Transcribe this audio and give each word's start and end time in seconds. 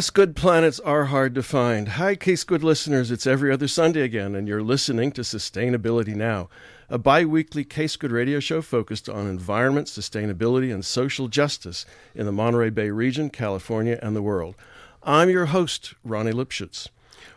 Yes, 0.00 0.08
good 0.08 0.34
planets 0.34 0.80
are 0.80 1.04
hard 1.04 1.34
to 1.34 1.42
find. 1.42 1.88
Hi, 1.88 2.16
KZSC 2.16 2.62
listeners. 2.62 3.10
It's 3.10 3.26
every 3.26 3.52
other 3.52 3.68
Sunday 3.68 4.00
again, 4.00 4.34
and 4.34 4.48
you're 4.48 4.62
listening 4.62 5.12
to 5.12 5.20
Sustainability 5.20 6.14
Now, 6.14 6.48
a 6.88 6.96
bi 6.96 7.26
weekly 7.26 7.66
KZSC 7.66 8.10
radio 8.10 8.40
show 8.40 8.62
focused 8.62 9.10
on 9.10 9.26
environment, 9.26 9.88
sustainability, 9.88 10.72
and 10.72 10.86
social 10.86 11.28
justice 11.28 11.84
in 12.14 12.24
the 12.24 12.32
Monterey 12.32 12.70
Bay 12.70 12.88
region, 12.88 13.28
California, 13.28 13.98
and 14.00 14.16
the 14.16 14.22
world. 14.22 14.54
I'm 15.02 15.28
your 15.28 15.44
host, 15.44 15.92
Ronnie 16.02 16.32
Lipschutz. 16.32 16.88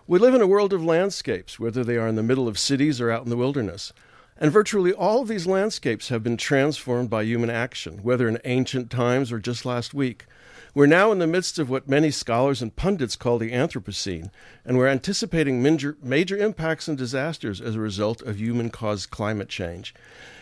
We 0.08 0.18
live 0.18 0.34
in 0.34 0.40
a 0.40 0.48
world 0.48 0.72
of 0.72 0.86
landscapes, 0.86 1.60
whether 1.60 1.84
they 1.84 1.98
are 1.98 2.08
in 2.08 2.16
the 2.16 2.24
middle 2.24 2.48
of 2.48 2.58
cities 2.58 3.02
or 3.02 3.12
out 3.12 3.26
in 3.26 3.30
the 3.30 3.36
wilderness. 3.36 3.92
And 4.38 4.54
virtually 4.54 4.94
all 4.94 5.22
of 5.22 5.28
these 5.28 5.46
landscapes 5.46 6.08
have 6.08 6.24
been 6.24 6.38
transformed 6.38 7.10
by 7.10 7.24
human 7.24 7.50
action, 7.50 8.00
whether 8.04 8.26
in 8.30 8.40
ancient 8.46 8.90
times 8.90 9.34
or 9.34 9.40
just 9.40 9.66
last 9.66 9.94
week. 9.94 10.28
We're 10.76 10.88
now 10.88 11.12
in 11.12 11.20
the 11.20 11.28
midst 11.28 11.60
of 11.60 11.70
what 11.70 11.88
many 11.88 12.10
scholars 12.10 12.60
and 12.60 12.76
pundits 12.76 13.16
call 13.16 13.38
the 13.38 13.52
Anthropocene, 13.52 14.32
and 14.66 14.76
we're 14.76 14.88
anticipating 14.88 15.62
major, 15.62 15.98
major 16.02 16.36
impacts 16.36 16.88
and 16.88 16.98
disasters 16.98 17.62
as 17.62 17.76
a 17.76 17.80
result 17.80 18.24
of 18.24 18.40
human 18.40 18.72
caused 18.72 19.12
climate 19.12 19.50
change. 19.50 19.94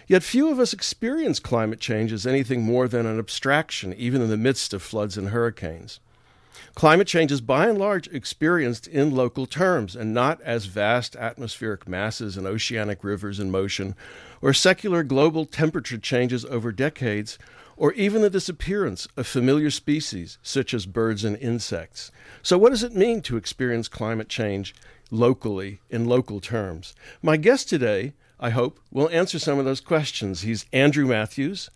Yet 0.07 0.23
few 0.23 0.49
of 0.49 0.57
us 0.57 0.71
experience 0.71 1.41
climate 1.41 1.81
change 1.81 2.13
as 2.13 2.25
anything 2.25 2.61
more 2.61 2.87
than 2.87 3.05
an 3.05 3.19
abstraction, 3.19 3.93
even 3.95 4.21
in 4.21 4.29
the 4.29 4.37
midst 4.37 4.73
of 4.73 4.81
floods 4.81 5.17
and 5.17 5.29
hurricanes. 5.29 5.99
Climate 6.75 7.07
change 7.07 7.33
is 7.33 7.41
by 7.41 7.67
and 7.67 7.77
large 7.77 8.07
experienced 8.07 8.87
in 8.87 9.11
local 9.13 9.45
terms 9.45 9.97
and 9.97 10.13
not 10.13 10.39
as 10.43 10.63
vast 10.63 11.17
atmospheric 11.17 11.89
masses 11.89 12.37
and 12.37 12.47
oceanic 12.47 13.03
rivers 13.03 13.37
in 13.37 13.51
motion, 13.51 13.95
or 14.41 14.53
secular 14.53 15.03
global 15.03 15.43
temperature 15.45 15.97
changes 15.97 16.45
over 16.45 16.71
decades, 16.71 17.37
or 17.81 17.91
even 17.93 18.21
the 18.21 18.29
disappearance 18.29 19.07
of 19.17 19.25
familiar 19.25 19.71
species 19.71 20.37
such 20.43 20.71
as 20.71 20.85
birds 20.85 21.23
and 21.23 21.35
insects. 21.37 22.11
So, 22.43 22.55
what 22.55 22.69
does 22.69 22.83
it 22.83 22.95
mean 22.95 23.23
to 23.23 23.37
experience 23.37 23.87
climate 23.87 24.29
change 24.29 24.75
locally 25.09 25.81
in 25.89 26.05
local 26.05 26.39
terms? 26.39 26.93
My 27.23 27.37
guest 27.37 27.67
today, 27.67 28.13
I 28.39 28.51
hope, 28.51 28.79
will 28.91 29.09
answer 29.09 29.39
some 29.39 29.57
of 29.57 29.65
those 29.65 29.81
questions. 29.81 30.41
He's 30.41 30.67
Andrew 30.71 31.07
Matthews, 31.07 31.71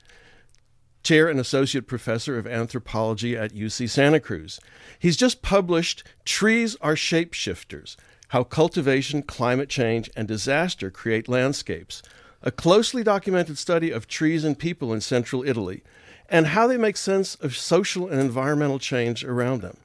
chair 1.01 1.27
and 1.27 1.39
associate 1.39 1.87
professor 1.87 2.37
of 2.37 2.45
anthropology 2.45 3.35
at 3.35 3.55
UC 3.55 3.89
Santa 3.89 4.19
Cruz. 4.19 4.59
He's 4.99 5.17
just 5.17 5.41
published 5.41 6.03
Trees 6.23 6.77
Are 6.81 6.93
Shapeshifters 6.93 7.95
How 8.27 8.43
Cultivation, 8.43 9.23
Climate 9.23 9.69
Change, 9.69 10.11
and 10.15 10.27
Disaster 10.27 10.91
Create 10.91 11.27
Landscapes 11.27 12.03
a 12.45 12.51
closely 12.51 13.03
documented 13.03 13.57
study 13.57 13.89
of 13.89 14.07
trees 14.07 14.45
and 14.45 14.57
people 14.57 14.93
in 14.93 15.01
central 15.01 15.43
Italy, 15.43 15.83
and 16.29 16.47
how 16.47 16.67
they 16.67 16.77
make 16.77 16.95
sense 16.95 17.33
of 17.35 17.57
social 17.57 18.07
and 18.07 18.21
environmental 18.21 18.77
change 18.77 19.25
around 19.25 19.61
them. 19.61 19.77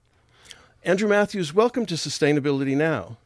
Andrew 0.85 1.09
Matthews, 1.09 1.55
welcome 1.55 1.87
to 1.87 1.95
Sustainability 1.95 2.77
Now. 2.77 3.17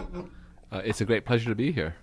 Uh, 0.00 0.82
it's 0.84 1.00
a 1.00 1.04
great 1.04 1.24
pleasure 1.24 1.48
to 1.48 1.54
be 1.54 1.70
here. 1.70 1.94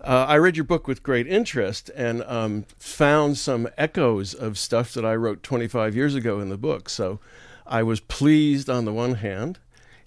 Uh, 0.00 0.26
I 0.28 0.36
read 0.36 0.56
your 0.56 0.64
book 0.64 0.88
with 0.88 1.04
great 1.04 1.28
interest 1.28 1.90
and 1.94 2.24
um, 2.24 2.66
found 2.80 3.38
some 3.38 3.68
echoes 3.78 4.34
of 4.34 4.58
stuff 4.58 4.92
that 4.94 5.04
I 5.04 5.14
wrote 5.14 5.44
25 5.44 5.94
years 5.94 6.16
ago 6.16 6.40
in 6.40 6.48
the 6.48 6.58
book. 6.58 6.88
So 6.88 7.20
I 7.68 7.84
was 7.84 8.00
pleased 8.00 8.68
on 8.68 8.84
the 8.84 8.92
one 8.92 9.14
hand, 9.14 9.60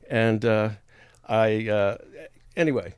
and 0.10 0.44
uh, 0.44 0.70
I 1.30 1.70
uh, 1.70 1.98
anyway 2.58 2.96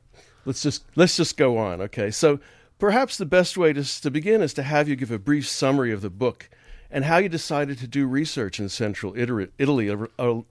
let's 0.48 0.62
just 0.62 0.84
let's 0.96 1.16
just 1.16 1.36
go 1.36 1.58
on. 1.58 1.80
Okay, 1.82 2.10
so 2.10 2.40
perhaps 2.78 3.18
the 3.18 3.26
best 3.26 3.56
way 3.56 3.72
to, 3.72 4.00
to 4.00 4.10
begin 4.10 4.42
is 4.42 4.54
to 4.54 4.62
have 4.62 4.88
you 4.88 4.96
give 4.96 5.12
a 5.12 5.18
brief 5.18 5.46
summary 5.46 5.92
of 5.92 6.00
the 6.00 6.10
book 6.10 6.48
and 6.90 7.04
how 7.04 7.18
you 7.18 7.28
decided 7.28 7.78
to 7.78 7.86
do 7.86 8.06
research 8.06 8.58
in 8.58 8.68
central 8.68 9.14
Italy 9.16 9.94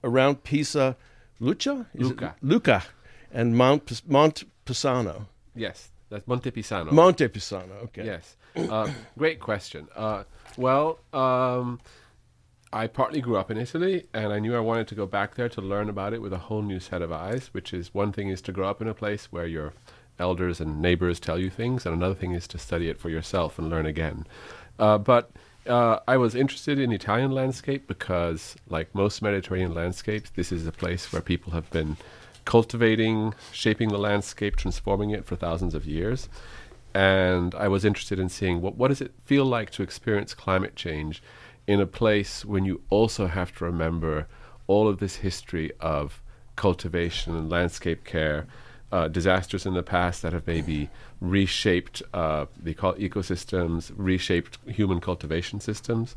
around 0.04 0.44
Pisa, 0.44 0.96
Lucca, 1.40 1.86
Lucca, 2.40 2.84
and 3.32 3.56
Mount 3.56 4.08
Mont 4.08 4.44
Pisano. 4.64 5.26
Yes, 5.54 5.90
that's 6.08 6.26
Monte 6.28 6.52
Pisano. 6.52 6.92
Monte 6.92 7.26
Pisano. 7.28 7.82
Okay. 7.84 8.06
Yes. 8.06 8.36
Uh, 8.56 8.90
great 9.18 9.40
question. 9.40 9.88
Uh, 9.96 10.22
well. 10.56 11.00
Um, 11.12 11.80
I 12.72 12.86
partly 12.86 13.20
grew 13.20 13.36
up 13.36 13.50
in 13.50 13.56
Italy, 13.56 14.06
and 14.12 14.32
I 14.32 14.38
knew 14.38 14.54
I 14.54 14.60
wanted 14.60 14.88
to 14.88 14.94
go 14.94 15.06
back 15.06 15.34
there 15.34 15.48
to 15.48 15.60
learn 15.60 15.88
about 15.88 16.12
it 16.12 16.20
with 16.20 16.32
a 16.32 16.38
whole 16.38 16.62
new 16.62 16.80
set 16.80 17.00
of 17.00 17.10
eyes. 17.10 17.48
Which 17.52 17.72
is 17.72 17.94
one 17.94 18.12
thing 18.12 18.28
is 18.28 18.42
to 18.42 18.52
grow 18.52 18.68
up 18.68 18.82
in 18.82 18.88
a 18.88 18.94
place 18.94 19.26
where 19.32 19.46
your 19.46 19.72
elders 20.18 20.60
and 20.60 20.82
neighbors 20.82 21.18
tell 21.20 21.38
you 21.38 21.48
things, 21.48 21.86
and 21.86 21.94
another 21.94 22.14
thing 22.14 22.32
is 22.32 22.46
to 22.48 22.58
study 22.58 22.88
it 22.88 23.00
for 23.00 23.08
yourself 23.08 23.58
and 23.58 23.70
learn 23.70 23.86
again. 23.86 24.26
Uh, 24.78 24.98
but 24.98 25.30
uh, 25.66 26.00
I 26.06 26.16
was 26.16 26.34
interested 26.34 26.78
in 26.78 26.92
Italian 26.92 27.30
landscape 27.30 27.86
because, 27.86 28.56
like 28.68 28.94
most 28.94 29.22
Mediterranean 29.22 29.74
landscapes, 29.74 30.30
this 30.30 30.52
is 30.52 30.66
a 30.66 30.72
place 30.72 31.10
where 31.12 31.22
people 31.22 31.52
have 31.52 31.70
been 31.70 31.96
cultivating, 32.44 33.34
shaping 33.52 33.88
the 33.88 33.98
landscape, 33.98 34.56
transforming 34.56 35.10
it 35.10 35.24
for 35.24 35.36
thousands 35.36 35.74
of 35.74 35.86
years. 35.86 36.28
And 36.94 37.54
I 37.54 37.68
was 37.68 37.84
interested 37.84 38.18
in 38.18 38.28
seeing 38.28 38.60
what 38.60 38.76
what 38.76 38.88
does 38.88 39.00
it 39.00 39.12
feel 39.24 39.44
like 39.44 39.70
to 39.72 39.82
experience 39.82 40.34
climate 40.34 40.74
change 40.74 41.22
in 41.68 41.80
a 41.80 41.86
place 41.86 42.46
when 42.46 42.64
you 42.64 42.80
also 42.88 43.26
have 43.26 43.54
to 43.54 43.64
remember 43.64 44.26
all 44.66 44.88
of 44.88 44.98
this 44.98 45.16
history 45.16 45.70
of 45.80 46.22
cultivation 46.56 47.36
and 47.36 47.50
landscape 47.50 48.04
care, 48.04 48.46
uh, 48.90 49.06
disasters 49.06 49.66
in 49.66 49.74
the 49.74 49.82
past 49.82 50.22
that 50.22 50.32
have 50.32 50.46
maybe 50.46 50.88
reshaped 51.20 52.02
uh, 52.14 52.46
the 52.58 52.74
ecosystems, 52.74 53.92
reshaped 53.94 54.56
human 54.66 54.98
cultivation 54.98 55.60
systems. 55.60 56.16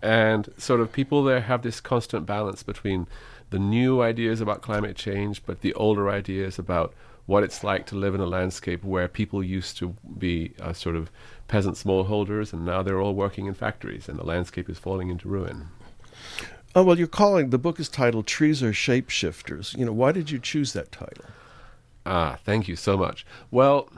And 0.00 0.48
sort 0.58 0.80
of 0.80 0.92
people 0.92 1.24
there 1.24 1.40
have 1.40 1.62
this 1.62 1.80
constant 1.80 2.24
balance 2.24 2.62
between 2.62 3.08
the 3.50 3.58
new 3.58 4.00
ideas 4.00 4.40
about 4.40 4.62
climate 4.62 4.96
change, 4.96 5.42
but 5.44 5.60
the 5.60 5.74
older 5.74 6.08
ideas 6.08 6.56
about 6.56 6.94
what 7.26 7.42
it's 7.42 7.64
like 7.64 7.86
to 7.86 7.96
live 7.96 8.14
in 8.14 8.20
a 8.20 8.26
landscape 8.26 8.84
where 8.84 9.08
people 9.08 9.42
used 9.42 9.76
to 9.78 9.96
be 10.18 10.52
uh, 10.60 10.72
sort 10.72 10.94
of 10.94 11.10
peasant 11.48 11.76
smallholders, 11.76 12.52
and 12.52 12.64
now 12.64 12.82
they're 12.82 13.00
all 13.00 13.14
working 13.14 13.46
in 13.46 13.54
factories, 13.54 14.08
and 14.08 14.18
the 14.18 14.24
landscape 14.24 14.68
is 14.68 14.78
falling 14.78 15.10
into 15.10 15.28
ruin. 15.28 15.68
Oh 16.74 16.82
well, 16.82 16.98
you're 16.98 17.06
calling 17.06 17.50
the 17.50 17.58
book 17.58 17.78
is 17.78 17.88
titled 17.88 18.26
"Trees 18.26 18.62
Are 18.62 18.72
Shapeshifters." 18.72 19.76
You 19.76 19.84
know, 19.84 19.92
why 19.92 20.12
did 20.12 20.30
you 20.30 20.38
choose 20.38 20.72
that 20.72 20.90
title? 20.90 21.26
Ah, 22.06 22.38
thank 22.44 22.68
you 22.68 22.76
so 22.76 22.96
much. 22.96 23.24
Well, 23.50 23.88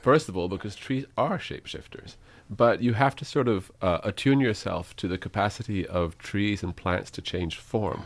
first 0.00 0.28
of 0.28 0.36
all, 0.36 0.48
because 0.48 0.76
trees 0.76 1.04
are 1.18 1.38
shapeshifters, 1.38 2.16
but 2.48 2.82
you 2.82 2.94
have 2.94 3.14
to 3.16 3.24
sort 3.24 3.48
of 3.48 3.70
uh, 3.82 3.98
attune 4.02 4.40
yourself 4.40 4.96
to 4.96 5.08
the 5.08 5.18
capacity 5.18 5.86
of 5.86 6.16
trees 6.18 6.62
and 6.62 6.74
plants 6.74 7.10
to 7.12 7.22
change 7.22 7.56
form, 7.56 8.04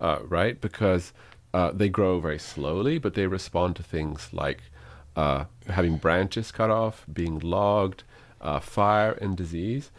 uh, 0.00 0.18
right? 0.28 0.60
Because 0.60 1.12
uh, 1.54 1.72
they 1.72 1.88
grow 1.88 2.20
very 2.20 2.38
slowly, 2.38 2.98
but 2.98 3.14
they 3.14 3.26
respond 3.26 3.76
to 3.76 3.82
things 3.82 4.28
like 4.32 4.62
uh, 5.16 5.44
having 5.68 5.96
branches 5.96 6.52
cut 6.52 6.70
off, 6.70 7.04
being 7.12 7.38
logged, 7.38 8.04
uh, 8.40 8.60
fire, 8.60 9.12
and 9.12 9.36
disease. 9.36 9.90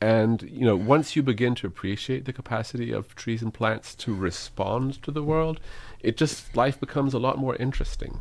and 0.00 0.42
you 0.42 0.64
know, 0.64 0.76
once 0.76 1.14
you 1.14 1.22
begin 1.22 1.54
to 1.54 1.66
appreciate 1.66 2.24
the 2.24 2.32
capacity 2.32 2.92
of 2.92 3.14
trees 3.14 3.42
and 3.42 3.54
plants 3.54 3.94
to 3.94 4.14
respond 4.14 5.00
to 5.02 5.10
the 5.10 5.22
world, 5.22 5.60
it 6.00 6.16
just 6.16 6.56
life 6.56 6.78
becomes 6.80 7.14
a 7.14 7.18
lot 7.18 7.38
more 7.38 7.56
interesting. 7.56 8.20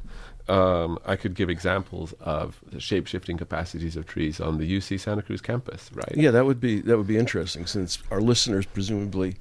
Um, 0.50 0.98
I 1.06 1.18
could 1.18 1.36
give 1.36 1.50
examples 1.50 2.14
of 2.22 2.62
the 2.72 2.80
shape-shifting 2.80 3.38
capacities 3.38 3.98
of 3.98 4.06
trees 4.06 4.40
on 4.40 4.58
the 4.58 4.78
UC 4.78 5.00
Santa 5.00 5.22
Cruz 5.22 5.42
campus, 5.42 5.90
right? 5.94 6.14
Yeah, 6.16 6.31
that 6.31 6.46
would 6.46 6.62
be 6.62 6.80
that 6.81 6.98
would 6.98 7.08
be 7.08 7.18
interesting 7.18 7.66
since 7.66 8.00
our 8.12 8.22
listeners 8.22 8.66
presumably, 8.66 9.36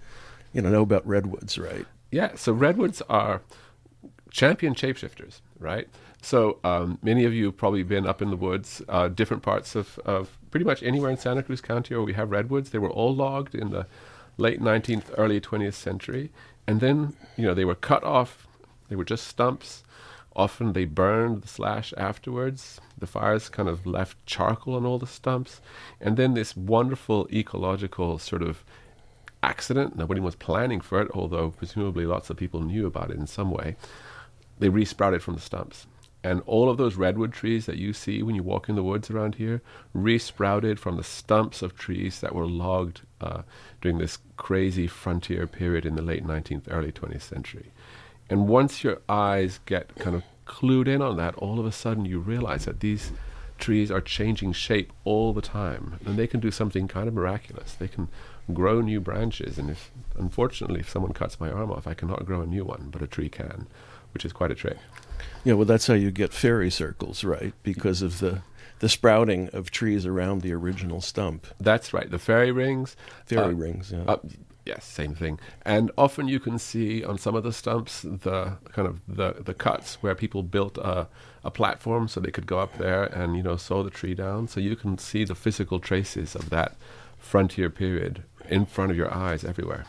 you 0.52 0.62
know, 0.62 0.70
know 0.70 0.82
about 0.82 1.06
redwoods, 1.06 1.58
right? 1.58 1.86
Yeah, 2.10 2.34
so 2.34 2.52
redwoods 2.52 3.02
are 3.08 3.42
champion 4.30 4.74
shapeshifters, 4.74 5.40
right? 5.58 5.88
So 6.22 6.58
um, 6.64 6.98
many 7.02 7.24
of 7.24 7.32
you 7.32 7.46
have 7.46 7.56
probably 7.56 7.82
been 7.82 8.06
up 8.06 8.20
in 8.20 8.30
the 8.30 8.36
woods, 8.36 8.82
uh, 8.88 9.08
different 9.08 9.42
parts 9.42 9.76
of, 9.76 9.98
of 10.04 10.36
pretty 10.50 10.64
much 10.64 10.82
anywhere 10.82 11.10
in 11.10 11.16
Santa 11.16 11.42
Cruz 11.42 11.60
County 11.60 11.94
where 11.94 12.04
we 12.04 12.14
have 12.14 12.30
redwoods. 12.30 12.70
They 12.70 12.78
were 12.78 12.90
all 12.90 13.14
logged 13.14 13.54
in 13.54 13.70
the 13.70 13.86
late 14.38 14.60
19th, 14.60 15.14
early 15.16 15.40
20th 15.40 15.74
century. 15.74 16.30
And 16.66 16.80
then, 16.80 17.14
you 17.36 17.46
know, 17.46 17.54
they 17.54 17.64
were 17.64 17.74
cut 17.74 18.02
off. 18.02 18.46
They 18.88 18.96
were 18.96 19.04
just 19.04 19.26
stumps. 19.28 19.84
Often 20.34 20.72
they 20.72 20.84
burned 20.84 21.42
the 21.42 21.48
slash 21.48 21.94
afterwards. 21.96 22.80
The 22.98 23.06
fires 23.06 23.48
kind 23.48 23.68
of 23.68 23.86
left 23.86 24.24
charcoal 24.26 24.74
on 24.74 24.84
all 24.84 24.98
the 24.98 25.06
stumps. 25.06 25.60
And 26.00 26.16
then 26.16 26.34
this 26.34 26.56
wonderful 26.56 27.28
ecological 27.32 28.18
sort 28.18 28.42
of 28.42 28.64
accident. 29.42 29.96
Nobody 29.96 30.20
was 30.20 30.34
planning 30.34 30.80
for 30.80 31.00
it, 31.00 31.08
although 31.14 31.50
presumably 31.50 32.04
lots 32.04 32.30
of 32.30 32.36
people 32.36 32.60
knew 32.60 32.86
about 32.86 33.10
it 33.10 33.16
in 33.16 33.26
some 33.26 33.50
way. 33.50 33.76
They 34.58 34.68
resprouted 34.68 35.22
from 35.22 35.34
the 35.34 35.40
stumps. 35.40 35.86
And 36.26 36.42
all 36.44 36.68
of 36.68 36.76
those 36.76 36.96
redwood 36.96 37.32
trees 37.32 37.66
that 37.66 37.76
you 37.76 37.92
see 37.92 38.20
when 38.20 38.34
you 38.34 38.42
walk 38.42 38.68
in 38.68 38.74
the 38.74 38.82
woods 38.82 39.12
around 39.12 39.36
here 39.36 39.62
resprouted 39.94 40.80
from 40.80 40.96
the 40.96 41.04
stumps 41.04 41.62
of 41.62 41.76
trees 41.76 42.18
that 42.18 42.34
were 42.34 42.48
logged 42.48 43.02
uh, 43.20 43.42
during 43.80 43.98
this 43.98 44.18
crazy 44.36 44.88
frontier 44.88 45.46
period 45.46 45.86
in 45.86 45.94
the 45.94 46.02
late 46.02 46.26
19th, 46.26 46.64
early 46.68 46.90
20th 46.90 47.22
century. 47.22 47.70
And 48.28 48.48
once 48.48 48.82
your 48.82 49.02
eyes 49.08 49.60
get 49.66 49.94
kind 49.94 50.16
of 50.16 50.24
clued 50.46 50.88
in 50.88 51.00
on 51.00 51.16
that, 51.18 51.36
all 51.36 51.60
of 51.60 51.66
a 51.66 51.70
sudden 51.70 52.04
you 52.04 52.18
realize 52.18 52.64
that 52.64 52.80
these 52.80 53.12
trees 53.56 53.88
are 53.88 54.00
changing 54.00 54.50
shape 54.50 54.92
all 55.04 55.32
the 55.32 55.40
time, 55.40 56.00
and 56.04 56.18
they 56.18 56.26
can 56.26 56.40
do 56.40 56.50
something 56.50 56.88
kind 56.88 57.06
of 57.06 57.14
miraculous. 57.14 57.74
They 57.74 57.86
can 57.86 58.08
grow 58.52 58.80
new 58.80 59.00
branches, 59.00 59.58
and 59.58 59.70
if 59.70 59.92
unfortunately, 60.18 60.80
if 60.80 60.90
someone 60.90 61.12
cuts 61.12 61.38
my 61.38 61.52
arm 61.52 61.70
off, 61.70 61.86
I 61.86 61.94
cannot 61.94 62.26
grow 62.26 62.40
a 62.40 62.46
new 62.46 62.64
one, 62.64 62.88
but 62.90 63.00
a 63.00 63.06
tree 63.06 63.28
can, 63.28 63.68
which 64.12 64.24
is 64.24 64.32
quite 64.32 64.50
a 64.50 64.56
trick. 64.56 64.78
Yeah, 65.46 65.52
well, 65.52 65.64
that's 65.64 65.86
how 65.86 65.94
you 65.94 66.10
get 66.10 66.32
fairy 66.32 66.70
circles, 66.70 67.22
right? 67.22 67.54
Because 67.62 68.02
of 68.02 68.18
the 68.18 68.42
the 68.80 68.88
sprouting 68.88 69.48
of 69.52 69.70
trees 69.70 70.04
around 70.04 70.42
the 70.42 70.52
original 70.52 71.00
stump. 71.00 71.46
That's 71.60 71.94
right. 71.94 72.10
The 72.10 72.18
fairy 72.18 72.50
rings. 72.50 72.96
Fairy 73.26 73.54
uh, 73.54 73.56
rings. 73.56 73.92
Yeah. 73.92 74.02
Uh, 74.08 74.16
yes, 74.64 74.84
same 74.84 75.14
thing. 75.14 75.38
And 75.64 75.92
often 75.96 76.26
you 76.26 76.40
can 76.40 76.58
see 76.58 77.04
on 77.04 77.16
some 77.16 77.36
of 77.36 77.44
the 77.44 77.52
stumps 77.52 78.02
the 78.02 78.56
kind 78.72 78.88
of 78.88 79.00
the 79.06 79.36
the 79.44 79.54
cuts 79.54 80.02
where 80.02 80.16
people 80.16 80.42
built 80.42 80.78
a 80.78 81.06
a 81.44 81.50
platform 81.52 82.08
so 82.08 82.18
they 82.18 82.32
could 82.32 82.48
go 82.48 82.58
up 82.58 82.76
there 82.76 83.04
and 83.04 83.36
you 83.36 83.42
know 83.44 83.56
saw 83.56 83.84
the 83.84 83.90
tree 83.90 84.16
down. 84.16 84.48
So 84.48 84.58
you 84.58 84.74
can 84.74 84.98
see 84.98 85.22
the 85.22 85.36
physical 85.36 85.78
traces 85.78 86.34
of 86.34 86.50
that 86.50 86.74
frontier 87.18 87.70
period 87.70 88.24
in 88.48 88.66
front 88.66 88.90
of 88.90 88.96
your 88.96 89.14
eyes 89.14 89.44
everywhere. 89.44 89.86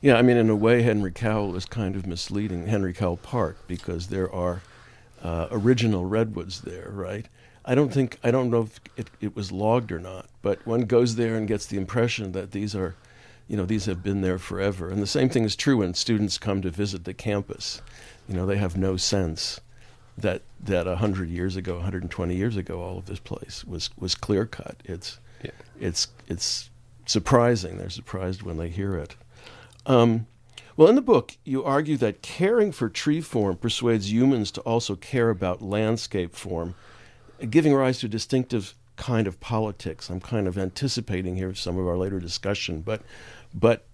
Yeah, 0.00 0.16
I 0.16 0.22
mean, 0.22 0.38
in 0.38 0.48
a 0.48 0.56
way, 0.56 0.80
Henry 0.80 1.12
Cowell 1.12 1.54
is 1.54 1.66
kind 1.66 1.96
of 1.96 2.06
misleading 2.06 2.66
Henry 2.68 2.94
Cowell 2.94 3.18
Park 3.18 3.58
because 3.68 4.06
there 4.06 4.32
are 4.32 4.62
uh, 5.22 5.48
original 5.50 6.04
redwoods 6.04 6.60
there, 6.62 6.90
right? 6.90 7.26
I 7.64 7.74
don't 7.74 7.92
think 7.92 8.18
I 8.22 8.30
don't 8.30 8.50
know 8.50 8.62
if 8.62 8.80
it, 8.96 9.10
it 9.20 9.34
was 9.34 9.50
logged 9.50 9.90
or 9.90 9.98
not, 9.98 10.28
but 10.42 10.64
one 10.66 10.82
goes 10.82 11.16
there 11.16 11.36
and 11.36 11.48
gets 11.48 11.66
the 11.66 11.76
impression 11.76 12.32
that 12.32 12.52
these 12.52 12.76
are, 12.76 12.94
you 13.48 13.56
know, 13.56 13.66
these 13.66 13.86
have 13.86 14.02
been 14.02 14.20
there 14.20 14.38
forever. 14.38 14.88
And 14.88 15.02
the 15.02 15.06
same 15.06 15.28
thing 15.28 15.44
is 15.44 15.56
true 15.56 15.78
when 15.78 15.94
students 15.94 16.38
come 16.38 16.62
to 16.62 16.70
visit 16.70 17.04
the 17.04 17.14
campus. 17.14 17.82
You 18.28 18.36
know, 18.36 18.46
they 18.46 18.56
have 18.56 18.76
no 18.76 18.96
sense 18.96 19.60
that 20.16 20.42
that 20.60 20.86
hundred 20.86 21.28
years 21.28 21.56
ago, 21.56 21.74
120 21.74 22.34
years 22.34 22.56
ago, 22.56 22.80
all 22.82 22.98
of 22.98 23.06
this 23.06 23.18
place 23.18 23.64
was 23.64 23.90
was 23.98 24.14
clear 24.14 24.46
cut. 24.46 24.76
It's 24.84 25.18
yeah. 25.42 25.50
it's 25.80 26.08
it's 26.28 26.70
surprising. 27.04 27.78
They're 27.78 27.90
surprised 27.90 28.42
when 28.42 28.58
they 28.58 28.68
hear 28.68 28.96
it. 28.96 29.16
Um, 29.86 30.26
well, 30.76 30.88
in 30.88 30.94
the 30.94 31.02
book, 31.02 31.36
you 31.44 31.64
argue 31.64 31.96
that 31.98 32.22
caring 32.22 32.72
for 32.72 32.88
tree 32.88 33.20
form 33.20 33.56
persuades 33.56 34.12
humans 34.12 34.50
to 34.52 34.60
also 34.62 34.94
care 34.96 35.30
about 35.30 35.62
landscape 35.62 36.34
form, 36.34 36.74
giving 37.48 37.74
rise 37.74 37.98
to 38.00 38.06
a 38.06 38.10
distinctive 38.10 38.74
kind 38.96 39.26
of 39.26 39.40
politics. 39.40 40.10
I'm 40.10 40.20
kind 40.20 40.46
of 40.46 40.58
anticipating 40.58 41.36
here 41.36 41.54
some 41.54 41.78
of 41.78 41.86
our 41.86 41.96
later 41.96 42.18
discussion, 42.18 42.80
but, 42.80 43.02
but 43.54 43.86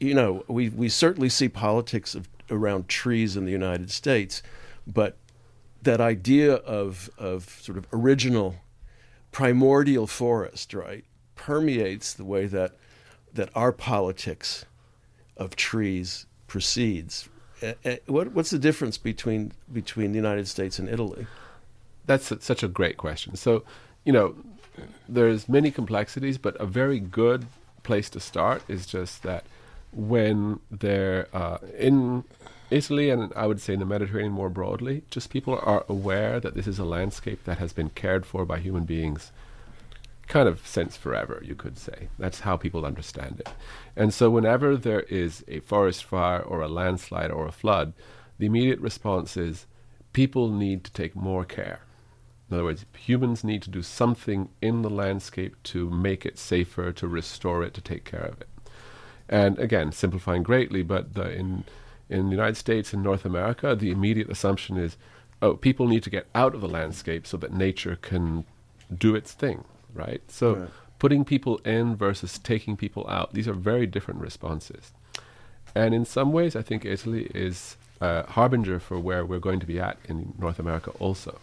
you 0.00 0.14
know, 0.14 0.44
we 0.48 0.68
we 0.68 0.88
certainly 0.88 1.28
see 1.28 1.48
politics 1.48 2.14
of, 2.14 2.28
around 2.50 2.88
trees 2.88 3.36
in 3.36 3.44
the 3.44 3.52
United 3.52 3.90
States, 3.90 4.42
but 4.86 5.16
that 5.82 6.00
idea 6.00 6.54
of 6.54 7.10
of 7.18 7.58
sort 7.60 7.78
of 7.78 7.86
original, 7.92 8.56
primordial 9.32 10.06
forest, 10.06 10.74
right, 10.74 11.04
permeates 11.34 12.12
the 12.12 12.24
way 12.24 12.46
that 12.46 12.76
that 13.32 13.50
our 13.54 13.72
politics 13.72 14.64
of 15.36 15.56
trees 15.56 16.26
proceeds. 16.46 17.28
Uh, 17.62 17.72
uh, 17.84 17.96
what, 18.06 18.32
what's 18.32 18.50
the 18.50 18.58
difference 18.58 18.98
between 18.98 19.52
between 19.72 20.12
the 20.12 20.16
United 20.16 20.46
States 20.48 20.78
and 20.78 20.88
Italy? 20.88 21.26
That's 22.06 22.32
such 22.44 22.62
a 22.62 22.68
great 22.68 22.96
question. 22.96 23.34
So, 23.36 23.64
you 24.04 24.12
know, 24.12 24.36
there's 25.08 25.48
many 25.48 25.70
complexities, 25.70 26.38
but 26.38 26.54
a 26.56 26.66
very 26.66 27.00
good 27.00 27.46
place 27.82 28.08
to 28.10 28.20
start 28.20 28.62
is 28.68 28.86
just 28.86 29.22
that 29.22 29.44
when 29.92 30.60
they're 30.70 31.28
uh, 31.32 31.58
in 31.78 32.24
Italy 32.70 33.10
and 33.10 33.32
I 33.34 33.46
would 33.46 33.60
say 33.60 33.74
in 33.74 33.80
the 33.80 33.86
Mediterranean 33.86 34.32
more 34.32 34.50
broadly, 34.50 35.02
just 35.10 35.30
people 35.30 35.58
are 35.62 35.84
aware 35.88 36.38
that 36.40 36.54
this 36.54 36.66
is 36.66 36.78
a 36.78 36.84
landscape 36.84 37.44
that 37.44 37.58
has 37.58 37.72
been 37.72 37.90
cared 37.90 38.26
for 38.26 38.44
by 38.44 38.58
human 38.58 38.84
beings 38.84 39.32
kind 40.26 40.48
of 40.48 40.66
since 40.66 40.96
forever, 40.96 41.40
you 41.44 41.54
could 41.54 41.78
say. 41.78 42.08
That's 42.18 42.40
how 42.40 42.56
people 42.56 42.84
understand 42.84 43.40
it. 43.40 43.48
And 43.94 44.12
so, 44.12 44.30
whenever 44.30 44.76
there 44.76 45.02
is 45.02 45.44
a 45.48 45.60
forest 45.60 46.04
fire 46.04 46.40
or 46.40 46.60
a 46.60 46.68
landslide 46.68 47.30
or 47.30 47.46
a 47.46 47.52
flood, 47.52 47.92
the 48.38 48.46
immediate 48.46 48.80
response 48.80 49.36
is 49.36 49.66
people 50.12 50.50
need 50.50 50.84
to 50.84 50.92
take 50.92 51.14
more 51.14 51.44
care. 51.44 51.80
In 52.48 52.54
other 52.54 52.64
words, 52.64 52.86
humans 52.96 53.44
need 53.44 53.62
to 53.62 53.70
do 53.70 53.82
something 53.82 54.50
in 54.60 54.82
the 54.82 54.90
landscape 54.90 55.56
to 55.64 55.90
make 55.90 56.24
it 56.24 56.38
safer, 56.38 56.92
to 56.92 57.08
restore 57.08 57.62
it, 57.62 57.74
to 57.74 57.80
take 57.80 58.04
care 58.04 58.20
of 58.20 58.40
it. 58.40 58.48
And 59.28 59.58
again, 59.58 59.90
simplifying 59.90 60.42
greatly, 60.42 60.82
but 60.82 61.14
the, 61.14 61.32
in 61.32 61.64
in 62.08 62.26
the 62.26 62.36
United 62.36 62.56
States 62.56 62.92
and 62.92 63.02
North 63.02 63.24
America, 63.24 63.74
the 63.74 63.90
immediate 63.90 64.30
assumption 64.30 64.76
is, 64.76 64.96
oh, 65.42 65.54
people 65.54 65.88
need 65.88 66.04
to 66.04 66.10
get 66.10 66.28
out 66.36 66.54
of 66.54 66.60
the 66.60 66.68
landscape 66.68 67.26
so 67.26 67.36
that 67.36 67.52
nature 67.52 67.96
can 68.00 68.44
do 68.96 69.16
its 69.16 69.32
thing 69.32 69.64
right? 69.96 70.22
So 70.28 70.54
right. 70.54 70.70
putting 70.98 71.24
people 71.24 71.58
in 71.58 71.96
versus 71.96 72.38
taking 72.38 72.76
people 72.76 73.06
out, 73.08 73.34
these 73.34 73.48
are 73.48 73.54
very 73.54 73.86
different 73.86 74.20
responses. 74.20 74.92
And 75.74 75.94
in 75.94 76.04
some 76.04 76.32
ways, 76.32 76.56
I 76.56 76.62
think 76.62 76.84
Italy 76.84 77.30
is 77.34 77.76
a 78.00 78.30
harbinger 78.30 78.78
for 78.78 78.98
where 78.98 79.24
we're 79.24 79.38
going 79.38 79.60
to 79.60 79.66
be 79.66 79.80
at 79.80 79.98
in 80.08 80.34
North 80.38 80.58
America 80.58 80.90
also, 81.00 81.38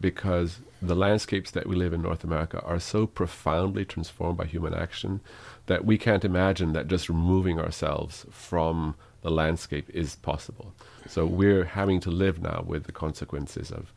because 0.00 0.60
the 0.80 0.96
landscapes 0.96 1.52
that 1.52 1.66
we 1.66 1.76
live 1.76 1.92
in 1.92 2.02
North 2.02 2.24
America 2.24 2.60
are 2.64 2.80
so 2.80 3.06
profoundly 3.06 3.84
transformed 3.84 4.36
by 4.36 4.44
human 4.44 4.74
action 4.74 5.20
that 5.66 5.84
we 5.84 5.96
can't 5.96 6.24
imagine 6.24 6.72
that 6.72 6.88
just 6.88 7.08
removing 7.08 7.60
ourselves 7.60 8.26
from 8.30 8.94
the 9.22 9.30
landscape 9.30 9.88
is 9.90 10.16
possible. 10.16 10.74
So 11.06 11.24
we're 11.24 11.64
having 11.64 12.00
to 12.00 12.10
live 12.10 12.42
now 12.42 12.64
with 12.66 12.84
the 12.84 12.92
consequences 12.92 13.70
of 13.70 13.92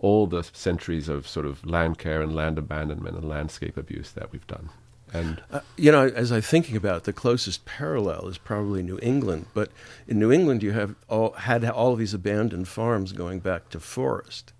all 0.00 0.26
the 0.26 0.42
centuries 0.42 1.08
of 1.08 1.28
sort 1.28 1.46
of 1.46 1.64
land 1.64 1.98
care 1.98 2.20
and 2.22 2.34
land 2.34 2.58
abandonment 2.58 3.16
and 3.16 3.28
landscape 3.28 3.76
abuse 3.76 4.10
that 4.12 4.32
we've 4.32 4.46
done. 4.46 4.70
And 5.12 5.42
uh, 5.50 5.60
you 5.76 5.90
know, 5.90 6.06
as 6.08 6.30
I'm 6.30 6.42
thinking 6.42 6.76
about 6.76 6.98
it, 6.98 7.04
the 7.04 7.12
closest 7.12 7.64
parallel 7.64 8.28
is 8.28 8.38
probably 8.38 8.82
New 8.82 8.98
England. 9.02 9.46
But 9.54 9.70
in 10.06 10.18
New 10.18 10.30
England, 10.32 10.62
you 10.62 10.72
have 10.72 10.94
all 11.08 11.32
had 11.32 11.64
all 11.64 11.92
of 11.92 11.98
these 11.98 12.14
abandoned 12.14 12.68
farms 12.68 13.12
going 13.12 13.40
back 13.40 13.68
to 13.70 13.80
forest, 13.80 14.52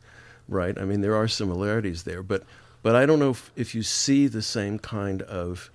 right? 0.49 0.77
I 0.77 0.85
mean, 0.85 1.01
there 1.01 1.15
are 1.15 1.29
similarities 1.29 2.03
there, 2.03 2.23
but 2.23 2.45
but 2.83 2.97
I 2.97 3.07
don't 3.07 3.19
know 3.19 3.31
if, 3.31 3.53
if 3.57 3.75
you 3.75 3.83
see 3.83 4.27
the 4.27 4.43
same 4.43 4.79
kind 4.79 5.23
of 5.23 5.71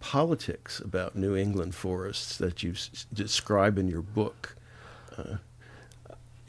politics 0.00 0.80
about 0.80 1.14
New 1.14 1.36
England 1.36 1.74
forests 1.74 2.36
that 2.38 2.62
you 2.62 2.72
s- 2.72 3.06
describe 3.12 3.78
in 3.78 3.88
your 3.88 4.02
book. 4.02 4.56
Uh, 5.16 5.36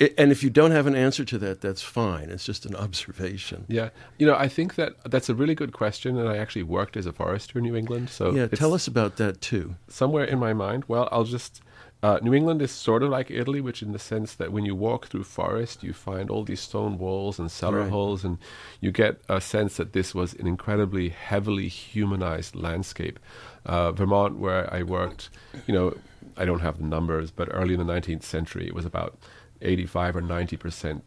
it, 0.03 0.13
and 0.17 0.31
if 0.31 0.43
you 0.43 0.49
don't 0.49 0.71
have 0.71 0.87
an 0.87 0.95
answer 0.95 1.23
to 1.25 1.37
that, 1.39 1.61
that's 1.61 1.81
fine. 1.81 2.29
It's 2.29 2.45
just 2.45 2.65
an 2.65 2.75
observation. 2.75 3.65
Yeah, 3.67 3.89
you 4.17 4.27
know, 4.27 4.35
I 4.35 4.47
think 4.47 4.75
that 4.75 4.95
that's 5.09 5.29
a 5.29 5.35
really 5.35 5.55
good 5.55 5.73
question, 5.73 6.17
and 6.17 6.27
I 6.27 6.37
actually 6.37 6.63
worked 6.63 6.97
as 6.97 7.05
a 7.05 7.13
forester 7.13 7.59
in 7.59 7.63
New 7.63 7.75
England. 7.75 8.09
So 8.09 8.31
yeah, 8.31 8.47
tell 8.47 8.73
us 8.73 8.87
about 8.87 9.17
that 9.17 9.41
too. 9.41 9.75
Somewhere 9.87 10.25
in 10.25 10.39
my 10.39 10.53
mind, 10.53 10.85
well, 10.87 11.07
I'll 11.11 11.23
just. 11.23 11.61
Uh, 12.01 12.19
New 12.21 12.33
England 12.33 12.61
is 12.61 12.69
sort 12.69 13.01
of 13.01 13.09
like 13.09 13.31
Italy, 13.31 13.61
which 13.61 13.81
in 13.81 13.93
the 13.93 13.97
sense 13.97 14.35
that 14.35 14.51
when 14.51 14.65
you 14.65 14.75
walk 14.75 15.07
through 15.07 15.23
forest, 15.23 15.83
you 15.83 15.93
find 15.93 16.29
all 16.29 16.43
these 16.43 16.59
stone 16.59 16.97
walls 16.97 17.39
and 17.39 17.49
cellar 17.49 17.79
right. 17.79 17.89
holes, 17.89 18.25
and 18.25 18.39
you 18.81 18.91
get 18.91 19.21
a 19.29 19.39
sense 19.39 19.77
that 19.77 19.93
this 19.93 20.13
was 20.13 20.33
an 20.33 20.45
incredibly 20.45 21.07
heavily 21.07 21.69
humanized 21.69 22.57
landscape. 22.57 23.19
Uh, 23.65 23.93
Vermont, 23.93 24.37
where 24.37 24.67
I 24.73 24.83
worked, 24.83 25.29
you 25.65 25.73
know, 25.73 25.95
I 26.35 26.43
don't 26.43 26.59
have 26.59 26.77
the 26.77 26.83
numbers, 26.83 27.31
but 27.31 27.47
early 27.51 27.73
in 27.73 27.85
the 27.85 27.93
19th 27.93 28.23
century, 28.23 28.67
it 28.67 28.75
was 28.75 28.85
about 28.85 29.17
85 29.63 30.17
or 30.17 30.21
90 30.21 30.57
percent 30.57 31.03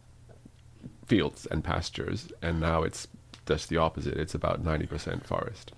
fields 1.07 1.47
and 1.47 1.63
pastures, 1.63 2.33
and 2.43 2.61
now 2.61 2.83
it's 2.83 3.09
just 3.47 3.69
the 3.69 3.77
opposite. 3.77 4.17
It's 4.17 4.35
about 4.35 4.65
90 4.65 4.87
percent 4.87 5.27
forest. 5.27 5.73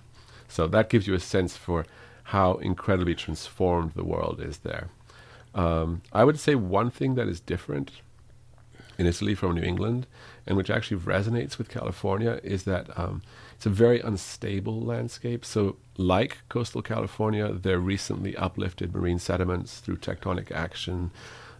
So 0.48 0.66
that 0.68 0.88
gives 0.88 1.06
you 1.06 1.14
a 1.14 1.20
sense 1.20 1.56
for 1.56 1.84
how 2.24 2.54
incredibly 2.54 3.14
transformed 3.14 3.92
the 3.92 4.04
world 4.04 4.40
is 4.40 4.58
there. 4.58 4.88
Um, 5.54 6.02
I 6.12 6.24
would 6.24 6.38
say 6.38 6.54
one 6.54 6.90
thing 6.90 7.14
that 7.14 7.28
is 7.28 7.40
different 7.40 7.90
in 8.98 9.06
Italy 9.06 9.34
from 9.34 9.54
New 9.54 9.62
England, 9.62 10.06
and 10.46 10.56
which 10.56 10.70
actually 10.70 10.98
resonates 10.98 11.56
with 11.56 11.68
California, 11.68 12.40
is 12.42 12.64
that 12.64 12.86
um, 12.98 13.22
it's 13.54 13.66
a 13.66 13.70
very 13.70 14.00
unstable 14.00 14.80
landscape. 14.80 15.44
So, 15.44 15.76
like 15.96 16.38
coastal 16.48 16.82
California, 16.82 17.52
they're 17.52 17.78
recently 17.78 18.36
uplifted 18.36 18.94
marine 18.94 19.18
sediments 19.18 19.78
through 19.78 19.96
tectonic 19.98 20.50
action, 20.50 21.12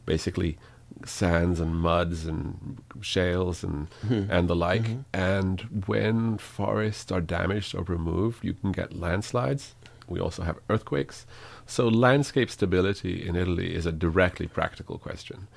basically 0.04 0.58
sands 1.04 1.60
and 1.60 1.76
muds 1.76 2.26
and 2.26 2.78
shales 3.00 3.62
and 3.62 3.88
mm-hmm. 4.06 4.30
and 4.30 4.48
the 4.48 4.56
like. 4.56 4.82
Mm-hmm. 4.82 5.00
And 5.12 5.60
when 5.86 6.38
forests 6.38 7.12
are 7.12 7.20
damaged 7.20 7.74
or 7.74 7.82
removed, 7.84 8.44
you 8.44 8.54
can 8.54 8.72
get 8.72 8.98
landslides. 8.98 9.74
We 10.08 10.20
also 10.20 10.42
have 10.42 10.58
earthquakes. 10.70 11.26
So 11.66 11.88
landscape 11.88 12.50
stability 12.50 13.26
in 13.26 13.36
Italy 13.36 13.74
is 13.74 13.86
a 13.86 13.92
directly 13.92 14.46
practical 14.46 14.98
question. 14.98 15.48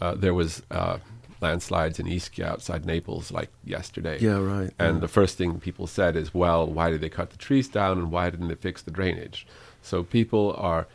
Uh, 0.00 0.14
there 0.14 0.34
was 0.34 0.62
uh, 0.70 0.98
landslides 1.40 1.98
in 1.98 2.06
Ischia 2.06 2.44
outside 2.44 2.84
Naples 2.84 3.30
like 3.30 3.50
yesterday. 3.64 4.18
Yeah, 4.20 4.38
right. 4.38 4.70
And 4.78 4.96
yeah. 4.96 5.00
the 5.00 5.08
first 5.08 5.38
thing 5.38 5.60
people 5.60 5.86
said 5.86 6.16
is, 6.16 6.34
well, 6.34 6.66
why 6.66 6.90
did 6.90 7.00
they 7.00 7.08
cut 7.08 7.30
the 7.30 7.36
trees 7.36 7.68
down 7.68 7.98
and 7.98 8.10
why 8.10 8.30
didn't 8.30 8.48
they 8.48 8.54
fix 8.54 8.82
the 8.82 8.90
drainage? 8.90 9.46
So 9.82 10.02
people 10.02 10.54
are 10.58 10.86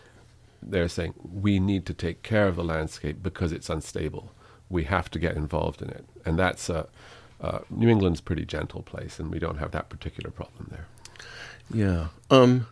they're 0.67 0.87
saying 0.87 1.13
we 1.23 1.59
need 1.59 1.85
to 1.85 1.93
take 1.93 2.23
care 2.23 2.47
of 2.47 2.55
the 2.55 2.63
landscape 2.63 3.21
because 3.21 3.51
it's 3.51 3.69
unstable. 3.69 4.31
We 4.69 4.85
have 4.85 5.09
to 5.11 5.19
get 5.19 5.35
involved 5.35 5.81
in 5.81 5.89
it, 5.89 6.05
and 6.25 6.39
that's 6.39 6.69
a 6.69 6.87
uh, 7.41 7.59
New 7.69 7.89
England's 7.89 8.21
pretty 8.21 8.45
gentle 8.45 8.81
place, 8.81 9.19
and 9.19 9.31
we 9.31 9.39
don't 9.39 9.57
have 9.57 9.71
that 9.71 9.89
particular 9.89 10.31
problem 10.31 10.67
there. 10.71 10.87
Yeah. 11.71 12.07
Um, 12.29 12.67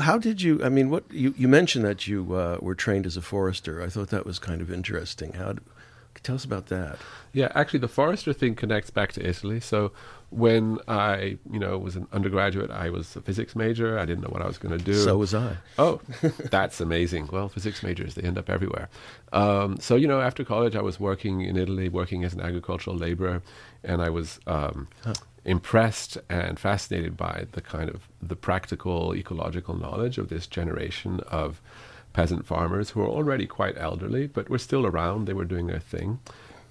how 0.00 0.18
did 0.18 0.42
you? 0.42 0.62
I 0.64 0.68
mean, 0.68 0.90
what 0.90 1.04
you, 1.10 1.34
you 1.36 1.48
mentioned 1.48 1.84
that 1.84 2.06
you 2.06 2.34
uh, 2.34 2.58
were 2.60 2.74
trained 2.74 3.06
as 3.06 3.16
a 3.16 3.22
forester. 3.22 3.82
I 3.82 3.88
thought 3.88 4.08
that 4.08 4.26
was 4.26 4.38
kind 4.38 4.60
of 4.60 4.70
interesting. 4.70 5.34
How? 5.34 5.54
Tell 6.22 6.34
us 6.34 6.44
about 6.44 6.66
that. 6.66 6.98
Yeah, 7.32 7.52
actually, 7.54 7.80
the 7.80 7.88
forester 7.88 8.32
thing 8.32 8.54
connects 8.54 8.90
back 8.90 9.12
to 9.12 9.26
Italy. 9.26 9.60
So 9.60 9.92
when 10.36 10.78
I, 10.86 11.38
you 11.50 11.58
know, 11.58 11.78
was 11.78 11.96
an 11.96 12.06
undergraduate, 12.12 12.70
I 12.70 12.90
was 12.90 13.16
a 13.16 13.22
physics 13.22 13.56
major. 13.56 13.98
I 13.98 14.04
didn't 14.04 14.22
know 14.22 14.28
what 14.28 14.42
I 14.42 14.46
was 14.46 14.58
going 14.58 14.76
to 14.76 14.84
do. 14.84 14.92
So 14.92 15.16
was 15.16 15.34
I. 15.34 15.56
Oh, 15.78 16.02
that's 16.50 16.78
amazing. 16.78 17.30
Well, 17.32 17.48
physics 17.48 17.82
majors, 17.82 18.14
they 18.14 18.22
end 18.22 18.36
up 18.36 18.50
everywhere. 18.50 18.90
Um, 19.32 19.78
so, 19.80 19.96
you 19.96 20.06
know, 20.06 20.20
after 20.20 20.44
college, 20.44 20.76
I 20.76 20.82
was 20.82 21.00
working 21.00 21.40
in 21.40 21.56
Italy, 21.56 21.88
working 21.88 22.22
as 22.22 22.34
an 22.34 22.42
agricultural 22.42 22.96
laborer, 22.96 23.40
and 23.82 24.02
I 24.02 24.10
was 24.10 24.38
um, 24.46 24.88
huh. 25.02 25.14
impressed 25.46 26.18
and 26.28 26.60
fascinated 26.60 27.16
by 27.16 27.46
the 27.52 27.62
kind 27.62 27.88
of 27.88 28.06
the 28.20 28.36
practical 28.36 29.14
ecological 29.14 29.74
knowledge 29.74 30.18
of 30.18 30.28
this 30.28 30.46
generation 30.46 31.20
of 31.28 31.62
peasant 32.12 32.44
farmers 32.44 32.90
who 32.90 33.00
were 33.00 33.08
already 33.08 33.46
quite 33.46 33.78
elderly, 33.78 34.26
but 34.26 34.50
were 34.50 34.58
still 34.58 34.84
around. 34.84 35.26
They 35.26 35.32
were 35.32 35.46
doing 35.46 35.66
their 35.66 35.80
thing. 35.80 36.18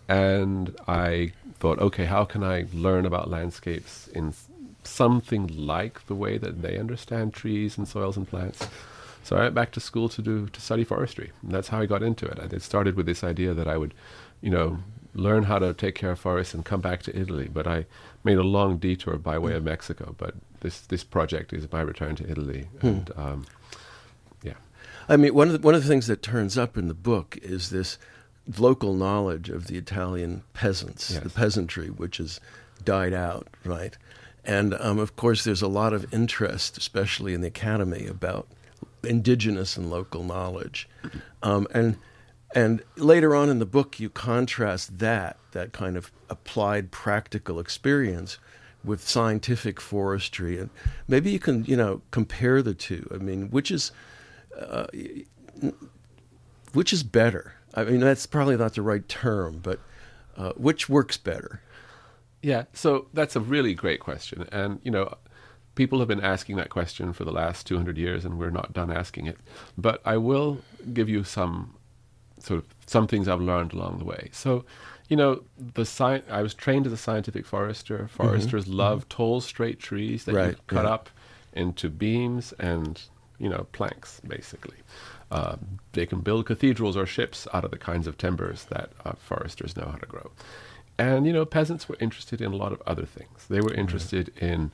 And 0.07 0.75
I 0.87 1.31
thought, 1.65 1.79
okay, 1.79 2.05
how 2.05 2.25
can 2.25 2.43
I 2.43 2.67
learn 2.73 3.07
about 3.07 3.27
landscapes 3.27 4.07
in 4.09 4.33
something 4.83 5.47
like 5.47 6.05
the 6.05 6.13
way 6.13 6.37
that 6.37 6.61
they 6.61 6.77
understand 6.77 7.33
trees 7.33 7.75
and 7.75 7.87
soils 7.87 8.17
and 8.17 8.27
plants? 8.27 8.67
So 9.23 9.35
I 9.35 9.39
went 9.39 9.55
back 9.55 9.71
to 9.71 9.79
school 9.79 10.07
to 10.09 10.21
do 10.21 10.47
to 10.47 10.61
study 10.61 10.83
forestry. 10.83 11.31
And 11.41 11.51
that's 11.51 11.69
how 11.69 11.79
I 11.81 11.87
got 11.87 12.03
into 12.03 12.27
it. 12.27 12.53
It 12.53 12.61
started 12.61 12.95
with 12.95 13.07
this 13.07 13.23
idea 13.23 13.55
that 13.55 13.67
I 13.67 13.77
would, 13.77 13.95
you 14.41 14.51
know, 14.51 14.77
learn 15.15 15.43
how 15.43 15.57
to 15.57 15.73
take 15.73 15.95
care 15.95 16.11
of 16.11 16.19
forests 16.19 16.53
and 16.53 16.63
come 16.63 16.81
back 16.81 17.01
to 17.03 17.19
Italy. 17.19 17.49
But 17.51 17.65
I 17.65 17.87
made 18.23 18.37
a 18.37 18.43
long 18.43 18.77
detour 18.77 19.17
by 19.17 19.39
way 19.39 19.55
of 19.55 19.63
Mexico. 19.63 20.13
But 20.19 20.35
this 20.59 20.81
this 20.81 21.03
project 21.03 21.51
is 21.51 21.71
my 21.71 21.81
return 21.81 22.15
to 22.17 22.29
Italy, 22.29 22.67
hmm. 22.81 22.87
and 22.87 23.11
um, 23.15 23.45
I 25.07 25.17
mean, 25.17 25.33
one 25.33 25.47
of 25.47 25.53
the, 25.53 25.59
one 25.59 25.75
of 25.75 25.83
the 25.83 25.87
things 25.87 26.07
that 26.07 26.23
turns 26.23 26.57
up 26.57 26.77
in 26.77 26.87
the 26.87 26.93
book 26.93 27.37
is 27.41 27.69
this 27.69 27.97
local 28.57 28.93
knowledge 28.93 29.49
of 29.49 29.67
the 29.67 29.77
Italian 29.77 30.43
peasants, 30.53 31.11
yes. 31.11 31.23
the 31.23 31.29
peasantry, 31.29 31.87
which 31.87 32.17
has 32.17 32.39
died 32.83 33.13
out, 33.13 33.47
right? 33.63 33.97
And 34.43 34.75
um, 34.75 34.99
of 34.99 35.15
course, 35.15 35.43
there's 35.43 35.61
a 35.61 35.67
lot 35.67 35.93
of 35.93 36.11
interest, 36.13 36.77
especially 36.77 37.33
in 37.33 37.41
the 37.41 37.47
academy, 37.47 38.05
about 38.05 38.47
indigenous 39.03 39.77
and 39.77 39.89
local 39.89 40.23
knowledge. 40.23 40.87
Um, 41.41 41.67
and 41.71 41.97
and 42.53 42.83
later 42.95 43.35
on 43.35 43.49
in 43.49 43.59
the 43.59 43.65
book, 43.65 43.99
you 43.99 44.09
contrast 44.09 44.99
that 44.99 45.37
that 45.51 45.73
kind 45.73 45.97
of 45.97 46.11
applied 46.29 46.91
practical 46.91 47.59
experience 47.59 48.37
with 48.83 49.07
scientific 49.07 49.81
forestry, 49.81 50.59
and 50.59 50.69
maybe 51.07 51.31
you 51.31 51.39
can 51.39 51.65
you 51.65 51.75
know 51.75 52.01
compare 52.11 52.61
the 52.61 52.75
two. 52.75 53.09
I 53.13 53.17
mean, 53.17 53.49
which 53.49 53.71
is 53.71 53.91
uh, 54.57 54.85
which 56.73 56.93
is 56.93 57.03
better? 57.03 57.54
I 57.75 57.83
mean, 57.83 57.99
that's 57.99 58.25
probably 58.25 58.57
not 58.57 58.73
the 58.73 58.81
right 58.81 59.07
term, 59.07 59.59
but 59.61 59.79
uh, 60.37 60.53
which 60.53 60.89
works 60.89 61.17
better? 61.17 61.61
Yeah, 62.41 62.65
so 62.73 63.07
that's 63.13 63.35
a 63.35 63.39
really 63.39 63.73
great 63.73 63.99
question. 63.99 64.47
And, 64.51 64.79
you 64.83 64.91
know, 64.91 65.15
people 65.75 65.99
have 65.99 66.07
been 66.07 66.21
asking 66.23 66.55
that 66.57 66.69
question 66.69 67.11
for 67.11 67.25
the 67.25 67.31
last 67.31 67.65
200 67.67 67.97
years, 67.97 68.23
and 68.23 68.37
we're 68.39 68.49
not 68.49 68.73
done 68.73 68.91
asking 68.91 69.27
it. 69.27 69.37
But 69.77 70.01
I 70.05 70.17
will 70.17 70.59
give 70.93 71.09
you 71.09 71.23
some 71.23 71.75
sort 72.39 72.59
of 72.59 72.67
some 72.85 73.07
things 73.07 73.27
I've 73.27 73.41
learned 73.41 73.73
along 73.73 73.99
the 73.99 74.05
way. 74.05 74.29
So, 74.31 74.63
you 75.09 75.17
know, 75.17 75.43
the 75.57 75.81
sci- 75.81 76.23
I 76.29 76.41
was 76.41 76.53
trained 76.53 76.85
as 76.85 76.93
a 76.93 76.97
scientific 76.97 77.45
forester. 77.45 77.97
Mm-hmm. 77.97 78.23
Foresters 78.23 78.65
mm-hmm. 78.65 78.77
love 78.77 78.99
mm-hmm. 79.01 79.17
tall, 79.17 79.41
straight 79.41 79.79
trees 79.79 80.25
that 80.25 80.35
right, 80.35 80.49
you 80.49 80.57
cut 80.67 80.85
yeah. 80.85 80.91
up 80.91 81.09
into 81.53 81.89
beams 81.89 82.53
and 82.59 83.01
you 83.37 83.49
know, 83.49 83.67
planks, 83.71 84.21
basically. 84.27 84.77
Uh, 85.31 85.55
they 85.93 86.05
can 86.05 86.21
build 86.21 86.45
cathedrals 86.45 86.95
or 86.95 87.05
ships 87.05 87.47
out 87.53 87.65
of 87.65 87.71
the 87.71 87.77
kinds 87.77 88.07
of 88.07 88.17
timbers 88.17 88.65
that 88.65 88.91
uh, 89.03 89.13
foresters 89.13 89.75
know 89.75 89.87
how 89.91 89.97
to 89.97 90.05
grow. 90.05 90.31
And, 90.97 91.25
you 91.25 91.33
know, 91.33 91.45
peasants 91.45 91.89
were 91.89 91.97
interested 91.99 92.41
in 92.41 92.53
a 92.53 92.55
lot 92.55 92.71
of 92.71 92.81
other 92.85 93.05
things. 93.05 93.47
They 93.49 93.59
were 93.59 93.73
interested 93.73 94.31
mm-hmm. 94.35 94.45
in 94.45 94.71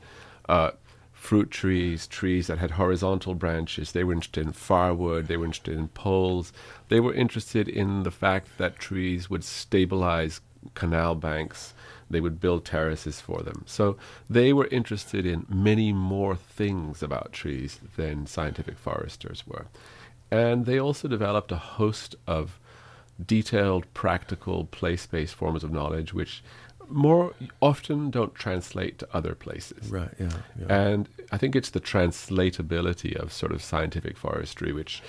uh, 0.48 0.72
fruit 1.14 1.50
trees, 1.52 2.06
trees 2.06 2.48
that 2.48 2.60
had 2.60 2.72
horizontal 2.72 3.34
branches. 3.34 3.92
They 3.92 4.04
were 4.04 4.14
interested 4.14 4.46
in 4.46 4.54
firewood. 4.54 5.28
They 5.28 5.38
were 5.38 5.46
interested 5.46 5.78
in 5.78 5.88
poles. 5.90 6.54
They 6.90 7.00
were 7.00 7.14
interested 7.14 7.68
in 7.68 8.04
the 8.04 8.12
fact 8.12 8.58
that 8.58 8.78
trees 8.78 9.30
would 9.30 9.44
stabilize 9.44 10.42
canal 10.76 11.16
banks 11.16 11.74
they 12.12 12.22
would 12.22 12.40
build 12.40 12.66
terraces 12.66 13.22
for 13.22 13.42
them. 13.42 13.64
So 13.66 13.98
they 14.30 14.54
were 14.54 14.68
interested 14.68 15.26
in 15.26 15.46
many 15.50 15.94
more 15.94 16.36
things 16.36 17.02
about 17.02 17.34
trees 17.34 17.80
than 17.96 18.28
scientific 18.28 18.78
foresters 18.78 19.48
were. 19.48 19.68
And 20.32 20.66
they 20.66 20.80
also 20.80 21.08
developed 21.08 21.52
a 21.52 21.58
host 21.58 22.16
of 22.26 22.60
detailed, 23.24 23.92
practical, 23.94 24.66
place 24.66 25.06
based 25.06 25.36
forms 25.36 25.64
of 25.64 25.72
knowledge, 25.72 26.14
which 26.14 26.44
more 26.88 27.34
often 27.62 28.10
don't 28.10 28.36
translate 28.36 29.00
to 29.00 29.08
other 29.14 29.36
places. 29.36 29.90
Right, 29.90 30.14
yeah, 30.20 30.30
yeah. 30.60 30.66
And 30.70 31.10
I 31.32 31.38
think 31.38 31.56
it's 31.56 31.70
the 31.70 31.80
translatability 31.80 33.16
of 33.16 33.32
sort 33.32 33.52
of 33.52 33.62
scientific 33.62 34.18
forestry, 34.18 34.72
which 34.72 35.02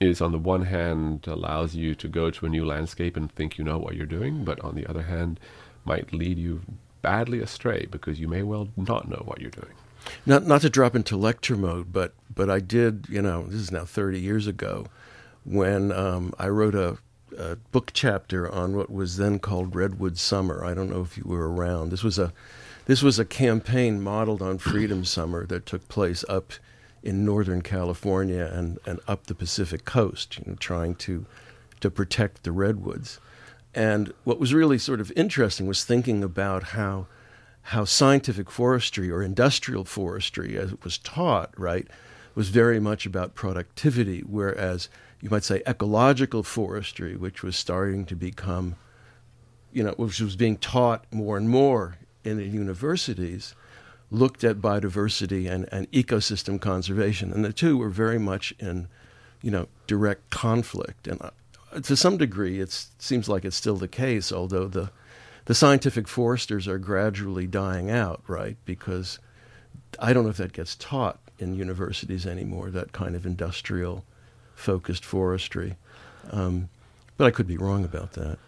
is 0.00 0.20
on 0.20 0.32
the 0.32 0.38
one 0.38 0.62
hand 0.62 1.26
allows 1.26 1.74
you 1.74 1.94
to 1.94 2.08
go 2.08 2.30
to 2.30 2.46
a 2.46 2.48
new 2.48 2.64
landscape 2.64 3.16
and 3.16 3.30
think 3.32 3.58
you 3.58 3.64
know 3.64 3.78
what 3.78 3.94
you're 3.94 4.06
doing, 4.06 4.44
but 4.44 4.60
on 4.60 4.74
the 4.74 4.86
other 4.86 5.02
hand, 5.02 5.40
might 5.84 6.12
lead 6.12 6.38
you 6.38 6.62
badly 7.02 7.40
astray 7.40 7.86
because 7.90 8.18
you 8.18 8.28
may 8.28 8.42
well 8.42 8.68
not 8.76 9.08
know 9.08 9.22
what 9.24 9.40
you're 9.40 9.50
doing. 9.50 9.74
Not 10.26 10.46
not 10.46 10.62
to 10.62 10.70
drop 10.70 10.94
into 10.94 11.16
lecture 11.16 11.56
mode, 11.56 11.92
but 11.92 12.14
but 12.34 12.50
I 12.50 12.60
did. 12.60 13.06
You 13.08 13.22
know, 13.22 13.46
this 13.46 13.60
is 13.60 13.70
now 13.70 13.84
30 13.84 14.20
years 14.20 14.46
ago 14.46 14.86
when 15.44 15.92
um, 15.92 16.34
I 16.38 16.48
wrote 16.48 16.74
a, 16.74 16.96
a, 17.38 17.56
book 17.56 17.90
chapter 17.92 18.50
on 18.50 18.76
what 18.76 18.90
was 18.90 19.18
then 19.18 19.38
called 19.38 19.74
Redwood 19.74 20.18
Summer. 20.18 20.64
I 20.64 20.72
don't 20.72 20.90
know 20.90 21.02
if 21.02 21.18
you 21.18 21.24
were 21.26 21.50
around. 21.50 21.90
This 21.90 22.02
was 22.02 22.18
a 22.18 22.32
this 22.86 23.02
was 23.02 23.18
a 23.18 23.24
campaign 23.24 24.02
modeled 24.02 24.42
on 24.42 24.58
Freedom 24.58 25.04
Summer 25.04 25.46
that 25.46 25.66
took 25.66 25.88
place 25.88 26.24
up 26.28 26.52
in 27.02 27.24
Northern 27.24 27.60
California 27.60 28.50
and, 28.52 28.78
and 28.86 28.98
up 29.06 29.26
the 29.26 29.34
Pacific 29.34 29.84
coast, 29.84 30.38
you 30.38 30.44
know, 30.46 30.56
trying 30.56 30.94
to 30.96 31.26
to 31.80 31.90
protect 31.90 32.44
the 32.44 32.52
redwoods. 32.52 33.20
And 33.74 34.14
what 34.24 34.38
was 34.38 34.54
really 34.54 34.78
sort 34.78 35.00
of 35.00 35.12
interesting 35.16 35.66
was 35.66 35.84
thinking 35.84 36.22
about 36.22 36.62
how 36.62 37.06
how 37.68 37.84
scientific 37.84 38.50
forestry 38.50 39.10
or 39.10 39.22
industrial 39.22 39.84
forestry, 39.84 40.58
as 40.58 40.72
it 40.72 40.84
was 40.84 40.98
taught, 40.98 41.50
right, 41.58 41.88
was 42.34 42.50
very 42.50 42.78
much 42.78 43.06
about 43.06 43.34
productivity, 43.34 44.20
whereas 44.20 44.90
you 45.22 45.30
might 45.30 45.44
say 45.44 45.62
ecological 45.66 46.42
forestry, 46.42 47.16
which 47.16 47.42
was 47.42 47.56
starting 47.56 48.04
to 48.04 48.14
become, 48.14 48.76
you 49.72 49.82
know, 49.82 49.92
which 49.92 50.20
was 50.20 50.36
being 50.36 50.58
taught 50.58 51.06
more 51.10 51.38
and 51.38 51.48
more 51.48 51.96
in 52.22 52.36
the 52.36 52.44
universities, 52.44 53.54
looked 54.10 54.44
at 54.44 54.58
biodiversity 54.58 55.50
and, 55.50 55.66
and 55.72 55.90
ecosystem 55.90 56.60
conservation. 56.60 57.32
And 57.32 57.42
the 57.42 57.52
two 57.52 57.78
were 57.78 57.88
very 57.88 58.18
much 58.18 58.52
in, 58.58 58.88
you 59.40 59.50
know, 59.50 59.68
direct 59.86 60.28
conflict. 60.28 61.08
And 61.08 61.22
uh, 61.22 61.30
to 61.80 61.96
some 61.96 62.18
degree, 62.18 62.60
it 62.60 62.88
seems 62.98 63.26
like 63.26 63.46
it's 63.46 63.56
still 63.56 63.76
the 63.76 63.88
case, 63.88 64.30
although 64.30 64.68
the 64.68 64.90
the 65.46 65.54
scientific 65.54 66.08
foresters 66.08 66.66
are 66.66 66.78
gradually 66.78 67.46
dying 67.46 67.90
out, 67.90 68.22
right? 68.26 68.56
Because 68.64 69.18
I 69.98 70.12
don't 70.12 70.24
know 70.24 70.30
if 70.30 70.36
that 70.38 70.52
gets 70.52 70.74
taught 70.74 71.20
in 71.38 71.54
universities 71.54 72.26
anymore, 72.26 72.70
that 72.70 72.92
kind 72.92 73.14
of 73.14 73.26
industrial 73.26 74.04
focused 74.54 75.04
forestry. 75.04 75.76
Um, 76.30 76.68
but 77.16 77.26
I 77.26 77.30
could 77.30 77.46
be 77.46 77.56
wrong 77.56 77.84
about 77.84 78.12
that. 78.12 78.38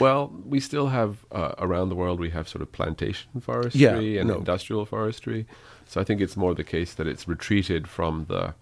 Well, 0.00 0.32
we 0.44 0.60
still 0.60 0.88
have 0.88 1.24
uh, 1.32 1.54
around 1.58 1.88
the 1.88 1.96
world 1.96 2.20
we 2.20 2.30
have 2.30 2.48
sort 2.48 2.62
of 2.62 2.70
plantation 2.70 3.40
forestry 3.40 3.80
yeah, 3.80 4.20
and 4.20 4.28
no. 4.28 4.36
industrial 4.36 4.86
forestry. 4.86 5.46
So 5.86 6.00
I 6.00 6.04
think 6.04 6.20
it's 6.20 6.36
more 6.36 6.54
the 6.54 6.64
case 6.64 6.94
that 6.94 7.06
it's 7.06 7.26
retreated 7.26 7.88
from 7.88 8.26
the 8.28 8.54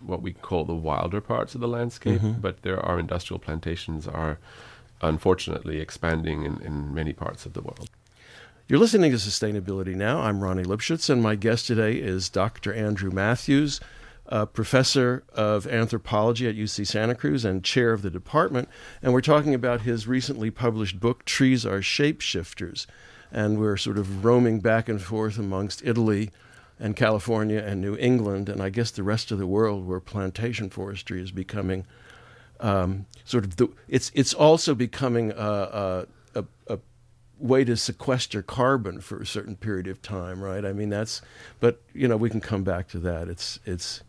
what 0.00 0.22
we 0.22 0.32
call 0.32 0.64
the 0.64 0.74
wilder 0.74 1.20
parts 1.20 1.56
of 1.56 1.60
the 1.60 1.66
landscape, 1.66 2.20
mm-hmm. 2.20 2.40
but 2.40 2.62
there 2.62 2.78
are 2.78 3.00
industrial 3.00 3.40
plantations 3.40 4.06
are 4.06 4.38
unfortunately 5.00 5.80
expanding 5.80 6.44
in, 6.44 6.60
in 6.62 6.94
many 6.94 7.12
parts 7.12 7.46
of 7.46 7.52
the 7.52 7.62
world. 7.62 7.88
You're 8.66 8.78
listening 8.78 9.12
to 9.12 9.16
Sustainability 9.16 9.94
Now. 9.94 10.20
I'm 10.20 10.40
Ronnie 10.40 10.64
Lipschutz, 10.64 11.08
and 11.08 11.22
my 11.22 11.36
guest 11.36 11.66
today 11.66 11.94
is 11.94 12.28
Dr. 12.28 12.72
Andrew 12.74 13.10
Matthews, 13.10 13.80
professor 14.52 15.24
of 15.32 15.66
anthropology 15.66 16.46
at 16.48 16.56
UC 16.56 16.86
Santa 16.86 17.14
Cruz 17.14 17.44
and 17.44 17.64
chair 17.64 17.92
of 17.92 18.02
the 18.02 18.10
department. 18.10 18.68
And 19.02 19.12
we're 19.12 19.22
talking 19.22 19.54
about 19.54 19.82
his 19.82 20.06
recently 20.06 20.50
published 20.50 21.00
book, 21.00 21.24
Trees 21.24 21.64
Are 21.64 21.80
Shapeshifters. 21.80 22.86
And 23.32 23.58
we're 23.58 23.76
sort 23.76 23.98
of 23.98 24.24
roaming 24.24 24.60
back 24.60 24.88
and 24.88 25.00
forth 25.00 25.38
amongst 25.38 25.82
Italy, 25.84 26.30
and 26.80 26.94
California 26.94 27.58
and 27.58 27.80
New 27.80 27.96
England, 27.96 28.48
and 28.48 28.62
I 28.62 28.70
guess 28.70 28.90
the 28.90 29.02
rest 29.02 29.30
of 29.30 29.38
the 29.38 29.46
world 29.46 29.86
where 29.86 30.00
plantation 30.00 30.70
forestry 30.70 31.20
is 31.20 31.32
becoming 31.32 31.86
um, 32.60 33.06
sort 33.24 33.44
of 33.44 33.56
the. 33.56 33.68
It's 33.88 34.10
it's 34.14 34.34
also 34.34 34.74
becoming 34.74 35.32
a, 35.32 35.34
a, 35.34 36.06
a, 36.34 36.78
way 37.38 37.64
to 37.64 37.76
sequester 37.76 38.42
carbon 38.42 39.00
for 39.00 39.20
a 39.20 39.26
certain 39.26 39.56
period 39.56 39.86
of 39.86 40.02
time, 40.02 40.42
right? 40.42 40.64
I 40.64 40.72
mean, 40.72 40.90
that's, 40.90 41.22
but 41.60 41.80
you 41.94 42.08
know, 42.08 42.16
we 42.16 42.30
can 42.30 42.40
come 42.40 42.64
back 42.64 42.88
to 42.88 42.98
that. 43.00 43.28
It's 43.28 43.60
it's 43.64 44.02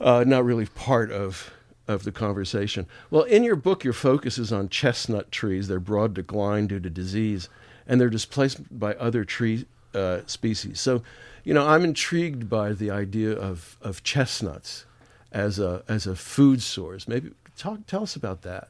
uh, 0.00 0.24
not 0.26 0.44
really 0.44 0.66
part 0.66 1.10
of 1.10 1.50
of 1.86 2.04
the 2.04 2.12
conversation. 2.12 2.86
Well, 3.10 3.24
in 3.24 3.44
your 3.44 3.56
book, 3.56 3.84
your 3.84 3.92
focus 3.92 4.38
is 4.38 4.52
on 4.52 4.68
chestnut 4.68 5.30
trees. 5.30 5.68
Their 5.68 5.80
broad 5.80 6.14
decline 6.14 6.66
due 6.66 6.80
to 6.80 6.90
disease, 6.90 7.48
and 7.86 8.00
their 8.00 8.10
displacement 8.10 8.78
by 8.78 8.94
other 8.94 9.24
tree 9.24 9.66
uh, 9.94 10.20
species. 10.26 10.80
So, 10.80 11.02
you 11.44 11.52
know, 11.52 11.66
I'm 11.66 11.84
intrigued 11.84 12.48
by 12.48 12.72
the 12.72 12.90
idea 12.90 13.32
of 13.32 13.76
of 13.82 14.02
chestnuts 14.02 14.86
as 15.34 15.58
a 15.58 15.82
as 15.88 16.06
a 16.06 16.16
food 16.16 16.62
source. 16.62 17.06
Maybe 17.06 17.32
talk 17.58 17.86
tell 17.86 18.04
us 18.04 18.16
about 18.16 18.42
that. 18.42 18.68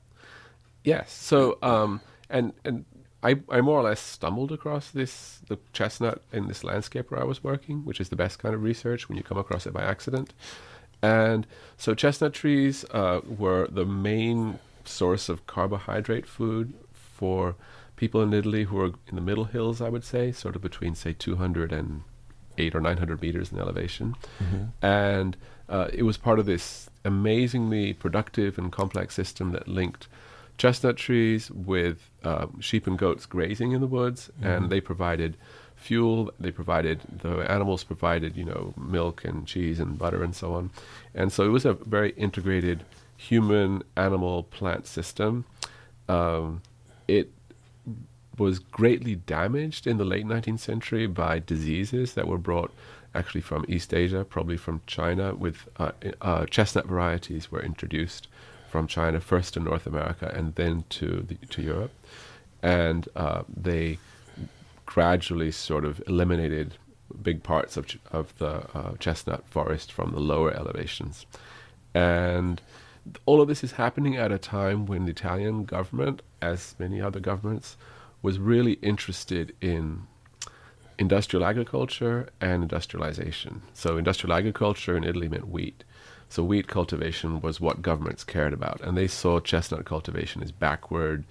Yes. 0.83 1.13
So, 1.13 1.59
um, 1.63 2.01
and 2.29 2.53
and 2.65 2.85
I, 3.23 3.37
I 3.49 3.61
more 3.61 3.79
or 3.79 3.85
less 3.85 4.01
stumbled 4.01 4.51
across 4.51 4.91
this 4.91 5.41
the 5.49 5.59
chestnut 5.73 6.23
in 6.33 6.49
this 6.49 6.65
landscape 6.65 7.11
where 7.11 7.21
I 7.21 7.25
was 7.25 7.45
working, 7.45 7.85
which 7.85 8.01
is 8.01 8.09
the 8.09 8.17
best 8.17 8.39
kind 8.39 8.55
of 8.55 8.63
research 8.63 9.09
when 9.09 9.17
you 9.17 9.23
come 9.23 9.39
across 9.39 9.67
it 9.67 9.73
by 9.73 9.83
accident. 9.83 10.35
And 11.03 11.47
so 11.77 11.95
chestnut 11.95 12.33
trees 12.33 12.85
uh, 12.91 13.21
were 13.27 13.69
the 13.71 13.85
main 13.85 14.59
source 14.87 15.29
of 15.29 15.47
carbohydrate 15.47 16.27
food 16.27 16.73
for 16.93 17.57
people 17.97 18.23
in 18.23 18.33
Italy 18.33 18.65
who 18.65 18.81
are 18.81 18.93
in 19.07 19.15
the 19.15 19.21
middle 19.21 19.45
hills, 19.45 19.81
I 19.81 19.89
would 19.89 20.05
say, 20.05 20.33
sort 20.33 20.57
of 20.57 20.63
between 20.63 20.95
say 20.95 21.13
200 21.13 21.73
and 21.73 22.03
eight 22.57 22.75
or 22.75 22.81
900 22.81 23.21
meters 23.21 23.53
in 23.53 23.59
elevation. 23.59 24.17
Mm-hmm. 24.43 24.65
And 24.85 25.37
uh, 25.69 25.89
it 25.93 26.03
was 26.03 26.17
part 26.17 26.39
of 26.39 26.47
this 26.47 26.91
amazingly 27.05 27.93
productive 27.93 28.59
and 28.59 28.73
complex 28.73 29.15
system 29.15 29.53
that 29.53 29.69
linked 29.69 30.09
chestnut 30.59 30.97
trees 30.97 31.51
with 31.51 32.11
uh, 32.23 32.47
sheep 32.61 32.87
and 32.87 32.99
goats 32.99 33.27
grazing 33.27 33.73
in 33.73 33.81
the 33.81 33.87
woods, 33.87 34.31
mm-hmm. 34.37 34.47
and 34.47 34.71
they 34.71 34.81
provided 34.81 35.37
fuel. 35.77 36.31
They 36.39 36.51
provided 36.51 37.01
the 37.23 37.51
animals 37.51 37.85
provided 37.85 38.37
you 38.37 38.45
know 38.45 38.75
milk 38.77 39.25
and 39.25 39.47
cheese 39.47 39.81
and 39.81 39.99
butter 39.99 40.23
and 40.23 40.35
so 40.35 40.55
on, 40.55 40.71
and 41.15 41.33
so 41.33 41.45
it 41.45 41.49
was 41.49 41.65
a 41.65 41.75
very 41.75 42.11
integrated 42.13 42.85
human 43.17 43.83
animal 43.97 44.45
plant 44.45 44.87
system. 44.87 45.45
Um, 46.09 46.63
it 47.09 47.31
was 48.39 48.59
greatly 48.59 49.15
damaged 49.15 49.87
in 49.87 49.97
the 49.97 50.05
late 50.05 50.27
19th 50.27 50.59
century 50.59 51.07
by 51.07 51.39
diseases 51.39 52.15
that 52.15 52.27
were 52.27 52.39
brought 52.39 52.73
actually 53.15 53.41
from 53.41 53.65
East 53.69 53.95
Asia, 53.95 54.25
probably 54.25 54.57
from 54.57 54.81
China, 54.87 55.35
with 55.35 55.69
uh, 55.77 55.93
uh, 56.21 56.47
chestnut 56.47 56.87
varieties 56.87 57.51
were 57.51 57.63
introduced 57.63 58.29
from 58.71 58.87
China 58.87 59.21
first 59.21 59.55
to 59.55 59.61
North 59.61 59.87
America 59.87 60.33
and 60.35 60.55
then 60.57 60.85
to 60.89 61.25
the, 61.29 61.35
to 61.47 61.63
Europe, 61.63 61.93
and 62.63 63.09
uh, 63.15 63.43
they 63.49 63.99
gradually 64.85 65.51
sort 65.51 65.85
of 65.85 66.03
eliminated 66.07 66.75
big 67.23 67.43
parts 67.43 67.77
of 67.77 67.87
ch- 67.87 67.99
of 68.11 68.37
the 68.39 68.67
uh, 68.77 68.95
chestnut 68.99 69.45
forest 69.49 69.93
from 69.93 70.13
the 70.13 70.21
lower 70.21 70.53
elevations, 70.53 71.25
and 71.95 72.61
all 73.27 73.41
of 73.41 73.49
this 73.49 73.63
is 73.63 73.73
happening 73.73 74.17
at 74.17 74.33
a 74.33 74.39
time 74.39 74.87
when 74.87 75.05
the 75.05 75.11
Italian 75.11 75.65
government, 75.65 76.23
as 76.41 76.75
many 76.79 77.01
other 77.01 77.21
governments, 77.21 77.77
was 78.23 78.39
really 78.39 78.73
interested 78.75 79.55
in 79.61 80.07
industrial 80.99 81.45
agriculture 81.45 82.29
and 82.41 82.63
industrialization. 82.63 83.63
So 83.73 83.97
industrial 83.97 84.37
agriculture 84.37 84.97
in 84.97 85.05
Italy 85.05 85.29
meant 85.29 85.49
wheat. 85.49 85.85
So 86.29 86.43
wheat 86.43 86.67
cultivation 86.67 87.41
was 87.41 87.61
what 87.61 87.83
governments 87.83 88.25
cared 88.25 88.53
about, 88.53 88.81
and 88.81 88.97
they 88.97 89.07
saw 89.07 89.41
chestnut 89.41 89.85
cultivation 89.85 90.43
as 90.43 90.51
backward, 90.51 91.25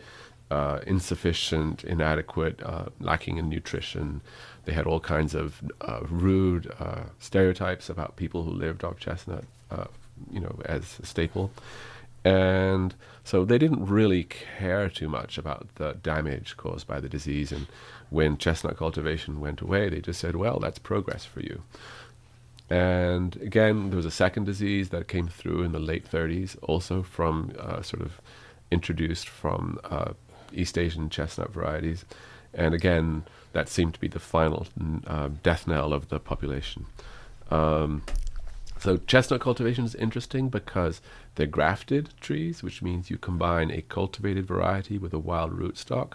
uh, 0.51 0.79
insufficient, 0.85 1.83
inadequate, 1.83 2.61
uh, 2.63 2.85
lacking 2.99 3.37
in 3.37 3.49
nutrition. 3.49 4.21
They 4.65 4.73
had 4.73 4.85
all 4.85 4.99
kinds 4.99 5.33
of 5.33 5.61
uh, 5.81 6.01
rude 6.09 6.71
uh, 6.79 7.03
stereotypes 7.19 7.89
about 7.89 8.15
people 8.15 8.43
who 8.43 8.51
lived 8.51 8.83
off 8.83 8.99
chestnut, 8.99 9.45
uh, 9.71 9.85
you 10.31 10.39
know, 10.39 10.55
as 10.65 10.99
a 11.01 11.05
staple. 11.05 11.51
And 12.23 12.93
so 13.23 13.45
they 13.45 13.57
didn't 13.57 13.85
really 13.85 14.25
care 14.25 14.89
too 14.89 15.07
much 15.07 15.37
about 15.37 15.67
the 15.75 15.93
damage 15.93 16.57
caused 16.57 16.87
by 16.87 16.99
the 16.99 17.07
disease. 17.07 17.51
And 17.51 17.67
when 18.09 18.37
chestnut 18.37 18.77
cultivation 18.77 19.39
went 19.39 19.61
away, 19.61 19.89
they 19.89 20.01
just 20.01 20.19
said, 20.19 20.35
well, 20.35 20.59
that's 20.59 20.79
progress 20.79 21.23
for 21.23 21.39
you. 21.39 21.63
And 22.69 23.35
again, 23.37 23.89
there 23.89 23.97
was 23.97 24.05
a 24.05 24.11
second 24.11 24.45
disease 24.45 24.89
that 24.89 25.07
came 25.07 25.27
through 25.27 25.63
in 25.63 25.71
the 25.71 25.79
late 25.79 26.09
30s, 26.09 26.57
also 26.63 27.01
from 27.01 27.53
uh, 27.59 27.81
sort 27.81 28.01
of 28.01 28.19
introduced 28.71 29.29
from 29.29 29.79
uh, 29.85 30.13
East 30.51 30.77
Asian 30.77 31.09
chestnut 31.09 31.51
varieties. 31.51 32.05
And 32.53 32.73
again, 32.73 33.23
that 33.53 33.69
seemed 33.69 33.93
to 33.93 33.99
be 33.99 34.07
the 34.07 34.19
final 34.19 34.67
uh, 35.07 35.29
death 35.43 35.67
knell 35.67 35.93
of 35.93 36.09
the 36.09 36.19
population. 36.19 36.87
Um, 37.49 38.03
so, 38.79 38.97
chestnut 38.97 39.39
cultivation 39.39 39.85
is 39.85 39.95
interesting 39.95 40.49
because 40.49 40.99
they're 41.35 41.47
grafted 41.47 42.09
trees, 42.21 42.63
which 42.63 42.81
means 42.81 43.09
you 43.09 43.17
combine 43.17 43.71
a 43.71 43.81
cultivated 43.81 44.45
variety 44.45 44.97
with 44.97 45.13
a 45.13 45.19
wild 45.19 45.57
rootstock, 45.57 46.13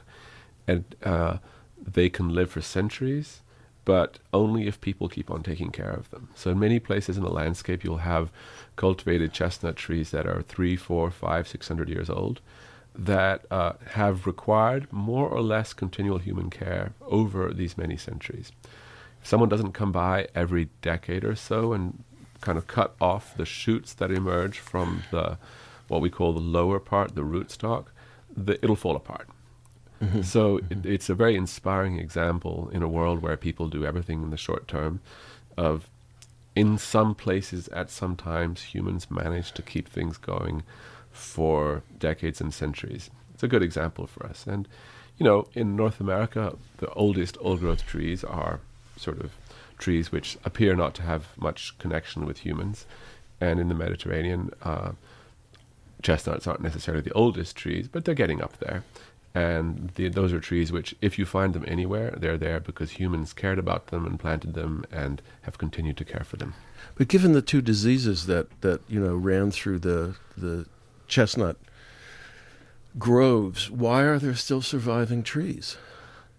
and 0.66 0.84
uh, 1.02 1.38
they 1.80 2.08
can 2.08 2.28
live 2.28 2.50
for 2.50 2.60
centuries 2.60 3.40
but 3.88 4.18
only 4.34 4.66
if 4.66 4.82
people 4.82 5.08
keep 5.08 5.30
on 5.30 5.42
taking 5.42 5.70
care 5.70 5.88
of 5.88 6.10
them. 6.10 6.28
So 6.34 6.50
in 6.50 6.58
many 6.58 6.78
places 6.78 7.16
in 7.16 7.22
the 7.22 7.30
landscape, 7.30 7.82
you'll 7.82 7.96
have 7.96 8.30
cultivated 8.76 9.32
chestnut 9.32 9.76
trees 9.76 10.10
that 10.10 10.26
are 10.26 10.42
three, 10.42 10.76
four, 10.76 11.10
five, 11.10 11.48
six 11.48 11.68
hundred 11.68 11.88
years 11.88 12.10
old 12.10 12.42
that 12.94 13.46
uh, 13.50 13.72
have 13.92 14.26
required 14.26 14.92
more 14.92 15.26
or 15.26 15.40
less 15.40 15.72
continual 15.72 16.18
human 16.18 16.50
care 16.50 16.92
over 17.06 17.50
these 17.54 17.78
many 17.78 17.96
centuries. 17.96 18.52
If 19.22 19.26
someone 19.26 19.48
doesn't 19.48 19.72
come 19.72 19.90
by 19.90 20.28
every 20.34 20.68
decade 20.82 21.24
or 21.24 21.34
so 21.34 21.72
and 21.72 22.04
kind 22.40 22.58
of 22.58 22.66
cut 22.66 22.94
off 23.00 23.36
the 23.36 23.44
shoots 23.44 23.92
that 23.94 24.10
emerge 24.10 24.58
from 24.58 25.02
the 25.10 25.38
what 25.88 26.00
we 26.00 26.10
call 26.10 26.32
the 26.32 26.40
lower 26.40 26.78
part, 26.78 27.14
the 27.14 27.22
rootstock, 27.22 27.86
the, 28.36 28.62
it'll 28.62 28.76
fall 28.76 28.96
apart. 28.96 29.28
Mm-hmm. 30.02 30.22
So. 30.22 30.58
It, 30.70 30.84
it's 30.84 31.08
a 31.08 31.14
very 31.14 31.34
inspiring 31.34 31.98
example 31.98 32.70
in 32.72 32.82
a 32.82 32.88
world 32.88 33.22
where 33.22 33.36
people 33.36 33.68
do 33.68 33.84
everything 33.84 34.22
in 34.22 34.30
the 34.30 34.36
short 34.36 34.68
term 34.68 35.00
of 35.56 35.88
in 36.54 36.76
some 36.76 37.14
places 37.14 37.68
at 37.68 37.88
some 37.88 38.16
times 38.16 38.62
humans 38.74 39.10
manage 39.10 39.52
to 39.52 39.62
keep 39.62 39.88
things 39.88 40.16
going 40.16 40.64
for 41.12 41.82
decades 41.98 42.40
and 42.40 42.52
centuries. 42.52 43.10
It's 43.32 43.42
a 43.42 43.48
good 43.48 43.62
example 43.62 44.06
for 44.06 44.26
us. 44.26 44.46
And 44.46 44.66
you 45.18 45.24
know, 45.24 45.48
in 45.54 45.76
North 45.76 46.00
America, 46.00 46.56
the 46.78 46.90
oldest 46.94 47.36
old 47.40 47.60
growth 47.60 47.86
trees 47.86 48.24
are 48.24 48.60
sort 48.96 49.20
of 49.20 49.36
trees 49.78 50.12
which 50.12 50.36
appear 50.44 50.74
not 50.74 50.94
to 50.94 51.02
have 51.02 51.36
much 51.36 51.76
connection 51.78 52.26
with 52.26 52.38
humans. 52.38 52.86
And 53.40 53.60
in 53.60 53.68
the 53.68 53.74
Mediterranean, 53.74 54.50
uh, 54.62 54.92
chestnuts 56.02 56.46
aren't 56.46 56.62
necessarily 56.62 57.02
the 57.02 57.12
oldest 57.12 57.56
trees, 57.56 57.88
but 57.88 58.04
they're 58.04 58.14
getting 58.14 58.42
up 58.42 58.58
there. 58.58 58.84
And 59.34 59.90
the, 59.94 60.08
those 60.08 60.32
are 60.32 60.40
trees 60.40 60.72
which, 60.72 60.96
if 61.00 61.18
you 61.18 61.26
find 61.26 61.52
them 61.52 61.64
anywhere, 61.68 62.14
they're 62.16 62.38
there 62.38 62.60
because 62.60 62.92
humans 62.92 63.32
cared 63.32 63.58
about 63.58 63.88
them 63.88 64.06
and 64.06 64.18
planted 64.18 64.54
them 64.54 64.84
and 64.90 65.22
have 65.42 65.58
continued 65.58 65.96
to 65.98 66.04
care 66.04 66.24
for 66.24 66.36
them. 66.36 66.54
But 66.96 67.08
given 67.08 67.32
the 67.32 67.42
two 67.42 67.60
diseases 67.60 68.26
that, 68.26 68.60
that 68.62 68.80
you 68.88 68.98
know 68.98 69.14
ran 69.14 69.50
through 69.50 69.80
the 69.80 70.16
the 70.36 70.66
chestnut 71.06 71.56
groves, 72.98 73.70
why 73.70 74.02
are 74.02 74.18
there 74.18 74.34
still 74.34 74.62
surviving 74.62 75.22
trees? 75.22 75.76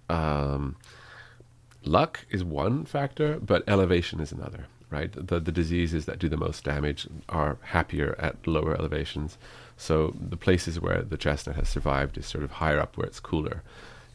Um, 0.09 0.75
luck 1.83 2.25
is 2.29 2.43
one 2.43 2.85
factor, 2.85 3.39
but 3.39 3.63
elevation 3.67 4.19
is 4.19 4.31
another. 4.31 4.67
Right, 4.91 5.11
the 5.11 5.39
the 5.39 5.51
diseases 5.51 6.05
that 6.05 6.17
do 6.17 6.27
the 6.27 6.35
most 6.35 6.63
damage 6.63 7.07
are 7.29 7.57
happier 7.61 8.15
at 8.17 8.47
lower 8.47 8.75
elevations. 8.75 9.37
So 9.77 10.15
the 10.19 10.35
places 10.35 10.79
where 10.79 11.03
the 11.03 11.15
chestnut 11.15 11.57
has 11.57 11.69
survived 11.69 12.17
is 12.17 12.25
sort 12.25 12.43
of 12.43 12.53
higher 12.53 12.79
up 12.79 12.97
where 12.97 13.05
it's 13.05 13.19
cooler. 13.19 13.61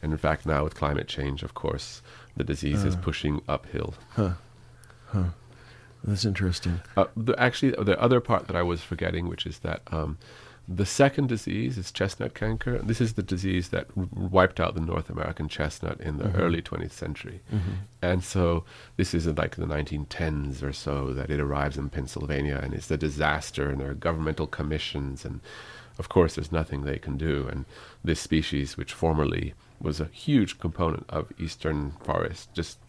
And 0.03 0.11
in 0.11 0.17
fact, 0.17 0.45
now 0.45 0.65
with 0.65 0.75
climate 0.75 1.07
change, 1.07 1.43
of 1.43 1.53
course, 1.53 2.01
the 2.35 2.43
disease 2.43 2.83
uh, 2.83 2.89
is 2.89 2.95
pushing 2.97 3.41
uphill. 3.47 3.93
Huh. 4.11 4.33
Huh. 5.07 5.29
That's 6.03 6.25
interesting. 6.25 6.81
Uh, 6.95 7.05
the, 7.15 7.33
actually, 7.39 7.71
the 7.71 7.99
other 7.99 8.19
part 8.19 8.47
that 8.47 8.55
I 8.55 8.61
was 8.61 8.81
forgetting, 8.81 9.27
which 9.27 9.45
is 9.45 9.59
that 9.59 9.81
um, 9.91 10.17
the 10.67 10.85
second 10.85 11.29
disease 11.29 11.77
is 11.77 11.91
chestnut 11.91 12.33
canker. 12.33 12.79
This 12.79 12.99
is 12.99 13.13
the 13.13 13.23
disease 13.23 13.69
that 13.69 13.95
wiped 13.95 14.59
out 14.59 14.73
the 14.73 14.81
North 14.81 15.09
American 15.09 15.47
chestnut 15.47 16.01
in 16.01 16.17
the 16.17 16.25
mm-hmm. 16.25 16.41
early 16.41 16.61
20th 16.61 16.91
century. 16.91 17.41
Mm-hmm. 17.53 17.71
And 18.01 18.23
so 18.23 18.63
this 18.97 19.13
is 19.13 19.27
like 19.27 19.55
the 19.55 19.65
1910s 19.65 20.63
or 20.63 20.73
so 20.73 21.13
that 21.13 21.29
it 21.29 21.39
arrives 21.39 21.77
in 21.77 21.89
Pennsylvania 21.89 22.59
and 22.61 22.73
it's 22.73 22.89
a 22.89 22.97
disaster 22.97 23.69
and 23.69 23.79
there 23.79 23.91
are 23.91 23.95
governmental 23.95 24.47
commissions 24.47 25.23
and 25.23 25.39
of 25.99 26.09
course 26.09 26.35
there's 26.35 26.51
nothing 26.51 26.83
they 26.83 26.97
can 26.97 27.17
do 27.17 27.47
and 27.49 27.65
this 28.03 28.19
species 28.19 28.75
which 28.75 28.91
formerly 28.91 29.53
was 29.79 29.99
a 29.99 30.05
huge 30.05 30.59
component 30.59 31.05
of 31.09 31.31
eastern 31.39 31.93
forests 32.03 32.47
just 32.53 32.79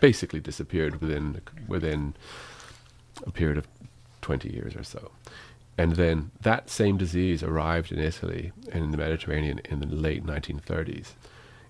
basically 0.00 0.40
disappeared 0.40 1.00
within 1.00 1.40
within 1.68 2.14
a 3.24 3.30
period 3.30 3.58
of 3.58 3.68
20 4.20 4.52
years 4.52 4.74
or 4.74 4.82
so. 4.82 5.10
And 5.76 5.96
then 5.96 6.30
that 6.40 6.70
same 6.70 6.96
disease 6.96 7.42
arrived 7.42 7.90
in 7.90 7.98
Italy 7.98 8.52
and 8.70 8.84
in 8.84 8.90
the 8.90 8.96
Mediterranean 8.96 9.60
in 9.64 9.80
the 9.80 9.86
late 9.86 10.24
1930s. 10.24 11.12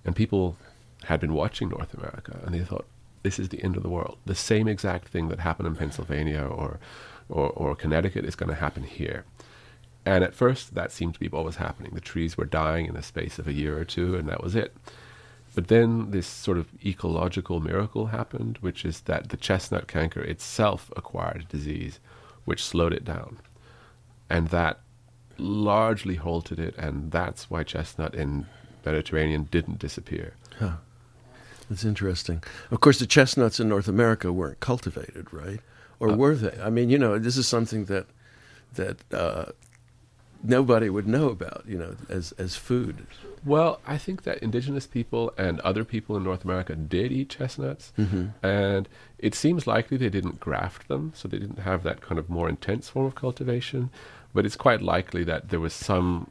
And 0.04 0.14
people 0.14 0.56
had 1.04 1.20
been 1.20 1.32
watching 1.32 1.68
North 1.68 1.94
America 1.94 2.40
and 2.44 2.54
they 2.54 2.60
thought, 2.60 2.86
this 3.22 3.38
is 3.38 3.48
the 3.48 3.62
end 3.64 3.76
of 3.76 3.82
the 3.82 3.88
world. 3.88 4.18
The 4.26 4.34
same 4.34 4.68
exact 4.68 5.08
thing 5.08 5.28
that 5.28 5.40
happened 5.40 5.66
in 5.66 5.76
Pennsylvania 5.76 6.42
or, 6.42 6.78
or, 7.28 7.48
or 7.50 7.74
Connecticut 7.74 8.26
is 8.26 8.36
going 8.36 8.50
to 8.50 8.54
happen 8.54 8.82
here. 8.82 9.24
And 10.04 10.22
at 10.22 10.34
first, 10.34 10.74
that 10.74 10.92
seemed 10.92 11.14
to 11.14 11.20
be 11.20 11.28
what 11.28 11.46
was 11.46 11.56
happening. 11.56 11.92
The 11.94 12.00
trees 12.00 12.36
were 12.36 12.44
dying 12.44 12.86
in 12.86 12.94
the 12.94 13.02
space 13.02 13.38
of 13.38 13.48
a 13.48 13.54
year 13.54 13.78
or 13.78 13.86
two, 13.86 14.14
and 14.14 14.28
that 14.28 14.42
was 14.42 14.54
it. 14.54 14.76
But 15.54 15.68
then 15.68 16.10
this 16.10 16.26
sort 16.26 16.58
of 16.58 16.68
ecological 16.84 17.60
miracle 17.60 18.06
happened, 18.06 18.58
which 18.60 18.84
is 18.84 19.00
that 19.02 19.30
the 19.30 19.38
chestnut 19.38 19.86
canker 19.86 20.20
itself 20.20 20.90
acquired 20.96 21.42
a 21.42 21.52
disease 21.52 22.00
which 22.44 22.62
slowed 22.62 22.92
it 22.92 23.04
down. 23.04 23.38
And 24.30 24.48
that 24.48 24.80
largely 25.38 26.16
halted 26.16 26.58
it, 26.58 26.76
and 26.76 27.10
that's 27.10 27.50
why 27.50 27.62
chestnut 27.64 28.14
in 28.14 28.46
Mediterranean 28.84 29.48
didn't 29.50 29.78
disappear. 29.78 30.34
Huh. 30.58 30.76
That's 31.68 31.84
interesting. 31.84 32.42
Of 32.70 32.80
course, 32.80 32.98
the 32.98 33.06
chestnuts 33.06 33.58
in 33.58 33.68
North 33.68 33.88
America 33.88 34.32
weren't 34.32 34.60
cultivated, 34.60 35.32
right? 35.32 35.60
Or 35.98 36.10
uh, 36.10 36.16
were 36.16 36.34
they? 36.34 36.60
I 36.60 36.70
mean, 36.70 36.90
you 36.90 36.98
know, 36.98 37.18
this 37.18 37.36
is 37.36 37.48
something 37.48 37.86
that 37.86 38.06
that 38.74 38.98
uh, 39.12 39.46
nobody 40.44 40.90
would 40.90 41.08
know 41.08 41.30
about, 41.30 41.64
you 41.66 41.78
know, 41.78 41.96
as 42.08 42.32
as 42.32 42.54
food. 42.54 43.06
Well, 43.44 43.80
I 43.86 43.98
think 43.98 44.22
that 44.22 44.38
indigenous 44.38 44.86
people 44.86 45.32
and 45.36 45.60
other 45.60 45.84
people 45.84 46.16
in 46.16 46.22
North 46.22 46.44
America 46.44 46.74
did 46.76 47.12
eat 47.12 47.30
chestnuts, 47.30 47.92
mm-hmm. 47.98 48.28
and 48.46 48.88
it 49.18 49.34
seems 49.34 49.66
likely 49.66 49.96
they 49.96 50.08
didn't 50.08 50.40
graft 50.40 50.88
them, 50.88 51.12
so 51.14 51.28
they 51.28 51.38
didn't 51.38 51.60
have 51.60 51.82
that 51.82 52.00
kind 52.00 52.18
of 52.18 52.30
more 52.30 52.48
intense 52.48 52.88
form 52.88 53.06
of 53.06 53.14
cultivation. 53.14 53.90
But 54.32 54.46
it's 54.46 54.56
quite 54.56 54.82
likely 54.82 55.24
that 55.24 55.50
there 55.50 55.60
was 55.60 55.72
some 55.72 56.30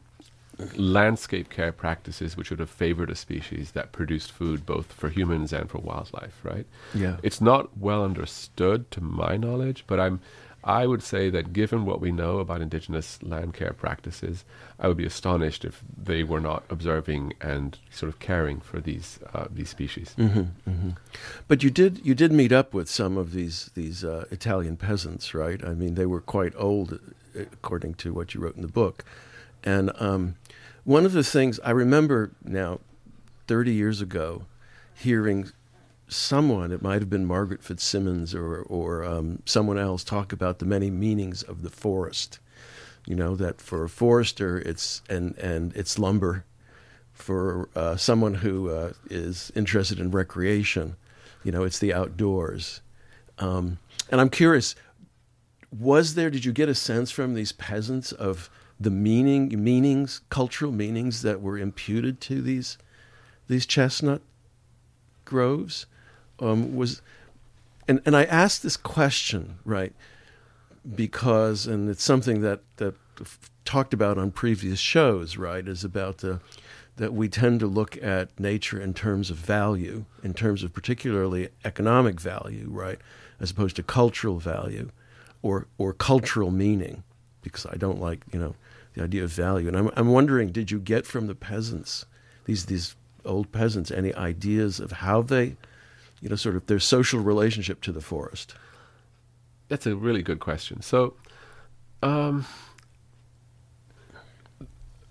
landscape 0.76 1.50
care 1.50 1.72
practices 1.72 2.38
which 2.38 2.50
would 2.50 2.60
have 2.60 2.70
favored 2.70 3.10
a 3.10 3.16
species 3.16 3.72
that 3.72 3.92
produced 3.92 4.32
food 4.32 4.66
both 4.66 4.92
for 4.94 5.10
humans 5.10 5.52
and 5.52 5.70
for 5.70 5.80
wildlife, 5.80 6.40
right? 6.44 6.66
Yeah. 6.94 7.18
It's 7.24 7.42
not 7.42 7.76
well 7.78 8.04
understood 8.04 8.92
to 8.92 9.02
my 9.02 9.36
knowledge, 9.38 9.84
but 9.88 10.00
I'm 10.00 10.20
I 10.64 10.88
would 10.88 11.04
say 11.04 11.30
that 11.30 11.52
given 11.52 11.86
what 11.86 12.00
we 12.00 12.12
know 12.12 12.40
about 12.40 12.62
indigenous 12.62 13.22
land 13.22 13.54
care 13.54 13.74
practices, 13.74 14.46
I 14.80 14.88
would 14.88 14.98
be 14.98 15.06
astonished 15.06 15.66
if 15.66 15.84
they 15.98 16.24
were 16.24 16.40
not 16.40 16.64
observing 16.70 17.34
and 17.42 17.78
sort 17.92 18.10
of 18.10 18.20
caring 18.20 18.62
for 18.62 18.80
these 18.80 19.20
uh, 19.34 19.48
these 19.52 19.70
species. 19.70 20.16
Mm-hmm, 20.18 20.40
mm-hmm. 20.70 20.90
But 21.48 21.64
you 21.64 21.70
did 21.70 22.06
you 22.06 22.16
did 22.16 22.32
meet 22.32 22.52
up 22.52 22.74
with 22.74 22.90
some 22.90 23.18
of 23.18 23.34
these 23.34 23.72
these 23.76 24.06
uh, 24.06 24.26
Italian 24.32 24.78
peasants, 24.78 25.34
right? 25.34 25.64
I 25.64 25.74
mean, 25.74 25.96
they 25.96 26.06
were 26.06 26.22
quite 26.22 26.54
old, 26.56 27.00
according 27.36 27.96
to 27.96 28.14
what 28.14 28.34
you 28.34 28.40
wrote 28.40 28.56
in 28.56 28.62
the 28.62 28.68
book, 28.68 29.04
and 29.64 29.92
um, 30.00 30.36
one 30.86 31.06
of 31.06 31.12
the 31.12 31.24
things 31.24 31.60
I 31.64 31.72
remember 31.72 32.32
now, 32.44 32.80
thirty 33.48 33.74
years 33.74 34.02
ago, 34.02 34.44
hearing 34.96 35.52
someone, 36.08 36.72
it 36.72 36.82
might 36.82 37.02
have 37.02 37.10
been 37.10 37.26
Margaret 37.26 37.64
Fitzsimmons 37.64 38.36
or, 38.36 38.62
or 38.62 39.04
um, 39.04 39.42
someone 39.46 39.78
else, 39.78 40.04
talk 40.04 40.32
about 40.32 40.60
the 40.60 40.66
many 40.66 40.90
meanings 40.90 41.44
of 41.44 41.62
the 41.62 41.70
forest. 41.70 42.40
You 43.06 43.16
know, 43.16 43.36
that 43.36 43.60
for 43.60 43.84
a 43.84 43.90
forester, 43.90 44.58
it's, 44.60 45.02
and, 45.10 45.38
and 45.38 45.76
it's 45.76 46.00
lumber. 46.00 46.46
For 47.14 47.70
uh, 47.76 47.96
someone 47.96 48.36
who 48.36 48.70
uh, 48.70 48.94
is 49.10 49.52
interested 49.56 50.00
in 50.00 50.10
recreation, 50.10 50.96
you 51.44 51.52
know, 51.52 51.64
it's 51.64 51.80
the 51.80 51.94
outdoors. 51.94 52.82
Um, 53.38 53.78
and 54.10 54.20
I'm 54.20 54.30
curious, 54.30 54.76
was 55.72 56.16
there, 56.16 56.30
did 56.30 56.46
you 56.46 56.52
get 56.52 56.70
a 56.70 56.76
sense 56.76 57.12
from 57.12 57.34
these 57.34 57.52
peasants 57.52 58.12
of 58.12 58.50
the 58.80 58.90
meaning, 58.90 59.64
meanings, 59.64 60.22
cultural 60.30 60.72
meanings 60.72 61.22
that 61.22 61.42
were 61.42 61.58
imputed 61.58 62.20
to 62.22 62.42
these, 62.42 62.78
these 63.48 63.66
chestnut 63.66 64.22
groves? 65.26 65.86
Um, 66.40 66.76
was, 66.76 67.02
and 67.88 68.02
and 68.06 68.16
I 68.16 68.24
asked 68.26 68.64
this 68.64 68.78
question 68.78 69.60
right 69.66 69.94
because, 70.96 71.68
and 71.68 71.90
it's 71.90 72.04
something 72.04 72.42
that 72.42 72.62
that 72.78 72.96
talked 73.66 73.94
about 73.94 74.18
on 74.18 74.32
previous 74.32 74.80
shows, 74.80 75.38
right? 75.38 75.68
Is 75.68 75.84
about 75.84 76.20
the 76.20 76.40
that 76.96 77.14
we 77.14 77.28
tend 77.28 77.60
to 77.60 77.68
look 77.68 78.02
at 78.04 78.40
nature 78.40 78.80
in 78.80 78.94
terms 78.94 79.32
of 79.32 79.38
value, 79.38 80.06
in 80.24 80.34
terms 80.34 80.64
of 80.64 80.72
particularly 80.74 81.50
economic 81.66 82.22
value, 82.22 82.68
right, 82.70 83.00
as 83.40 83.50
opposed 83.50 83.76
to 83.78 83.84
cultural 83.84 84.40
value, 84.40 84.90
or 85.42 85.68
or 85.78 85.94
cultural 85.94 86.52
meaning, 86.52 87.04
because 87.42 87.66
I 87.66 87.76
don't 87.76 88.00
like 88.00 88.24
you 88.32 88.40
know 88.40 88.56
the 88.94 89.04
idea 89.04 89.24
of 89.24 89.32
value. 89.32 89.68
And 89.68 89.78
I'm 89.78 89.90
I'm 89.96 90.10
wondering, 90.10 90.52
did 90.52 90.72
you 90.72 90.80
get 90.80 91.06
from 91.06 91.28
the 91.28 91.36
peasants, 91.36 92.06
these 92.46 92.66
these 92.66 92.96
old 93.26 93.52
peasants, 93.52 93.90
any 93.90 94.14
ideas 94.16 94.80
of 94.80 94.92
how 94.92 95.22
they 95.22 95.56
you 96.24 96.30
know, 96.30 96.36
sort 96.36 96.56
of 96.56 96.66
their 96.68 96.80
social 96.80 97.20
relationship 97.20 97.82
to 97.82 97.92
the 97.92 98.02
forest? 98.02 98.56
That's 99.68 99.86
a 99.86 99.96
really 99.96 100.24
good 100.24 100.40
question. 100.40 100.82
So, 100.82 101.16
um, 102.02 102.46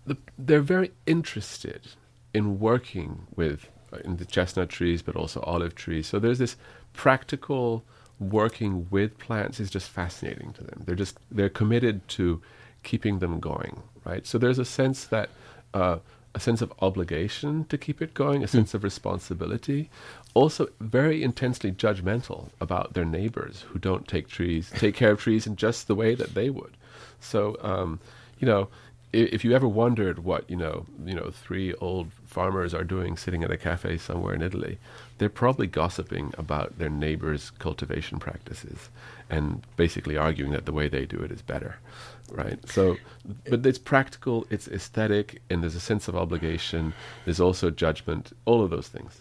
the, 0.06 0.16
they're 0.38 0.60
very 0.60 0.92
interested 1.06 1.88
in 2.32 2.58
working 2.58 3.26
with 3.36 3.68
uh, 3.92 3.98
in 3.98 4.16
the 4.16 4.24
chestnut 4.24 4.70
trees, 4.70 5.02
but 5.02 5.14
also 5.14 5.40
olive 5.42 5.74
trees. 5.74 6.06
So 6.06 6.18
there's 6.18 6.38
this 6.38 6.56
practical 6.94 7.84
working 8.18 8.86
with 8.90 9.18
plants 9.18 9.60
is 9.60 9.68
just 9.70 9.90
fascinating 9.90 10.52
to 10.54 10.64
them. 10.64 10.82
They're 10.86 10.94
just 10.94 11.18
they're 11.30 11.50
committed 11.50 12.08
to 12.08 12.40
keeping 12.82 13.18
them 13.18 13.38
going, 13.38 13.82
right? 14.04 14.26
So 14.26 14.38
there's 14.38 14.58
a 14.58 14.64
sense 14.64 15.04
that 15.04 15.28
uh, 15.74 15.98
a 16.34 16.40
sense 16.40 16.62
of 16.62 16.72
obligation 16.80 17.64
to 17.66 17.76
keep 17.76 18.00
it 18.00 18.14
going, 18.14 18.42
a 18.42 18.48
sense 18.48 18.72
mm. 18.72 18.74
of 18.74 18.84
responsibility, 18.84 19.90
also 20.34 20.68
very 20.80 21.22
intensely 21.22 21.72
judgmental 21.72 22.48
about 22.60 22.94
their 22.94 23.04
neighbors 23.04 23.62
who 23.68 23.78
don't 23.78 24.08
take 24.08 24.28
trees, 24.28 24.70
take 24.74 24.94
care 24.94 25.12
of 25.12 25.20
trees 25.20 25.46
in 25.46 25.56
just 25.56 25.86
the 25.86 25.94
way 25.94 26.14
that 26.14 26.34
they 26.34 26.50
would. 26.50 26.76
So, 27.20 27.56
um, 27.60 28.00
you 28.38 28.46
know, 28.46 28.68
if, 29.12 29.32
if 29.32 29.44
you 29.44 29.54
ever 29.54 29.68
wondered 29.68 30.24
what 30.24 30.48
you 30.48 30.56
know, 30.56 30.86
you 31.04 31.14
know, 31.14 31.30
three 31.30 31.74
old 31.74 32.12
farmers 32.26 32.74
are 32.74 32.84
doing 32.84 33.16
sitting 33.16 33.44
at 33.44 33.50
a 33.50 33.56
cafe 33.56 33.98
somewhere 33.98 34.34
in 34.34 34.42
Italy, 34.42 34.78
they're 35.18 35.28
probably 35.28 35.66
gossiping 35.66 36.32
about 36.38 36.78
their 36.78 36.90
neighbors' 36.90 37.50
cultivation 37.58 38.18
practices 38.18 38.88
and 39.30 39.62
basically 39.76 40.16
arguing 40.16 40.52
that 40.52 40.66
the 40.66 40.72
way 40.72 40.88
they 40.88 41.06
do 41.06 41.18
it 41.18 41.30
is 41.30 41.42
better, 41.42 41.76
right? 42.30 42.58
So, 42.68 42.96
but 43.48 43.64
it's 43.64 43.78
practical, 43.78 44.46
it's 44.50 44.68
aesthetic, 44.68 45.40
and 45.48 45.62
there's 45.62 45.74
a 45.74 45.80
sense 45.80 46.08
of 46.08 46.16
obligation. 46.16 46.92
There's 47.24 47.40
also 47.40 47.70
judgment, 47.70 48.32
all 48.44 48.62
of 48.62 48.70
those 48.70 48.88
things. 48.88 49.20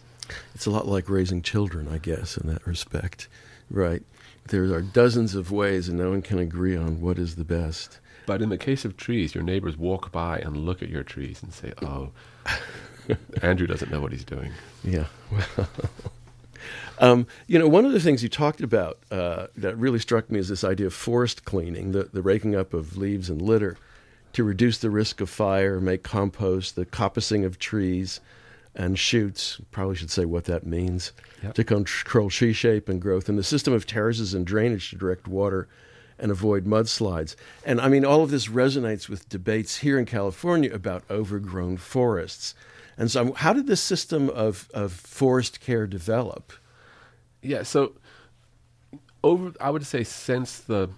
It's 0.55 0.65
a 0.65 0.71
lot 0.71 0.87
like 0.87 1.09
raising 1.09 1.41
children, 1.41 1.87
I 1.87 1.97
guess, 1.97 2.37
in 2.37 2.47
that 2.47 2.65
respect, 2.65 3.27
right? 3.69 4.03
There 4.47 4.63
are 4.73 4.81
dozens 4.81 5.35
of 5.35 5.51
ways, 5.51 5.87
and 5.87 5.97
no 5.97 6.09
one 6.09 6.21
can 6.21 6.39
agree 6.39 6.75
on 6.75 7.01
what 7.01 7.17
is 7.17 7.35
the 7.35 7.43
best. 7.43 7.99
But 8.25 8.41
in 8.41 8.49
the 8.49 8.57
case 8.57 8.85
of 8.85 8.97
trees, 8.97 9.35
your 9.35 9.43
neighbors 9.43 9.77
walk 9.77 10.11
by 10.11 10.39
and 10.39 10.57
look 10.57 10.81
at 10.81 10.89
your 10.89 11.03
trees 11.03 11.41
and 11.43 11.53
say, 11.53 11.73
"Oh, 11.81 12.11
Andrew 13.41 13.67
doesn't 13.67 13.91
know 13.91 14.01
what 14.01 14.11
he's 14.11 14.25
doing." 14.25 14.51
Yeah. 14.83 15.05
Well, 15.31 15.69
um, 16.99 17.27
you 17.47 17.59
know, 17.59 17.67
one 17.67 17.85
of 17.85 17.91
the 17.91 17.99
things 17.99 18.23
you 18.23 18.29
talked 18.29 18.61
about 18.61 18.99
uh, 19.11 19.47
that 19.57 19.77
really 19.77 19.99
struck 19.99 20.29
me 20.29 20.39
is 20.39 20.49
this 20.49 20.63
idea 20.63 20.87
of 20.87 20.93
forest 20.93 21.45
cleaning, 21.45 21.91
the, 21.91 22.03
the 22.05 22.21
raking 22.21 22.55
up 22.55 22.73
of 22.73 22.97
leaves 22.97 23.29
and 23.29 23.41
litter 23.41 23.77
to 24.33 24.43
reduce 24.43 24.77
the 24.77 24.89
risk 24.89 25.19
of 25.21 25.29
fire, 25.29 25.79
make 25.79 26.03
compost, 26.03 26.75
the 26.75 26.85
coppicing 26.85 27.45
of 27.45 27.59
trees 27.59 28.21
and 28.75 28.97
shoots. 28.97 29.59
Probably 29.71 29.95
should 29.95 30.11
say 30.11 30.25
what 30.25 30.45
that 30.45 30.65
means 30.65 31.13
yep. 31.43 31.53
to 31.55 31.63
control 31.63 32.29
tree 32.29 32.53
shape 32.53 32.89
and 32.89 33.01
growth, 33.01 33.29
and 33.29 33.37
the 33.37 33.43
system 33.43 33.73
of 33.73 33.85
terraces 33.85 34.33
and 34.33 34.45
drainage 34.45 34.89
to 34.89 34.95
direct 34.95 35.27
water 35.27 35.67
and 36.19 36.31
avoid 36.31 36.65
mudslides. 36.65 37.35
And 37.65 37.81
I 37.81 37.89
mean, 37.89 38.05
all 38.05 38.23
of 38.23 38.31
this 38.31 38.47
resonates 38.47 39.09
with 39.09 39.27
debates 39.27 39.77
here 39.77 39.97
in 39.97 40.05
California 40.05 40.71
about 40.71 41.03
overgrown 41.09 41.77
forests. 41.77 42.53
And 42.97 43.09
so, 43.09 43.33
how 43.33 43.53
did 43.53 43.67
this 43.67 43.81
system 43.81 44.29
of, 44.29 44.69
of 44.73 44.93
forest 44.93 45.59
care 45.59 45.87
develop? 45.87 46.53
Yeah, 47.41 47.63
so 47.63 47.93
over, 49.23 49.53
I 49.59 49.71
would 49.71 49.85
say, 49.85 50.03
since 50.03 50.59
the 50.59 50.89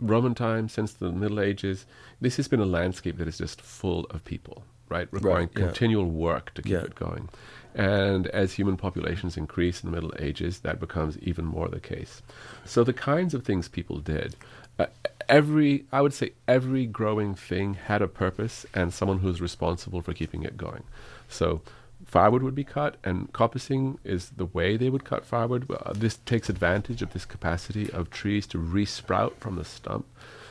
Roman 0.00 0.34
times, 0.34 0.72
since 0.72 0.92
the 0.92 1.12
Middle 1.12 1.40
Ages, 1.40 1.86
this 2.20 2.36
has 2.36 2.48
been 2.48 2.60
a 2.60 2.66
landscape 2.66 3.16
that 3.18 3.28
is 3.28 3.38
just 3.38 3.60
full 3.62 4.04
of 4.10 4.24
people, 4.24 4.64
right? 4.94 5.08
Requiring 5.10 5.48
right, 5.48 5.58
yeah. 5.58 5.66
continual 5.66 6.06
work 6.06 6.54
to 6.54 6.62
keep 6.62 6.72
yeah. 6.72 6.82
it 6.82 6.94
going. 6.94 7.28
And 7.74 8.28
as 8.28 8.52
human 8.52 8.76
populations 8.76 9.36
increase 9.36 9.82
in 9.82 9.90
the 9.90 9.96
Middle 9.96 10.14
Ages, 10.18 10.60
that 10.60 10.78
becomes 10.78 11.18
even 11.18 11.44
more 11.44 11.68
the 11.68 11.80
case. 11.80 12.22
So 12.64 12.84
the 12.84 12.92
kinds 12.92 13.34
of 13.34 13.44
things 13.44 13.68
people 13.68 13.98
did, 13.98 14.36
uh, 14.78 14.86
every 15.28 15.84
I 15.90 16.00
would 16.00 16.14
say 16.14 16.30
every 16.46 16.86
growing 16.86 17.34
thing 17.34 17.74
had 17.74 18.02
a 18.02 18.08
purpose 18.08 18.64
and 18.72 18.94
someone 18.94 19.18
who's 19.18 19.40
responsible 19.40 20.02
for 20.02 20.14
keeping 20.14 20.44
it 20.44 20.56
going. 20.56 20.84
So 21.28 21.62
firewood 22.06 22.42
would 22.42 22.54
be 22.54 22.64
cut, 22.64 22.96
and 23.02 23.32
coppicing 23.32 23.98
is 24.04 24.30
the 24.30 24.46
way 24.46 24.76
they 24.76 24.90
would 24.90 25.04
cut 25.04 25.24
firewood. 25.24 25.68
Uh, 25.70 25.92
this 25.92 26.18
takes 26.32 26.48
advantage 26.48 27.02
of 27.02 27.12
this 27.12 27.24
capacity 27.24 27.90
of 27.90 28.10
trees 28.10 28.46
to 28.48 28.58
resprout 28.58 29.34
from 29.38 29.56
the 29.56 29.64
stump. 29.64 30.06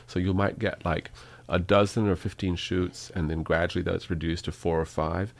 So 0.06 0.18
you 0.18 0.34
might 0.34 0.58
get 0.58 0.84
like 0.84 1.10
a 1.48 1.58
dozen 1.58 2.08
or 2.08 2.16
15 2.16 2.56
shoots, 2.56 3.10
and 3.14 3.30
then 3.30 3.42
gradually 3.42 3.82
that's 3.82 4.10
reduced 4.10 4.46
to 4.46 4.52
four 4.52 4.80
or 4.80 4.86
five 4.86 5.34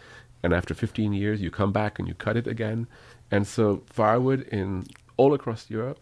and 0.44 0.52
after 0.52 0.74
15 0.74 1.14
years 1.14 1.40
you 1.40 1.50
come 1.50 1.72
back 1.72 1.98
and 1.98 2.06
you 2.06 2.12
cut 2.12 2.36
it 2.36 2.46
again. 2.46 2.86
And 3.30 3.46
so 3.46 3.82
firewood 3.86 4.42
in 4.48 4.84
all 5.16 5.32
across 5.32 5.70
Europe 5.70 5.98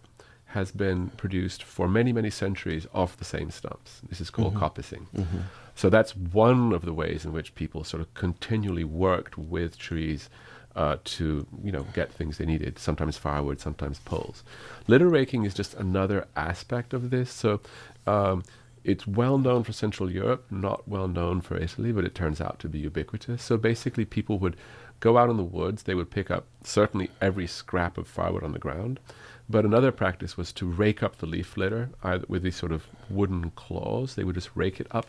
has 0.46 0.72
been 0.72 1.10
produced 1.10 1.62
for 1.62 1.86
many, 1.86 2.12
many 2.12 2.28
centuries 2.28 2.86
off 2.92 3.16
the 3.16 3.24
same 3.24 3.50
stumps. 3.50 4.00
This 4.08 4.20
is 4.20 4.30
called 4.30 4.54
mm-hmm. 4.54 4.64
coppicing. 4.64 5.06
Mm-hmm. 5.14 5.38
So 5.76 5.88
that's 5.88 6.16
one 6.16 6.72
of 6.72 6.84
the 6.84 6.92
ways 6.92 7.24
in 7.24 7.32
which 7.32 7.54
people 7.54 7.84
sort 7.84 8.00
of 8.00 8.12
continually 8.14 8.84
worked 8.84 9.38
with 9.38 9.78
trees 9.78 10.28
uh, 10.74 10.96
to 11.04 11.46
you 11.62 11.70
know 11.70 11.86
get 11.94 12.10
things 12.10 12.38
they 12.38 12.46
needed. 12.46 12.78
Sometimes 12.78 13.16
firewood, 13.16 13.60
sometimes 13.60 14.00
poles. 14.00 14.42
Litter 14.88 15.08
raking 15.08 15.44
is 15.44 15.54
just 15.54 15.74
another 15.74 16.26
aspect 16.34 16.92
of 16.92 17.10
this. 17.10 17.30
So 17.30 17.60
um, 18.06 18.42
it's 18.84 19.06
well 19.06 19.38
known 19.38 19.62
for 19.62 19.72
Central 19.72 20.10
Europe, 20.10 20.44
not 20.50 20.86
well 20.88 21.08
known 21.08 21.40
for 21.40 21.56
Italy, 21.56 21.92
but 21.92 22.04
it 22.04 22.14
turns 22.14 22.40
out 22.40 22.58
to 22.60 22.68
be 22.68 22.80
ubiquitous. 22.80 23.42
So 23.42 23.56
basically, 23.56 24.04
people 24.04 24.38
would 24.40 24.56
go 25.00 25.18
out 25.18 25.30
in 25.30 25.36
the 25.36 25.42
woods. 25.44 25.82
They 25.82 25.94
would 25.94 26.10
pick 26.10 26.30
up 26.30 26.46
certainly 26.64 27.10
every 27.20 27.46
scrap 27.46 27.98
of 27.98 28.08
firewood 28.08 28.44
on 28.44 28.52
the 28.52 28.58
ground. 28.58 29.00
But 29.48 29.64
another 29.64 29.92
practice 29.92 30.36
was 30.36 30.52
to 30.52 30.66
rake 30.66 31.02
up 31.02 31.18
the 31.18 31.26
leaf 31.26 31.56
litter 31.56 31.90
either 32.02 32.24
with 32.28 32.42
these 32.42 32.56
sort 32.56 32.72
of 32.72 32.86
wooden 33.10 33.50
claws. 33.50 34.14
They 34.14 34.24
would 34.24 34.36
just 34.36 34.50
rake 34.54 34.80
it 34.80 34.86
up, 34.90 35.06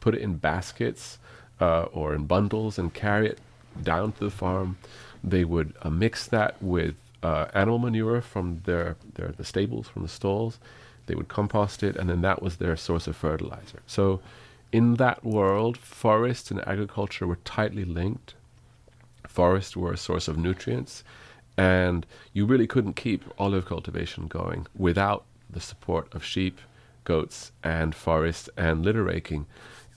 put 0.00 0.14
it 0.14 0.20
in 0.20 0.36
baskets 0.36 1.18
uh, 1.60 1.84
or 1.84 2.14
in 2.14 2.26
bundles, 2.26 2.78
and 2.78 2.92
carry 2.92 3.28
it 3.28 3.38
down 3.82 4.12
to 4.12 4.24
the 4.24 4.30
farm. 4.30 4.78
They 5.24 5.44
would 5.44 5.74
uh, 5.82 5.90
mix 5.90 6.26
that 6.26 6.60
with 6.62 6.94
uh, 7.22 7.46
animal 7.54 7.78
manure 7.78 8.20
from 8.20 8.60
their, 8.64 8.96
their 9.14 9.28
the 9.28 9.44
stables, 9.44 9.88
from 9.88 10.02
the 10.02 10.08
stalls. 10.08 10.58
They 11.08 11.14
would 11.14 11.28
compost 11.28 11.82
it, 11.82 11.96
and 11.96 12.08
then 12.08 12.20
that 12.22 12.42
was 12.42 12.56
their 12.56 12.76
source 12.76 13.06
of 13.06 13.16
fertilizer. 13.16 13.80
So, 13.86 14.20
in 14.70 14.94
that 14.94 15.24
world, 15.24 15.76
forests 15.78 16.50
and 16.50 16.66
agriculture 16.68 17.26
were 17.26 17.38
tightly 17.44 17.84
linked. 17.84 18.34
Forests 19.26 19.76
were 19.76 19.92
a 19.92 19.96
source 19.96 20.28
of 20.28 20.38
nutrients, 20.38 21.02
and 21.56 22.06
you 22.32 22.46
really 22.46 22.66
couldn't 22.66 22.94
keep 22.94 23.24
olive 23.38 23.66
cultivation 23.66 24.28
going 24.28 24.66
without 24.76 25.24
the 25.50 25.60
support 25.60 26.14
of 26.14 26.24
sheep, 26.24 26.60
goats, 27.04 27.50
and 27.64 27.94
forests 27.94 28.48
and 28.56 28.84
litter 28.84 29.02
raking. 29.02 29.46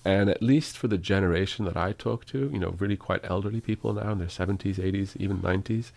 And 0.04 0.30
at 0.30 0.41
least 0.41 0.78
for 0.78 0.88
the 0.88 0.97
generation 0.97 1.65
that 1.65 1.78
I 1.78 1.91
talk 1.91 2.26
to, 2.28 2.50
you 2.52 2.58
know, 2.58 2.76
really 2.80 2.97
quite 2.97 3.21
elderly 3.24 3.62
people 3.62 3.93
now 3.93 4.13
in 4.13 4.17
their 4.17 4.28
70s, 4.28 4.76
80s, 4.76 5.15
even 5.17 5.38
90s, 5.39 5.91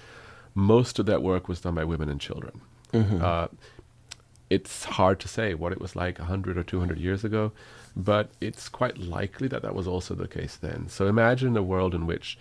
most 0.55 0.99
of 0.99 1.07
that 1.07 1.23
work 1.23 1.49
was 1.49 1.61
done 1.61 1.75
by 1.75 1.85
women 1.85 2.09
and 2.09 2.21
children. 2.21 2.61
Mm-hmm. 2.93 3.25
Uh, 3.25 3.49
it's 4.51 4.85
hard 4.85 5.21
to 5.21 5.29
say 5.29 5.55
what 5.55 5.73
it 5.73 5.81
was 5.81 5.97
like 5.97 6.19
100 6.19 6.59
or 6.59 6.63
200 6.63 6.99
years 6.99 7.25
ago, 7.25 7.53
but 7.97 8.31
it's 8.41 8.69
quite 8.69 8.99
likely 8.99 9.49
that 9.49 9.63
that 9.63 9.75
was 9.75 9.87
also 9.87 10.15
the 10.15 10.29
case 10.29 10.57
then. 10.57 10.89
So 10.89 11.07
imagine 11.07 11.57
a 11.57 11.63
world 11.63 11.95
in 11.95 12.07
which 12.07 12.39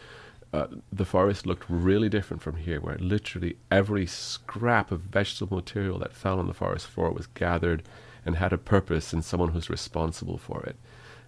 uh, 0.54 0.68
the 0.92 1.06
forest 1.06 1.48
looked 1.48 1.66
really 1.68 2.10
different 2.10 2.44
from 2.44 2.58
here, 2.58 2.80
where 2.80 2.98
literally 2.98 3.58
every 3.72 4.06
scrap 4.06 4.92
of 4.92 5.02
vegetable 5.02 5.58
material 5.58 5.98
that 6.00 6.14
fell 6.14 6.40
on 6.40 6.48
the 6.48 6.54
forest 6.54 6.88
floor 6.88 7.12
was 7.12 7.28
gathered 7.28 7.84
and 8.26 8.36
had 8.36 8.54
a 8.54 8.58
purpose 8.58 9.14
and 9.14 9.26
someone 9.26 9.50
who's 9.50 9.70
responsible 9.70 10.38
for 10.38 10.64
it. 10.64 10.76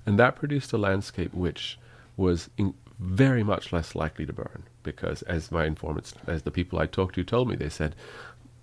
And 0.06 0.20
that 0.20 0.36
produced 0.36 0.74
a 0.74 0.78
landscape 0.78 1.34
which 1.34 1.80
was 2.16 2.50
very 3.00 3.44
much 3.44 3.74
less 3.74 3.96
likely 3.96 4.26
to 4.26 4.34
burn 4.34 4.64
because, 4.84 5.24
as 5.24 5.52
my 5.52 5.66
informants, 5.66 6.14
as 6.28 6.44
the 6.44 6.52
people 6.52 6.80
I 6.80 6.86
talked 6.86 7.16
to 7.16 7.24
told 7.24 7.50
me, 7.50 7.56
they 7.56 7.70
said, 7.70 7.96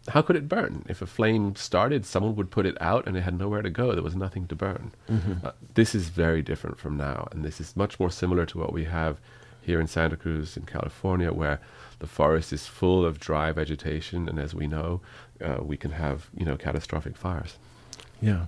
how 0.09 0.23
could 0.23 0.37
it 0.37 0.49
burn? 0.49 0.85
If 0.89 1.01
a 1.01 1.07
flame 1.07 1.55
started, 1.57 2.05
someone 2.05 2.35
would 2.37 2.51
put 2.51 2.67
it 2.67 2.77
out 2.81 3.07
and 3.07 3.17
it 3.17 3.23
had 3.23 3.39
nowhere 3.39 3.63
to 3.63 3.71
go. 3.71 3.93
There 3.93 4.03
was 4.03 4.17
nothing 4.17 4.49
to 4.49 4.57
burn. 4.57 4.93
Mm-hmm. 5.09 5.47
Uh, 5.47 5.53
this 5.75 5.95
is 5.95 6.09
very 6.09 6.43
different 6.43 6.79
from 6.79 6.97
now, 6.97 7.29
and 7.31 7.45
this 7.45 7.61
is 7.61 7.77
much 7.77 8.01
more 8.01 8.11
similar 8.11 8.45
to 8.47 8.59
what 8.59 8.73
we 8.73 8.85
have 8.85 9.21
here 9.61 9.81
in 9.81 9.87
Santa 9.87 10.17
Cruz 10.17 10.57
in 10.57 10.65
California, 10.65 11.33
where 11.33 11.61
the 12.01 12.09
forest 12.09 12.53
is 12.53 12.67
full 12.67 13.05
of 13.05 13.21
dry 13.21 13.53
vegetation, 13.53 14.29
and 14.29 14.39
as 14.39 14.55
we 14.55 14.67
know, 14.67 15.01
uh, 15.41 15.59
we 15.63 15.77
can 15.77 15.93
have 15.93 16.29
you 16.37 16.45
know 16.45 16.57
catastrophic 16.57 17.17
fires. 17.17 17.57
Yeah. 18.21 18.47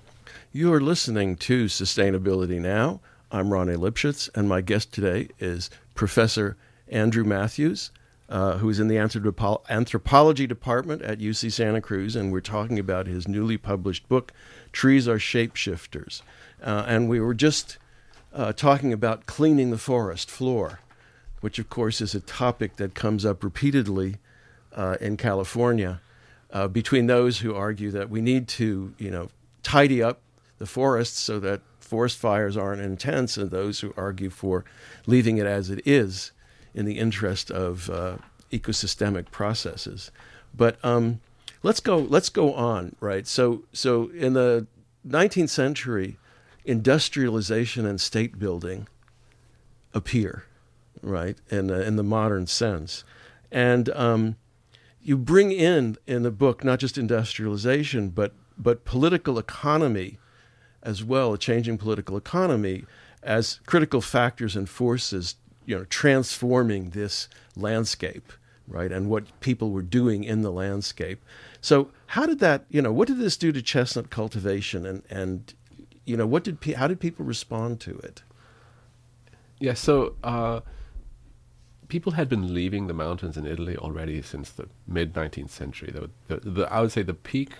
You 0.53 0.73
are 0.73 0.81
listening 0.81 1.37
to 1.37 1.67
Sustainability 1.67 2.61
Now. 2.61 3.01
I'm 3.31 3.53
Ronnie 3.53 3.75
Lipschutz, 3.75 4.29
and 4.35 4.49
my 4.49 4.61
guest 4.61 4.93
today 4.93 5.29
is 5.39 5.71
Professor 5.95 6.57
Andrew 6.89 7.25
Matthews, 7.25 7.91
uh, 8.29 8.59
who 8.59 8.69
is 8.71 8.81
in 8.81 8.89
the 8.89 8.99
anthropology 8.99 10.47
department 10.47 11.03
at 11.03 11.19
UC 11.19 11.53
Santa 11.53 11.81
Cruz, 11.81 12.17
and 12.17 12.33
we're 12.33 12.41
talking 12.41 12.79
about 12.79 13.07
his 13.07 13.29
newly 13.29 13.59
published 13.59 14.09
book, 14.09 14.33
Trees 14.73 15.07
Are 15.07 15.19
Shapeshifters. 15.19 16.23
Uh, 16.63 16.85
and 16.87 17.09
we 17.09 17.21
were 17.21 17.35
just 17.35 17.77
uh, 18.33 18.53
talking 18.53 18.93
about 18.93 19.27
cleaning 19.27 19.71
the 19.71 19.79
forest 19.79 20.31
floor, 20.31 20.81
which, 21.41 21.59
of 21.59 21.69
course, 21.69 22.01
is 22.01 22.15
a 22.15 22.21
topic 22.21 22.77
that 22.77 22.95
comes 22.95 23.27
up 23.27 23.45
repeatedly 23.45 24.17
uh, 24.75 24.97
in 25.01 25.17
California. 25.17 26.01
Uh, 26.51 26.69
between 26.69 27.07
those 27.07 27.41
who 27.41 27.55
argue 27.55 27.91
that 27.91 28.09
we 28.09 28.21
need 28.21 28.47
to, 28.47 28.95
you 28.97 29.11
know, 29.11 29.29
tidy 29.63 30.03
up 30.03 30.21
the 30.59 30.67
forests 30.67 31.19
so 31.19 31.41
that 31.41 31.61
forest 31.81 32.17
fires 32.17 32.57
aren't 32.57 32.81
intense, 32.81 33.37
and 33.37 33.51
those 33.51 33.81
who 33.81 33.93
argue 33.97 34.31
for 34.31 34.65
leaving 35.07 35.37
it 35.37 35.47
as 35.47 35.69
it 35.69 35.83
is 35.85 36.33
in 36.75 36.85
the 36.85 36.99
interest 36.99 37.51
of 37.51 37.89
uh, 37.89 38.17
ecosystemic 38.51 39.31
processes. 39.31 40.11
But 40.55 40.79
um, 40.85 41.21
let's 41.63 41.81
go. 41.81 41.99
Let's 41.99 42.29
go 42.29 42.55
on. 42.55 42.97
Right. 43.01 43.27
So 43.27 43.65
so 43.73 44.09
in 44.11 44.35
the 44.35 44.67
19th 45.07 45.51
century, 45.51 46.19
industrialization 46.65 47.87
and 47.87 48.01
state 48.01 48.39
building 48.39 48.89
appear, 49.93 50.45
right, 51.03 51.37
in 51.51 51.69
the, 51.69 51.87
in 51.87 51.97
the 51.97 52.03
modern 52.03 52.47
sense, 52.47 53.05
and 53.53 53.89
um, 53.91 54.37
you 55.03 55.17
bring 55.17 55.53
in 55.53 55.97
in 56.07 56.23
the 56.23 56.31
book 56.31 56.65
not 56.65 56.79
just 56.79 56.99
industrialization, 56.99 58.09
but 58.09 58.33
but 58.57 58.85
political 58.85 59.39
economy 59.39 60.19
as 60.83 61.03
well, 61.03 61.33
a 61.33 61.39
changing 61.39 61.79
political 61.79 62.17
economy 62.17 62.85
as 63.23 63.59
critical 63.67 64.01
factors 64.01 64.55
and 64.55 64.69
forces, 64.69 65.37
you 65.67 65.77
know, 65.77 65.85
transforming 65.85 66.91
this 66.91 67.29
landscape, 67.57 68.33
right, 68.69 68.93
and 68.93 69.09
what 69.09 69.25
people 69.41 69.71
were 69.71 69.83
doing 69.83 70.25
in 70.25 70.43
the 70.43 70.51
landscape. 70.51 71.25
So, 71.61 71.91
how 72.09 72.27
did 72.27 72.39
that, 72.41 72.65
you 72.69 72.83
know, 72.83 72.93
what 72.93 73.09
did 73.09 73.19
this 73.19 73.37
do 73.37 73.53
to 73.53 73.63
chestnut 73.63 74.11
cultivation, 74.11 74.87
and 74.87 75.03
and 75.11 75.55
you 76.05 76.17
know, 76.17 76.27
what 76.27 76.45
did 76.45 76.61
pe- 76.61 76.75
how 76.75 76.87
did 76.87 77.01
people 77.01 77.25
respond 77.25 77.81
to 77.81 77.97
it? 77.99 78.23
Yeah, 79.59 79.75
so 79.75 80.17
uh, 80.23 80.61
people 81.89 82.13
had 82.13 82.29
been 82.29 82.53
leaving 82.53 82.87
the 82.87 82.95
mountains 82.95 83.37
in 83.37 83.47
Italy 83.47 83.77
already 83.77 84.21
since 84.23 84.51
the 84.51 84.69
mid 84.87 85.15
19th 85.15 85.51
century. 85.51 85.93
The, 85.93 86.11
the, 86.29 86.51
the, 86.51 86.73
I 86.73 86.81
would 86.81 86.93
say 86.93 87.03
the 87.03 87.15
peak 87.15 87.53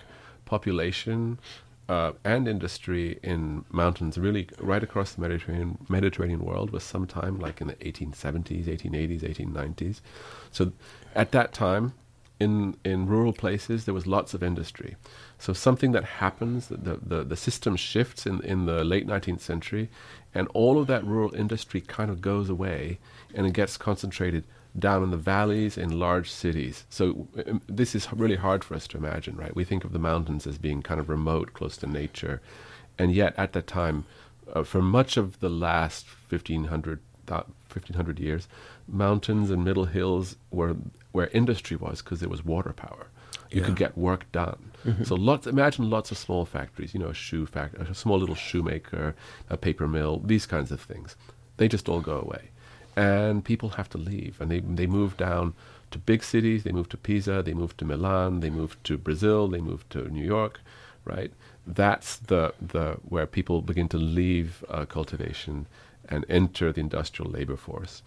population 0.45 1.39
uh, 1.87 2.13
and 2.23 2.47
industry 2.47 3.19
in 3.21 3.63
mountains 3.69 4.17
really 4.17 4.49
right 4.59 4.81
across 4.81 5.13
the 5.13 5.21
Mediterranean 5.21 5.77
Mediterranean 5.87 6.43
world 6.43 6.71
was 6.71 6.83
sometime 6.83 7.39
like 7.39 7.61
in 7.61 7.67
the 7.67 7.75
1870s, 7.75 8.65
1880s, 8.65 9.21
1890s. 9.21 10.01
So 10.51 10.71
at 11.13 11.31
that 11.31 11.53
time, 11.53 11.93
in 12.39 12.75
in 12.83 13.05
rural 13.07 13.33
places, 13.33 13.85
there 13.85 13.93
was 13.93 14.07
lots 14.07 14.33
of 14.33 14.43
industry. 14.43 14.95
So 15.37 15.53
something 15.53 15.91
that 15.91 16.03
happens, 16.03 16.67
the 16.67 16.99
the, 17.01 17.23
the 17.23 17.37
system 17.37 17.75
shifts 17.75 18.25
in 18.25 18.41
in 18.41 18.65
the 18.65 18.83
late 18.83 19.07
19th 19.07 19.41
century, 19.41 19.89
and 20.33 20.47
all 20.49 20.79
of 20.79 20.87
that 20.87 21.05
rural 21.05 21.33
industry 21.35 21.81
kind 21.81 22.09
of 22.09 22.19
goes 22.19 22.49
away, 22.49 22.99
and 23.33 23.45
it 23.45 23.53
gets 23.53 23.77
concentrated 23.77 24.43
down 24.77 25.03
in 25.03 25.11
the 25.11 25.17
valleys 25.17 25.77
in 25.77 25.99
large 25.99 26.29
cities. 26.31 26.85
So 26.89 27.27
um, 27.47 27.61
this 27.67 27.95
is 27.95 28.11
really 28.11 28.35
hard 28.35 28.63
for 28.63 28.75
us 28.75 28.87
to 28.87 28.97
imagine, 28.97 29.35
right? 29.35 29.55
We 29.55 29.63
think 29.63 29.85
of 29.85 29.93
the 29.93 29.99
mountains 29.99 30.45
as 30.45 30.57
being 30.57 30.81
kind 30.81 30.99
of 30.99 31.09
remote, 31.09 31.53
close 31.53 31.77
to 31.77 31.87
nature, 31.87 32.41
and 32.97 33.13
yet 33.13 33.33
at 33.37 33.53
that 33.53 33.67
time, 33.67 34.05
uh, 34.53 34.63
for 34.63 34.81
much 34.81 35.17
of 35.17 35.39
the 35.39 35.49
last 35.49 36.05
1500, 36.29 36.99
1500 37.27 38.19
years, 38.19 38.47
mountains 38.87 39.49
and 39.49 39.63
middle 39.63 39.85
hills 39.85 40.35
were 40.51 40.75
where 41.11 41.27
industry 41.27 41.77
was 41.77 42.01
because 42.01 42.19
there 42.19 42.29
was 42.29 42.43
water 42.43 42.73
power. 42.73 43.07
You 43.51 43.61
yeah. 43.61 43.67
could 43.67 43.75
get 43.75 43.97
work 43.97 44.29
done. 44.31 44.71
Mm-hmm. 44.83 45.03
So 45.03 45.15
lots. 45.15 45.47
Imagine 45.47 45.89
lots 45.89 46.11
of 46.11 46.17
small 46.17 46.45
factories. 46.45 46.93
You 46.93 46.99
know, 46.99 47.09
a 47.09 47.13
shoe 47.13 47.45
factory, 47.45 47.85
a 47.87 47.93
small 47.93 48.19
little 48.19 48.35
shoemaker, 48.35 49.15
a 49.49 49.57
paper 49.57 49.87
mill, 49.87 50.21
these 50.25 50.45
kinds 50.45 50.71
of 50.71 50.81
things. 50.81 51.15
They 51.57 51.67
just 51.67 51.87
all 51.87 52.01
go 52.01 52.19
away 52.19 52.49
and 52.95 53.43
people 53.43 53.69
have 53.69 53.89
to 53.89 53.97
leave, 53.97 54.39
and 54.39 54.49
they 54.49 54.59
they 54.59 54.87
move 54.87 55.17
down 55.17 55.53
to 55.91 55.99
big 55.99 56.23
cities. 56.23 56.63
They 56.63 56.71
move 56.71 56.89
to 56.89 56.97
Pisa. 56.97 57.41
They 57.43 57.53
move 57.53 57.75
to 57.77 57.85
Milan. 57.85 58.39
They 58.39 58.49
move 58.49 58.81
to 58.83 58.97
Brazil. 58.97 59.47
They 59.47 59.61
move 59.61 59.87
to 59.89 60.09
New 60.09 60.23
York, 60.23 60.61
right? 61.03 61.31
That's 61.67 62.17
the 62.17 62.53
the 62.61 62.97
where 63.03 63.27
people 63.27 63.61
begin 63.61 63.87
to 63.89 63.97
leave 63.97 64.63
uh, 64.69 64.85
cultivation 64.85 65.67
and 66.07 66.25
enter 66.29 66.71
the 66.71 66.81
industrial 66.81 67.31
labor 67.31 67.57
force. 67.57 68.03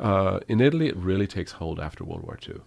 Uh, 0.00 0.40
in 0.48 0.60
Italy, 0.60 0.88
it 0.88 0.96
really 0.96 1.26
takes 1.26 1.52
hold 1.52 1.78
after 1.78 2.02
World 2.02 2.22
War 2.22 2.38
II, 2.48 2.60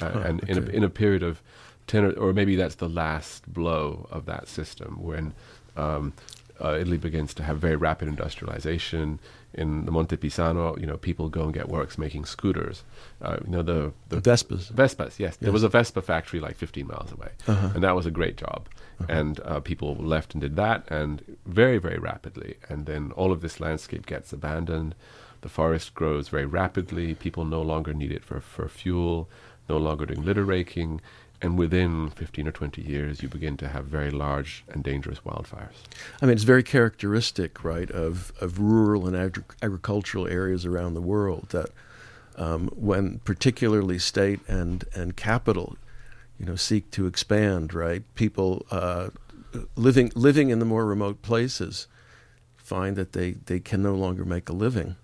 uh, 0.00 0.10
oh, 0.14 0.20
and 0.20 0.42
okay. 0.42 0.52
in 0.52 0.58
a, 0.58 0.66
in 0.70 0.84
a 0.84 0.90
period 0.90 1.22
of 1.22 1.42
ten 1.86 2.04
or, 2.04 2.12
or, 2.12 2.32
maybe 2.32 2.54
that's 2.54 2.76
the 2.76 2.88
last 2.88 3.52
blow 3.52 4.06
of 4.10 4.26
that 4.26 4.48
system 4.48 5.02
when. 5.02 5.34
Um, 5.76 6.12
uh, 6.60 6.76
Italy 6.78 6.96
begins 6.96 7.34
to 7.34 7.42
have 7.42 7.58
very 7.58 7.74
rapid 7.76 8.06
industrialization. 8.06 9.18
In 9.54 9.84
the 9.84 9.92
Monte 9.92 10.16
Pisano, 10.16 10.80
you 10.80 10.86
know, 10.86 10.96
people 10.96 11.28
go 11.28 11.42
and 11.42 11.52
get 11.52 11.68
works 11.68 11.98
making 11.98 12.24
scooters. 12.24 12.84
Uh, 13.20 13.36
you 13.44 13.50
know, 13.50 13.62
the, 13.62 13.92
the 14.08 14.16
Vespas. 14.16 14.72
Vespas, 14.72 15.18
yes. 15.18 15.18
yes. 15.18 15.36
There 15.36 15.52
was 15.52 15.62
a 15.62 15.68
Vespa 15.68 16.00
factory 16.00 16.40
like 16.40 16.56
15 16.56 16.86
miles 16.86 17.12
away, 17.12 17.30
uh-huh. 17.46 17.70
and 17.74 17.84
that 17.84 17.94
was 17.94 18.06
a 18.06 18.10
great 18.10 18.36
job. 18.36 18.68
Uh-huh. 19.00 19.12
And 19.12 19.40
uh, 19.40 19.60
people 19.60 19.94
left 19.94 20.34
and 20.34 20.40
did 20.40 20.56
that, 20.56 20.90
and 20.90 21.36
very, 21.44 21.78
very 21.78 21.98
rapidly. 21.98 22.56
And 22.68 22.86
then 22.86 23.12
all 23.12 23.30
of 23.30 23.42
this 23.42 23.60
landscape 23.60 24.06
gets 24.06 24.32
abandoned. 24.32 24.94
The 25.42 25.48
forest 25.48 25.94
grows 25.94 26.28
very 26.28 26.46
rapidly. 26.46 27.14
People 27.14 27.44
no 27.44 27.60
longer 27.62 27.92
need 27.92 28.12
it 28.12 28.24
for, 28.24 28.40
for 28.40 28.68
fuel, 28.68 29.28
no 29.68 29.76
longer 29.76 30.06
doing 30.06 30.24
litter 30.24 30.44
raking 30.44 31.00
and 31.42 31.58
within 31.58 32.10
15 32.10 32.48
or 32.48 32.52
20 32.52 32.80
years 32.80 33.22
you 33.22 33.28
begin 33.28 33.56
to 33.58 33.68
have 33.68 33.84
very 33.86 34.10
large 34.10 34.64
and 34.68 34.82
dangerous 34.82 35.18
wildfires. 35.20 35.74
I 36.22 36.26
mean 36.26 36.34
it's 36.34 36.44
very 36.44 36.62
characteristic 36.62 37.64
right 37.64 37.90
of, 37.90 38.32
of 38.40 38.60
rural 38.60 39.06
and 39.06 39.16
agri- 39.16 39.44
agricultural 39.60 40.28
areas 40.28 40.64
around 40.64 40.94
the 40.94 41.02
world 41.02 41.48
that 41.50 41.70
um, 42.36 42.68
when 42.68 43.18
particularly 43.20 43.98
state 43.98 44.40
and, 44.48 44.84
and 44.94 45.16
capital 45.16 45.76
you 46.38 46.46
know 46.46 46.56
seek 46.56 46.90
to 46.92 47.06
expand 47.06 47.74
right 47.74 48.02
people 48.14 48.64
uh, 48.70 49.10
living 49.76 50.10
living 50.14 50.50
in 50.50 50.58
the 50.60 50.64
more 50.64 50.86
remote 50.86 51.22
places 51.22 51.86
find 52.56 52.96
that 52.96 53.12
they, 53.12 53.32
they 53.32 53.60
can 53.60 53.82
no 53.82 53.94
longer 53.94 54.24
make 54.24 54.48
a 54.48 54.52
living 54.52 54.96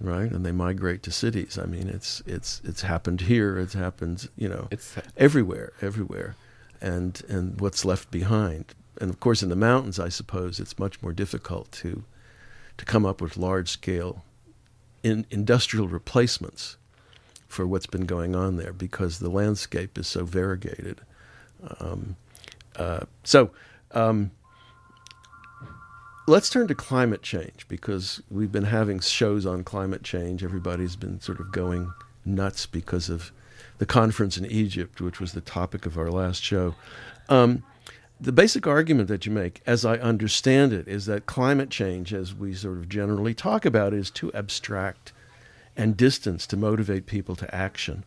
right? 0.00 0.30
And 0.30 0.44
they 0.44 0.52
migrate 0.52 1.02
to 1.04 1.10
cities. 1.10 1.58
I 1.58 1.66
mean, 1.66 1.88
it's 1.88 2.22
it's 2.26 2.60
it's 2.64 2.82
happened 2.82 3.22
here. 3.22 3.58
It's 3.58 3.74
happened, 3.74 4.28
you 4.36 4.48
know, 4.48 4.68
it's 4.70 4.96
everywhere, 5.16 5.72
everywhere, 5.80 6.36
and 6.80 7.20
and 7.28 7.60
what's 7.60 7.84
left 7.84 8.10
behind. 8.10 8.74
And 9.00 9.10
of 9.10 9.20
course, 9.20 9.42
in 9.42 9.48
the 9.48 9.56
mountains, 9.56 9.98
I 9.98 10.08
suppose 10.08 10.60
it's 10.60 10.78
much 10.78 11.02
more 11.02 11.12
difficult 11.12 11.72
to 11.72 12.04
to 12.76 12.84
come 12.84 13.06
up 13.06 13.20
with 13.20 13.36
large 13.36 13.70
scale 13.70 14.24
in 15.02 15.26
industrial 15.30 15.88
replacements 15.88 16.76
for 17.48 17.66
what's 17.66 17.86
been 17.86 18.06
going 18.06 18.34
on 18.34 18.56
there 18.56 18.72
because 18.72 19.18
the 19.18 19.30
landscape 19.30 19.96
is 19.96 20.06
so 20.06 20.24
variegated. 20.24 21.00
Um, 21.80 22.16
uh, 22.76 23.00
so. 23.24 23.50
Um, 23.92 24.32
let's 26.26 26.50
turn 26.50 26.66
to 26.68 26.74
climate 26.74 27.22
change 27.22 27.66
because 27.68 28.22
we've 28.30 28.52
been 28.52 28.64
having 28.64 29.00
shows 29.00 29.46
on 29.46 29.62
climate 29.64 30.02
change. 30.02 30.42
Everybody's 30.42 30.96
been 30.96 31.20
sort 31.20 31.40
of 31.40 31.52
going 31.52 31.92
nuts 32.24 32.66
because 32.66 33.08
of 33.08 33.30
the 33.78 33.86
conference 33.86 34.36
in 34.36 34.46
Egypt, 34.46 35.00
which 35.00 35.20
was 35.20 35.32
the 35.32 35.40
topic 35.40 35.86
of 35.86 35.96
our 35.96 36.10
last 36.10 36.42
show. 36.42 36.74
Um, 37.28 37.62
the 38.20 38.32
basic 38.32 38.66
argument 38.66 39.08
that 39.08 39.26
you 39.26 39.32
make, 39.32 39.62
as 39.66 39.84
I 39.84 39.96
understand 39.98 40.72
it, 40.72 40.88
is 40.88 41.06
that 41.06 41.26
climate 41.26 41.70
change, 41.70 42.14
as 42.14 42.34
we 42.34 42.54
sort 42.54 42.78
of 42.78 42.88
generally 42.88 43.34
talk 43.34 43.64
about 43.64 43.92
it, 43.92 43.98
is 43.98 44.10
too 44.10 44.32
abstract 44.32 45.12
and 45.76 45.96
distant 45.96 46.40
to 46.40 46.56
motivate 46.56 47.06
people 47.06 47.36
to 47.36 47.54
action. 47.54 48.04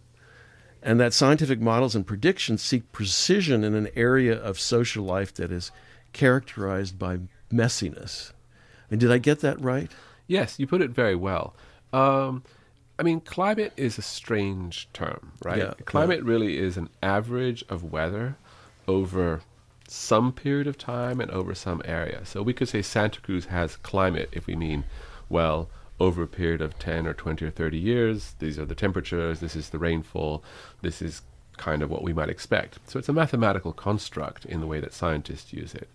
And 0.81 0.99
that 0.99 1.13
scientific 1.13 1.61
models 1.61 1.93
and 1.95 2.07
predictions 2.07 2.61
seek 2.61 2.91
precision 2.91 3.63
in 3.63 3.75
an 3.75 3.89
area 3.95 4.35
of 4.35 4.59
social 4.59 5.03
life 5.05 5.33
that 5.35 5.51
is 5.51 5.71
characterized 6.11 6.97
by 6.97 7.19
messiness. 7.51 8.31
Mean, 8.89 8.99
did 8.99 9.11
I 9.11 9.17
get 9.17 9.39
that 9.41 9.59
right? 9.61 9.91
Yes, 10.27 10.59
you 10.59 10.67
put 10.67 10.81
it 10.81 10.91
very 10.91 11.15
well. 11.15 11.55
Um, 11.93 12.43
I 12.97 13.03
mean, 13.03 13.21
climate 13.21 13.73
is 13.77 13.97
a 13.97 14.01
strange 14.01 14.89
term, 14.93 15.33
right? 15.43 15.59
Yeah, 15.59 15.73
climate 15.85 16.19
yeah. 16.23 16.29
really 16.29 16.57
is 16.57 16.77
an 16.77 16.89
average 17.01 17.63
of 17.69 17.91
weather 17.91 18.35
over 18.87 19.41
some 19.87 20.31
period 20.31 20.67
of 20.67 20.77
time 20.77 21.19
and 21.19 21.31
over 21.31 21.55
some 21.55 21.81
area. 21.85 22.25
So 22.25 22.43
we 22.43 22.53
could 22.53 22.69
say 22.69 22.81
Santa 22.81 23.21
Cruz 23.21 23.45
has 23.45 23.75
climate 23.77 24.29
if 24.31 24.47
we 24.47 24.55
mean, 24.55 24.83
well, 25.29 25.69
over 25.99 26.23
a 26.23 26.27
period 26.27 26.61
of 26.61 26.77
10 26.79 27.07
or 27.07 27.13
20 27.13 27.45
or 27.45 27.49
30 27.49 27.77
years, 27.77 28.35
these 28.39 28.59
are 28.59 28.65
the 28.65 28.75
temperatures, 28.75 29.39
this 29.39 29.55
is 29.55 29.69
the 29.69 29.79
rainfall, 29.79 30.43
this 30.81 31.01
is 31.01 31.21
kind 31.57 31.81
of 31.81 31.89
what 31.89 32.03
we 32.03 32.13
might 32.13 32.29
expect. 32.29 32.79
So 32.85 32.99
it's 32.99 33.09
a 33.09 33.13
mathematical 33.13 33.73
construct 33.73 34.45
in 34.45 34.61
the 34.61 34.67
way 34.67 34.79
that 34.79 34.93
scientists 34.93 35.51
use 35.53 35.73
it. 35.73 35.89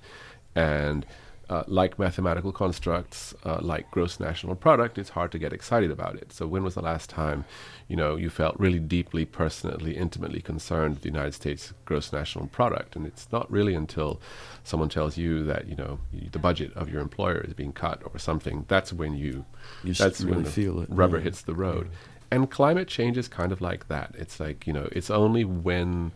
And 0.54 1.06
uh, 1.50 1.64
like 1.66 1.98
mathematical 1.98 2.52
constructs, 2.52 3.34
uh, 3.44 3.58
like 3.60 3.90
gross 3.90 4.18
national 4.18 4.54
product, 4.54 4.98
it's 4.98 5.10
hard 5.10 5.30
to 5.32 5.38
get 5.38 5.52
excited 5.52 5.90
about 5.90 6.16
it. 6.16 6.32
So 6.32 6.46
when 6.46 6.64
was 6.64 6.74
the 6.74 6.82
last 6.82 7.10
time, 7.10 7.44
you 7.88 7.96
know, 7.96 8.16
you 8.16 8.30
felt 8.30 8.58
really 8.58 8.78
deeply, 8.78 9.24
personally, 9.24 9.96
intimately 9.96 10.40
concerned 10.40 10.94
with 10.94 11.02
the 11.02 11.08
United 11.08 11.34
States 11.34 11.72
gross 11.84 12.12
national 12.12 12.46
product? 12.46 12.96
And 12.96 13.06
it's 13.06 13.30
not 13.30 13.50
really 13.50 13.74
until 13.74 14.20
someone 14.62 14.88
tells 14.88 15.16
you 15.16 15.44
that, 15.44 15.68
you 15.68 15.76
know, 15.76 15.98
the 16.32 16.38
budget 16.38 16.72
of 16.74 16.88
your 16.88 17.00
employer 17.00 17.40
is 17.40 17.54
being 17.54 17.72
cut 17.72 18.02
or 18.12 18.18
something. 18.18 18.64
That's 18.68 18.92
when 18.92 19.14
you, 19.14 19.44
you 19.82 19.94
that's 19.94 20.20
really 20.20 20.36
when 20.36 20.44
the 20.44 20.50
feel 20.50 20.80
it. 20.80 20.88
rubber 20.90 21.18
yeah. 21.18 21.24
hits 21.24 21.42
the 21.42 21.54
road. 21.54 21.88
Yeah. 21.90 21.98
And 22.30 22.50
climate 22.50 22.88
change 22.88 23.16
is 23.16 23.28
kind 23.28 23.52
of 23.52 23.60
like 23.60 23.88
that. 23.88 24.14
It's 24.18 24.40
like, 24.40 24.66
you 24.66 24.72
know, 24.72 24.88
it's 24.92 25.10
only 25.10 25.44
when 25.44 26.12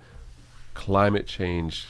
climate 0.74 1.26
change 1.26 1.88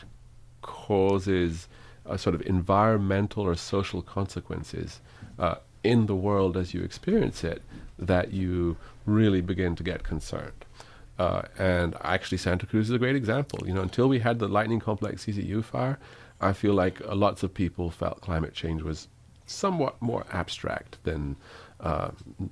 causes 0.61 1.69
uh, 2.09 2.17
sort 2.17 2.35
of 2.35 2.43
environmental 2.47 3.45
or 3.45 3.55
social 3.55 4.03
consequences 4.03 5.01
uh, 5.39 5.57
in 5.85 6.07
the 6.07 6.15
world 6.15 6.57
as 6.57 6.75
you 6.75 6.83
experience 6.83 7.45
it 7.45 7.63
that 7.99 8.33
you 8.33 8.77
really 9.07 9.41
begin 9.41 9.75
to 9.77 9.83
get 9.83 10.03
concerned. 10.03 10.65
Uh, 11.19 11.43
and 11.59 11.97
actually, 12.03 12.39
Santa 12.39 12.67
Cruz 12.67 12.89
is 12.89 12.95
a 12.95 12.99
great 12.99 13.17
example. 13.17 13.67
You 13.67 13.75
know, 13.75 13.83
until 13.83 14.09
we 14.09 14.21
had 14.21 14.39
the 14.39 14.49
lightning 14.49 14.79
complex 14.79 15.25
CZU 15.25 15.65
fire, 15.65 15.99
I 16.41 16.53
feel 16.53 16.75
like 16.75 17.01
uh, 17.01 17.15
lots 17.15 17.43
of 17.43 17.53
people 17.53 17.91
felt 17.91 18.21
climate 18.21 18.55
change 18.55 18.83
was 18.83 19.09
somewhat 19.47 20.01
more 20.01 20.25
abstract 20.31 20.99
than 21.03 21.37
uh, 21.81 22.11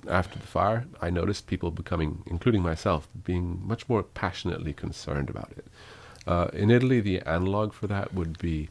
after 0.09 0.37
the 0.37 0.47
fire. 0.47 0.85
I 1.01 1.09
noticed 1.09 1.47
people 1.47 1.71
becoming, 1.71 2.23
including 2.25 2.61
myself, 2.61 3.07
being 3.23 3.61
much 3.65 3.87
more 3.87 4.03
passionately 4.03 4.73
concerned 4.73 5.29
about 5.29 5.51
it. 5.55 5.65
Uh, 6.25 6.49
in 6.51 6.69
Italy, 6.69 6.99
the 6.99 7.21
analog 7.21 7.71
for 7.71 7.87
that 7.87 8.13
would 8.13 8.37
be 8.39 8.69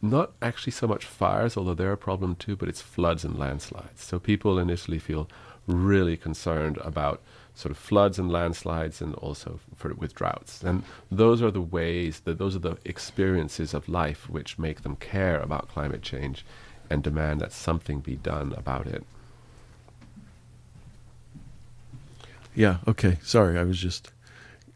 not 0.00 0.32
actually 0.40 0.72
so 0.72 0.86
much 0.86 1.04
fires, 1.04 1.56
although 1.56 1.74
they're 1.74 1.92
a 1.92 1.96
problem 1.96 2.36
too, 2.36 2.56
but 2.56 2.68
it's 2.68 2.82
floods 2.82 3.24
and 3.24 3.38
landslides. 3.38 4.02
So 4.04 4.18
people 4.18 4.58
in 4.58 4.70
Italy 4.70 4.98
feel 4.98 5.28
really 5.66 6.16
concerned 6.16 6.78
about 6.78 7.20
sort 7.54 7.72
of 7.72 7.78
floods 7.78 8.18
and 8.18 8.30
landslides 8.30 9.02
and 9.02 9.14
also 9.16 9.58
for, 9.74 9.92
with 9.94 10.14
droughts. 10.14 10.62
And 10.62 10.84
those 11.10 11.42
are 11.42 11.50
the 11.50 11.60
ways, 11.60 12.20
that 12.20 12.38
those 12.38 12.54
are 12.54 12.60
the 12.60 12.78
experiences 12.84 13.74
of 13.74 13.88
life 13.88 14.30
which 14.30 14.58
make 14.58 14.82
them 14.82 14.94
care 14.96 15.40
about 15.40 15.68
climate 15.68 16.02
change 16.02 16.44
and 16.88 17.02
demand 17.02 17.40
that 17.40 17.52
something 17.52 17.98
be 17.98 18.14
done 18.14 18.54
about 18.56 18.86
it. 18.86 19.04
Yeah, 22.54 22.78
okay. 22.86 23.18
Sorry, 23.22 23.58
I 23.58 23.64
was 23.64 23.78
just. 23.78 24.12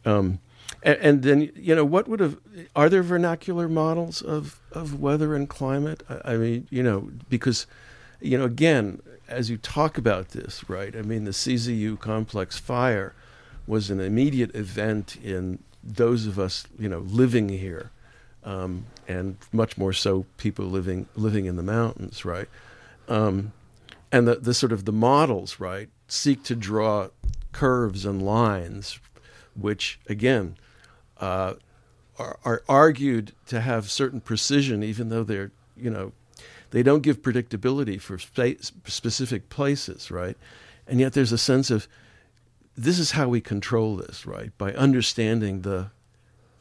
Um, 0.05 0.39
and, 0.83 0.97
and, 0.99 1.23
then 1.23 1.51
you 1.55 1.75
know 1.75 1.85
what 1.85 2.07
would 2.07 2.19
have 2.19 2.37
are 2.75 2.89
there 2.89 3.03
vernacular 3.03 3.69
models 3.69 4.21
of 4.21 4.59
of 4.73 4.99
weather 4.99 5.35
and 5.35 5.47
climate? 5.47 6.03
I, 6.09 6.33
I, 6.33 6.37
mean, 6.37 6.67
you 6.69 6.83
know, 6.83 7.09
because 7.29 7.67
you 8.21 8.37
know, 8.37 8.45
again, 8.45 9.01
as 9.27 9.49
you 9.49 9.57
talk 9.57 9.97
about 9.97 10.29
this, 10.29 10.67
right? 10.69 10.95
I 10.95 11.01
mean, 11.01 11.25
the 11.25 11.31
CZU 11.31 11.99
complex 11.99 12.57
fire 12.57 13.13
was 13.67 13.89
an 13.89 13.99
immediate 13.99 14.55
event 14.55 15.17
in 15.23 15.59
those 15.83 16.25
of 16.25 16.39
us, 16.39 16.65
you 16.79 16.87
know, 16.87 16.99
living 16.99 17.49
here, 17.49 17.91
um, 18.43 18.85
and 19.07 19.37
much 19.51 19.77
more 19.77 19.93
so 19.93 20.25
people 20.37 20.65
living 20.65 21.07
living 21.15 21.45
in 21.45 21.55
the 21.55 21.63
mountains, 21.63 22.25
right? 22.25 22.47
Um, 23.07 23.51
and 24.11 24.27
the 24.27 24.35
the 24.35 24.53
sort 24.53 24.71
of 24.71 24.85
the 24.85 24.91
models, 24.91 25.59
right, 25.59 25.89
seek 26.07 26.43
to 26.43 26.55
draw 26.55 27.09
curves 27.51 28.05
and 28.05 28.21
lines, 28.21 28.99
which 29.55 29.99
again 30.07 30.55
uh, 31.19 31.53
are, 32.19 32.39
are 32.45 32.63
argued 32.67 33.33
to 33.47 33.61
have 33.61 33.89
certain 33.89 34.21
precision, 34.21 34.83
even 34.83 35.09
though 35.09 35.23
they're, 35.23 35.51
you 35.75 35.89
know, 35.89 36.11
they 36.71 36.83
don't 36.83 37.01
give 37.01 37.21
predictability 37.21 38.01
for 38.01 38.17
specific 38.17 39.49
places, 39.49 40.09
right? 40.09 40.37
And 40.87 40.99
yet 40.99 41.13
there's 41.13 41.31
a 41.31 41.37
sense 41.37 41.69
of 41.69 41.87
this 42.75 42.97
is 42.97 43.11
how 43.11 43.27
we 43.27 43.41
control 43.41 43.95
this, 43.95 44.25
right? 44.25 44.51
By 44.57 44.73
understanding 44.73 45.61
the 45.61 45.91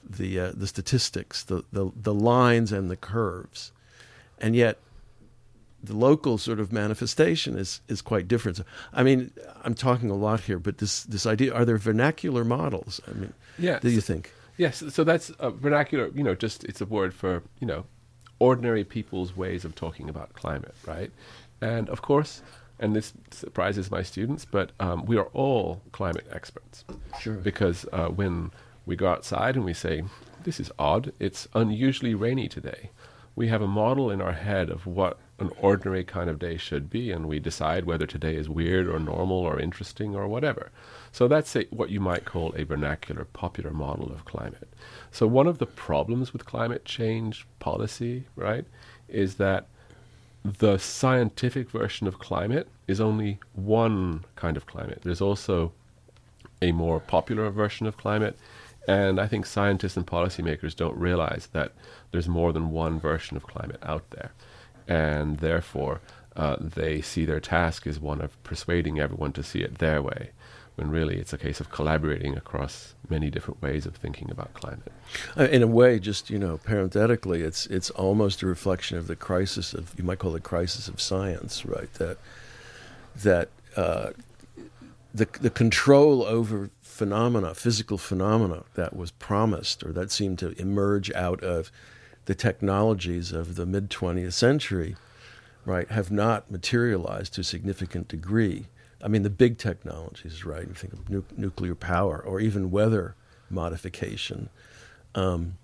the 0.08 0.38
uh, 0.38 0.52
the 0.54 0.66
statistics, 0.66 1.42
the, 1.42 1.64
the 1.72 1.90
the 1.96 2.14
lines 2.14 2.72
and 2.72 2.90
the 2.90 2.96
curves, 2.96 3.72
and 4.38 4.54
yet 4.54 4.78
the 5.82 5.96
local 5.96 6.38
sort 6.38 6.60
of 6.60 6.72
manifestation 6.72 7.58
is 7.58 7.80
is 7.88 8.02
quite 8.02 8.28
different. 8.28 8.58
So, 8.58 8.64
I 8.92 9.02
mean, 9.02 9.30
I'm 9.64 9.74
talking 9.74 10.10
a 10.10 10.14
lot 10.14 10.40
here, 10.40 10.58
but 10.58 10.78
this 10.78 11.04
this 11.04 11.26
idea 11.26 11.54
are 11.54 11.64
there 11.64 11.78
vernacular 11.78 12.44
models? 12.44 13.00
I 13.08 13.12
mean, 13.14 13.32
yeah. 13.58 13.78
Do 13.78 13.90
you 13.90 14.00
think? 14.00 14.30
Yes, 14.56 14.82
so 14.88 15.02
that's 15.04 15.30
a 15.38 15.50
vernacular, 15.50 16.10
you 16.14 16.22
know, 16.22 16.34
just 16.34 16.64
it's 16.64 16.80
a 16.80 16.86
word 16.86 17.14
for, 17.14 17.42
you 17.58 17.66
know, 17.66 17.84
ordinary 18.38 18.84
people's 18.84 19.36
ways 19.36 19.64
of 19.64 19.74
talking 19.74 20.08
about 20.08 20.32
climate, 20.34 20.74
right? 20.86 21.10
And 21.60 21.88
of 21.88 22.02
course, 22.02 22.42
and 22.78 22.94
this 22.94 23.12
surprises 23.30 23.90
my 23.90 24.02
students, 24.02 24.44
but 24.44 24.72
um, 24.80 25.04
we 25.06 25.16
are 25.16 25.28
all 25.32 25.80
climate 25.92 26.26
experts. 26.32 26.84
Sure. 27.20 27.34
Because 27.34 27.86
uh, 27.92 28.08
when 28.08 28.50
we 28.84 28.96
go 28.96 29.08
outside 29.08 29.54
and 29.54 29.64
we 29.64 29.72
say, 29.74 30.02
this 30.42 30.58
is 30.58 30.72
odd, 30.78 31.12
it's 31.20 31.46
unusually 31.54 32.14
rainy 32.14 32.48
today. 32.48 32.90
we 33.34 33.48
have 33.48 33.62
a 33.62 33.66
model 33.66 34.10
in 34.10 34.20
our 34.20 34.32
head 34.32 34.70
of 34.70 34.86
what 34.86 35.18
an 35.38 35.50
ordinary 35.60 36.04
kind 36.04 36.28
of 36.28 36.38
day 36.38 36.56
should 36.56 36.90
be, 36.90 37.10
and 37.10 37.26
we 37.26 37.38
decide 37.38 37.84
whether 37.84 38.06
today 38.06 38.36
is 38.36 38.48
weird 38.48 38.86
or 38.86 38.98
normal 38.98 39.38
or 39.38 39.58
interesting 39.58 40.14
or 40.14 40.28
whatever. 40.28 40.70
So 41.12 41.28
that's 41.28 41.54
a, 41.54 41.64
what 41.64 41.90
you 41.90 42.00
might 42.00 42.24
call 42.24 42.54
a 42.56 42.64
vernacular, 42.64 43.26
popular 43.26 43.70
model 43.70 44.10
of 44.10 44.24
climate. 44.24 44.68
So 45.10 45.26
one 45.26 45.46
of 45.46 45.58
the 45.58 45.66
problems 45.66 46.32
with 46.32 46.46
climate 46.46 46.84
change 46.84 47.46
policy, 47.58 48.24
right, 48.34 48.64
is 49.08 49.34
that 49.34 49.66
the 50.42 50.78
scientific 50.78 51.70
version 51.70 52.06
of 52.06 52.18
climate 52.18 52.68
is 52.88 53.00
only 53.00 53.38
one 53.52 54.24
kind 54.36 54.56
of 54.56 54.66
climate. 54.66 55.00
There's 55.02 55.20
also 55.20 55.72
a 56.60 56.72
more 56.72 56.98
popular 56.98 57.50
version 57.50 57.86
of 57.86 57.96
climate, 57.96 58.36
and 58.88 59.20
I 59.20 59.26
think 59.26 59.46
scientists 59.46 59.96
and 59.96 60.06
policymakers 60.06 60.74
don't 60.74 60.96
realize 60.96 61.48
that 61.52 61.72
there's 62.10 62.28
more 62.28 62.52
than 62.52 62.70
one 62.70 62.98
version 62.98 63.36
of 63.36 63.46
climate 63.46 63.80
out 63.82 64.10
there. 64.10 64.32
And 64.88 65.38
therefore, 65.38 66.00
uh, 66.34 66.56
they 66.58 67.00
see 67.00 67.24
their 67.24 67.40
task 67.40 67.86
as 67.86 68.00
one 68.00 68.20
of 68.20 68.42
persuading 68.42 68.98
everyone 68.98 69.32
to 69.32 69.42
see 69.42 69.60
it 69.60 69.78
their 69.78 70.02
way, 70.02 70.30
when 70.76 70.90
really 70.90 71.18
it's 71.18 71.32
a 71.32 71.38
case 71.38 71.60
of 71.60 71.70
collaborating 71.70 72.36
across 72.36 72.94
many 73.08 73.30
different 73.30 73.60
ways 73.60 73.84
of 73.84 73.94
thinking 73.96 74.30
about 74.30 74.54
climate. 74.54 74.92
Uh, 75.36 75.44
in 75.44 75.62
a 75.62 75.66
way, 75.66 75.98
just 75.98 76.30
you 76.30 76.38
know, 76.38 76.58
parenthetically, 76.58 77.42
it's 77.42 77.66
it's 77.66 77.90
almost 77.90 78.42
a 78.42 78.46
reflection 78.46 78.96
of 78.96 79.06
the 79.06 79.16
crisis 79.16 79.74
of 79.74 79.92
you 79.98 80.04
might 80.04 80.18
call 80.18 80.34
it 80.34 80.42
crisis 80.42 80.88
of 80.88 81.00
science, 81.00 81.66
right? 81.66 81.92
That 81.94 82.18
that 83.16 83.48
uh, 83.76 84.10
the 85.12 85.28
the 85.40 85.50
control 85.50 86.22
over 86.22 86.70
phenomena, 86.80 87.54
physical 87.54 87.98
phenomena 87.98 88.64
that 88.74 88.94
was 88.94 89.10
promised 89.10 89.82
or 89.82 89.92
that 89.92 90.10
seemed 90.10 90.38
to 90.38 90.50
emerge 90.60 91.10
out 91.12 91.42
of 91.42 91.70
the 92.26 92.34
technologies 92.34 93.32
of 93.32 93.56
the 93.56 93.66
mid 93.66 93.90
20th 93.90 94.34
century, 94.34 94.96
right, 95.64 95.90
have 95.90 96.10
not 96.10 96.50
materialized 96.50 97.34
to 97.34 97.40
a 97.40 97.44
significant 97.44 98.08
degree. 98.08 98.66
I 99.02 99.08
mean, 99.08 99.22
the 99.22 99.30
big 99.30 99.58
technologies, 99.58 100.44
right? 100.44 100.66
You 100.66 100.74
think 100.74 100.92
of 100.92 101.10
nu- 101.10 101.24
nuclear 101.36 101.74
power 101.74 102.20
or 102.20 102.40
even 102.40 102.70
weather 102.70 103.14
modification, 103.50 104.48
um, 105.14 105.58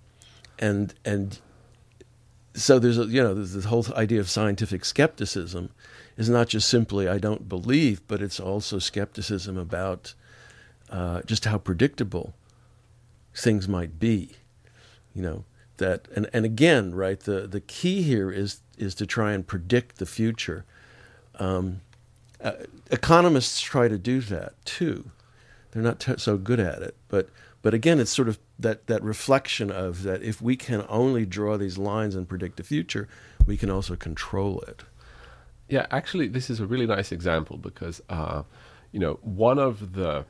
and 0.59 0.95
and 1.05 1.39
so 2.55 2.79
there's 2.79 2.99
a, 2.99 3.05
you 3.05 3.23
know 3.23 3.35
there's 3.35 3.53
this 3.53 3.67
whole 3.67 3.87
idea 3.95 4.21
of 4.21 4.29
scientific 4.29 4.85
skepticism 4.85 5.71
is 6.17 6.29
not 6.29 6.49
just 6.49 6.69
simply 6.69 7.09
I 7.09 7.19
don't 7.19 7.49
believe, 7.49 8.03
but 8.09 8.21
it's 8.21 8.41
also 8.41 8.79
skepticism 8.79 9.57
about 9.57 10.15
uh, 10.91 11.23
just 11.23 11.45
how 11.45 11.59
predictable 11.59 12.35
things 13.35 13.69
might 13.69 13.99
be. 13.99 14.33
You 15.15 15.23
know 15.23 15.45
that, 15.79 16.09
and, 16.15 16.29
and 16.33 16.45
again, 16.45 16.95
right, 16.95 17.19
the 17.19 17.47
the 17.47 17.61
key 17.61 18.03
here 18.03 18.31
is 18.31 18.61
is 18.77 18.95
to 18.97 19.07
try 19.07 19.33
and 19.33 19.47
predict 19.47 19.97
the 19.99 20.07
future. 20.07 20.65
Um, 21.39 21.81
uh, 22.43 22.53
economists 22.91 23.61
try 23.61 23.89
to 23.89 23.99
do 23.99 24.21
that 24.21 24.53
too. 24.65 25.11
They're 25.71 25.83
not 25.83 26.01
t- 26.01 26.15
so 26.19 26.37
good 26.37 26.61
at 26.61 26.83
it, 26.83 26.97
but 27.09 27.29
but 27.61 27.75
again, 27.75 27.99
it's 28.01 28.11
sort 28.11 28.29
of 28.29 28.39
that 28.59 28.87
that 28.87 29.03
reflection 29.03 29.71
of 29.71 30.03
that. 30.05 30.23
If 30.23 30.41
we 30.41 30.57
can 30.57 30.85
only 30.89 31.27
draw 31.27 31.57
these 31.57 31.77
lines 31.79 32.15
and 32.15 32.29
predict 32.29 32.57
the 32.57 32.63
future, 32.63 33.09
we 33.47 33.57
can 33.57 33.71
also 33.71 33.97
control 33.97 34.61
it. 34.61 34.85
Yeah, 35.69 35.87
actually, 35.91 36.29
this 36.29 36.49
is 36.49 36.61
a 36.61 36.67
really 36.67 36.87
nice 36.87 37.13
example 37.13 37.59
because, 37.59 38.01
uh, 38.09 38.43
you 38.91 39.01
know, 39.01 39.19
one 39.23 39.59
of 39.59 39.93
the 39.93 40.25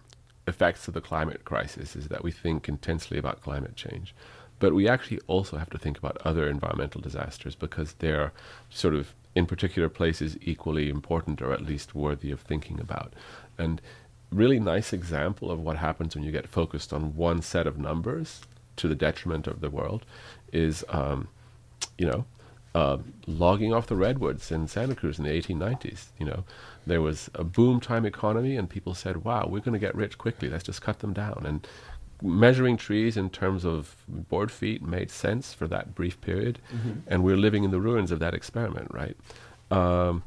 effects 0.49 0.89
of 0.89 0.95
the 0.95 1.01
climate 1.01 1.45
crisis 1.45 1.95
is 1.95 2.09
that 2.09 2.25
we 2.25 2.33
think 2.33 2.69
intensely 2.69 3.19
about 3.19 3.41
climate 3.43 3.77
change. 3.77 4.15
But 4.59 4.75
we 4.75 4.89
actually 4.89 5.21
also 5.29 5.57
have 5.57 5.71
to 5.71 5.79
think 5.79 5.99
about 5.99 6.19
other 6.25 6.49
environmental 6.49 7.01
disasters 7.01 7.55
because 7.55 7.93
they're 8.01 8.33
sort 8.69 8.95
of, 8.95 9.15
in 9.39 9.47
particular 9.47 9.89
places, 9.89 10.37
equally 10.43 10.89
important 10.89 11.41
or 11.41 11.53
at 11.53 11.63
least 11.63 11.95
worthy 11.95 12.33
of 12.33 12.41
thinking 12.41 12.81
about. 12.81 13.13
And 13.57 13.81
really 14.33 14.59
nice 14.59 14.93
example 14.93 15.49
of 15.53 15.61
what 15.61 15.77
happens 15.77 16.17
when 16.17 16.25
you 16.25 16.33
get 16.33 16.49
focused 16.49 16.93
on 16.93 17.15
one 17.15 17.41
set 17.41 17.67
of 17.67 17.79
numbers 17.79 18.41
to 18.77 18.89
the 18.89 18.97
detriment 18.97 19.47
of 19.47 19.61
the 19.61 19.71
world 19.71 20.05
is, 20.53 20.85
um, 20.89 21.29
you 21.97 22.07
know, 22.07 22.25
uh, 22.75 22.99
logging 23.29 23.73
off 23.73 23.87
the 23.87 23.97
redwoods 23.97 24.51
in 24.51 24.67
Santa 24.67 24.97
Cruz 24.97 25.19
in 25.19 25.25
the 25.25 25.31
1890s. 25.31 26.07
You 26.19 26.27
know, 26.27 26.45
there 26.85 27.01
was 27.01 27.31
a 27.35 27.45
boom 27.45 27.81
time 27.81 28.05
economy, 28.05 28.57
and 28.57 28.69
people 28.69 28.95
said, 28.95 29.25
"Wow, 29.25 29.47
we're 29.49 29.67
going 29.67 29.81
to 29.81 29.87
get 29.87 29.95
rich 29.95 30.19
quickly. 30.19 30.49
Let's 30.49 30.65
just 30.65 30.83
cut 30.83 30.99
them 30.99 31.13
down." 31.13 31.45
And 31.47 31.67
measuring 32.23 32.77
trees 32.77 33.17
in 33.17 33.31
terms 33.31 33.65
of 33.65 33.97
board 34.09 34.51
feet 34.51 34.83
made 34.83 35.11
sense 35.11 35.55
for 35.55 35.67
that 35.69 35.95
brief 35.95 36.21
period, 36.21 36.59
mm-hmm. 36.73 37.01
and 37.07 37.23
we're 37.23 37.37
living 37.37 37.65
in 37.65 37.71
the 37.71 37.81
ruins 37.81 38.11
of 38.11 38.19
that 38.19 38.35
experiment, 38.35 38.89
right? 38.93 39.17
Um, 39.71 40.23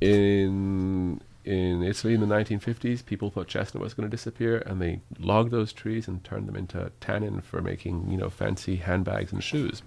in 0.00 1.20
in 1.44 1.82
Italy 1.82 2.12
in 2.12 2.20
the 2.20 2.26
1950s, 2.26 3.04
people 3.04 3.30
thought 3.30 3.48
chestnut 3.48 3.82
was 3.82 3.94
going 3.94 4.08
to 4.08 4.14
disappear, 4.14 4.58
and 4.58 4.82
they 4.82 5.00
logged 5.18 5.50
those 5.50 5.72
trees 5.72 6.06
and 6.06 6.22
turned 6.22 6.46
them 6.46 6.56
into 6.56 6.92
tannin 7.00 7.40
for 7.40 7.62
making, 7.62 8.10
you 8.10 8.18
know, 8.18 8.28
fancy 8.28 8.76
handbags 8.76 9.32
and 9.32 9.42
shoes. 9.42 9.80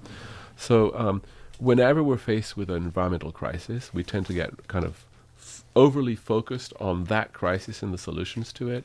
So 0.58 0.91
um, 0.97 1.22
whenever 1.60 2.02
we're 2.02 2.18
faced 2.18 2.58
with 2.58 2.72
an 2.72 2.78
environmental 2.78 3.32
crisis, 3.32 3.93
we 3.93 4.04
tend 4.04 4.26
to 4.26 4.34
get 4.34 4.68
kind 4.68 4.84
of 4.84 5.06
f- 5.38 5.64
overly 5.76 6.16
focused 6.16 6.74
on 6.80 7.04
that 7.06 7.32
crisis 7.32 7.84
and 7.84 7.93
the 7.93 7.97
solutions 7.99 8.52
to 8.54 8.72
it, 8.72 8.84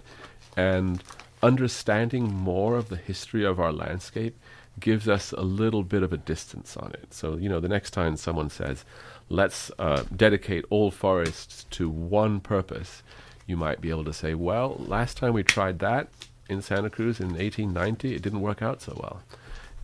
and 0.55 1.03
understanding 1.43 2.33
more 2.33 2.77
of 2.77 2.89
the 2.89 2.97
history 2.97 3.45
of 3.45 3.61
our 3.61 3.73
landscape 3.73 4.37
gives 4.79 5.09
us 5.09 5.33
a 5.33 5.43
little 5.43 5.83
bit 5.83 6.03
of 6.03 6.13
a 6.13 6.19
distance 6.19 6.77
on 6.77 6.93
it. 6.93 7.13
So, 7.13 7.37
you 7.37 7.49
know, 7.49 7.61
the 7.61 7.69
next 7.69 7.91
time 7.91 8.17
someone 8.17 8.51
says, 8.51 8.85
let's 9.29 9.71
uh, 9.79 10.05
dedicate 10.15 10.65
all 10.71 10.91
forests 10.91 11.65
to 11.71 11.89
one 11.89 12.41
purpose, 12.41 13.03
you 13.47 13.57
might 13.57 13.81
be 13.81 13.91
able 13.91 14.05
to 14.05 14.13
say, 14.13 14.35
well, 14.35 14.77
last 14.79 15.17
time 15.17 15.33
we 15.33 15.43
tried 15.43 15.79
that 15.79 16.09
in 16.49 16.63
Santa 16.63 16.91
Cruz 16.91 17.21
in 17.21 17.29
1890, 17.29 18.15
it 18.15 18.23
didn't 18.23 18.41
work 18.41 18.63
out 18.63 18.83
so 18.83 18.95
well. 18.97 19.23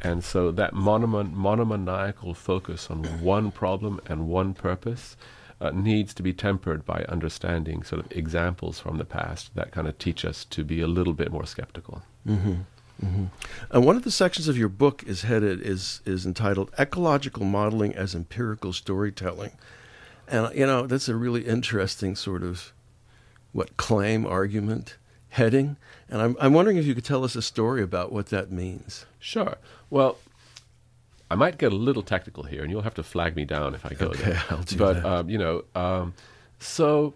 And 0.00 0.24
so 0.24 0.50
that 0.52 0.74
monomaniacal 0.74 2.34
focus 2.34 2.90
on 2.90 3.04
one 3.22 3.52
problem 3.52 4.00
and 4.06 4.28
one 4.28 4.52
purpose 4.52 5.16
uh, 5.62 5.70
needs 5.70 6.12
to 6.14 6.22
be 6.22 6.32
tempered 6.32 6.84
by 6.84 7.04
understanding 7.08 7.84
sort 7.84 8.04
of 8.04 8.12
examples 8.12 8.80
from 8.80 8.98
the 8.98 9.04
past 9.04 9.54
that 9.54 9.70
kind 9.70 9.86
of 9.86 9.96
teach 9.96 10.24
us 10.24 10.44
to 10.46 10.64
be 10.64 10.80
a 10.80 10.88
little 10.88 11.12
bit 11.12 11.30
more 11.30 11.46
skeptical. 11.46 12.02
Mm-hmm. 12.26 12.54
Mm-hmm. 13.02 13.24
And 13.70 13.86
one 13.86 13.96
of 13.96 14.02
the 14.02 14.10
sections 14.10 14.48
of 14.48 14.58
your 14.58 14.68
book 14.68 15.04
is 15.06 15.22
headed 15.22 15.60
is 15.62 16.00
is 16.04 16.26
entitled 16.26 16.70
"Ecological 16.78 17.44
Modeling 17.44 17.94
as 17.94 18.14
Empirical 18.14 18.72
Storytelling," 18.72 19.52
and 20.28 20.54
you 20.54 20.66
know 20.66 20.86
that's 20.86 21.08
a 21.08 21.14
really 21.14 21.46
interesting 21.46 22.16
sort 22.16 22.42
of 22.42 22.72
what 23.52 23.76
claim 23.76 24.26
argument 24.26 24.96
heading. 25.30 25.76
And 26.08 26.20
I'm, 26.20 26.36
I'm 26.40 26.52
wondering 26.52 26.76
if 26.76 26.86
you 26.86 26.94
could 26.94 27.04
tell 27.04 27.24
us 27.24 27.34
a 27.36 27.42
story 27.42 27.82
about 27.82 28.12
what 28.12 28.26
that 28.26 28.50
means. 28.50 29.06
Sure. 29.18 29.56
Well, 29.90 30.18
I 31.32 31.34
might 31.34 31.56
get 31.56 31.72
a 31.72 31.76
little 31.76 32.02
technical 32.02 32.42
here, 32.42 32.60
and 32.60 32.70
you'll 32.70 32.82
have 32.82 32.94
to 32.96 33.02
flag 33.02 33.36
me 33.36 33.46
down 33.46 33.74
if 33.74 33.86
I 33.86 33.94
go 33.94 34.08
okay, 34.08 34.32
there. 34.32 34.42
I'll 34.50 34.62
do 34.62 34.76
but, 34.76 34.92
that. 34.94 35.04
Um, 35.06 35.30
you 35.30 35.38
know, 35.38 35.64
um, 35.74 36.12
so 36.58 37.14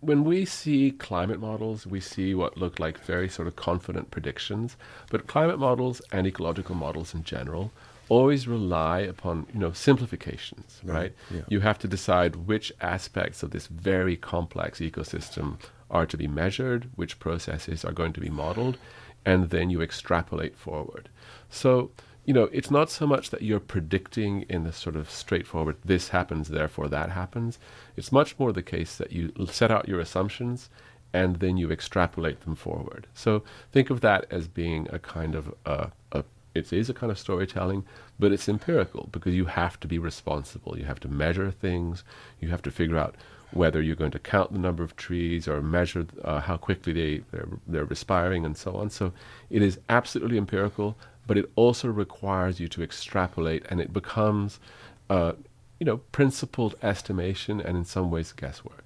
when 0.00 0.24
we 0.24 0.46
see 0.46 0.92
climate 0.92 1.38
models, 1.40 1.86
we 1.86 2.00
see 2.00 2.34
what 2.34 2.56
look 2.56 2.78
like 2.78 2.98
very 3.04 3.28
sort 3.28 3.46
of 3.46 3.54
confident 3.54 4.10
predictions. 4.10 4.78
But 5.10 5.26
climate 5.26 5.58
models 5.58 6.00
and 6.10 6.26
ecological 6.26 6.74
models 6.74 7.12
in 7.12 7.22
general 7.22 7.70
always 8.08 8.48
rely 8.48 9.00
upon 9.00 9.46
you 9.52 9.60
know 9.60 9.72
simplifications, 9.72 10.80
right? 10.82 10.94
right? 10.94 11.12
Yeah. 11.30 11.42
You 11.48 11.60
have 11.60 11.78
to 11.80 11.88
decide 11.88 12.36
which 12.36 12.72
aspects 12.80 13.42
of 13.42 13.50
this 13.50 13.66
very 13.66 14.16
complex 14.16 14.80
ecosystem 14.80 15.58
are 15.90 16.06
to 16.06 16.16
be 16.16 16.26
measured, 16.26 16.88
which 16.96 17.18
processes 17.18 17.84
are 17.84 17.92
going 17.92 18.14
to 18.14 18.20
be 18.20 18.30
modeled, 18.30 18.78
and 19.26 19.50
then 19.50 19.68
you 19.68 19.82
extrapolate 19.82 20.56
forward. 20.56 21.10
So, 21.50 21.90
you 22.24 22.32
know, 22.32 22.48
it's 22.52 22.70
not 22.70 22.90
so 22.90 23.06
much 23.06 23.30
that 23.30 23.42
you're 23.42 23.60
predicting 23.60 24.42
in 24.48 24.66
a 24.66 24.72
sort 24.72 24.96
of 24.96 25.10
straightforward, 25.10 25.76
this 25.84 26.08
happens, 26.08 26.48
therefore 26.48 26.88
that 26.88 27.10
happens. 27.10 27.58
It's 27.96 28.12
much 28.12 28.38
more 28.38 28.52
the 28.52 28.62
case 28.62 28.96
that 28.96 29.12
you 29.12 29.32
set 29.50 29.70
out 29.70 29.88
your 29.88 30.00
assumptions 30.00 30.70
and 31.12 31.36
then 31.36 31.56
you 31.56 31.70
extrapolate 31.70 32.40
them 32.40 32.56
forward. 32.56 33.06
So 33.14 33.44
think 33.72 33.90
of 33.90 34.00
that 34.00 34.26
as 34.30 34.48
being 34.48 34.88
a 34.90 34.98
kind 34.98 35.34
of 35.34 35.54
a, 35.64 35.92
a 36.12 36.24
it 36.54 36.72
is 36.72 36.88
a 36.88 36.94
kind 36.94 37.10
of 37.10 37.18
storytelling, 37.18 37.84
but 38.18 38.32
it's 38.32 38.48
empirical 38.48 39.08
because 39.10 39.34
you 39.34 39.46
have 39.46 39.78
to 39.80 39.88
be 39.88 39.98
responsible. 39.98 40.78
You 40.78 40.84
have 40.84 41.00
to 41.00 41.08
measure 41.08 41.50
things. 41.50 42.04
You 42.40 42.48
have 42.48 42.62
to 42.62 42.70
figure 42.70 42.96
out 42.96 43.16
whether 43.50 43.80
you're 43.80 43.96
going 43.96 44.10
to 44.12 44.18
count 44.18 44.52
the 44.52 44.58
number 44.58 44.82
of 44.82 44.96
trees 44.96 45.46
or 45.46 45.60
measure 45.62 46.06
uh, 46.24 46.40
how 46.40 46.56
quickly 46.56 46.92
they, 46.92 47.22
they're, 47.30 47.48
they're 47.66 47.84
respiring 47.84 48.44
and 48.44 48.56
so 48.56 48.74
on. 48.74 48.90
So 48.90 49.12
it 49.50 49.62
is 49.62 49.78
absolutely 49.88 50.38
empirical, 50.38 50.96
but 51.26 51.38
it 51.38 51.50
also 51.56 51.88
requires 51.88 52.60
you 52.60 52.68
to 52.68 52.82
extrapolate 52.82 53.64
and 53.70 53.80
it 53.80 53.92
becomes, 53.92 54.60
uh, 55.08 55.32
you 55.78 55.86
know, 55.86 55.98
principled 56.12 56.74
estimation 56.82 57.60
and 57.60 57.76
in 57.76 57.84
some 57.84 58.10
ways 58.10 58.32
guesswork. 58.32 58.84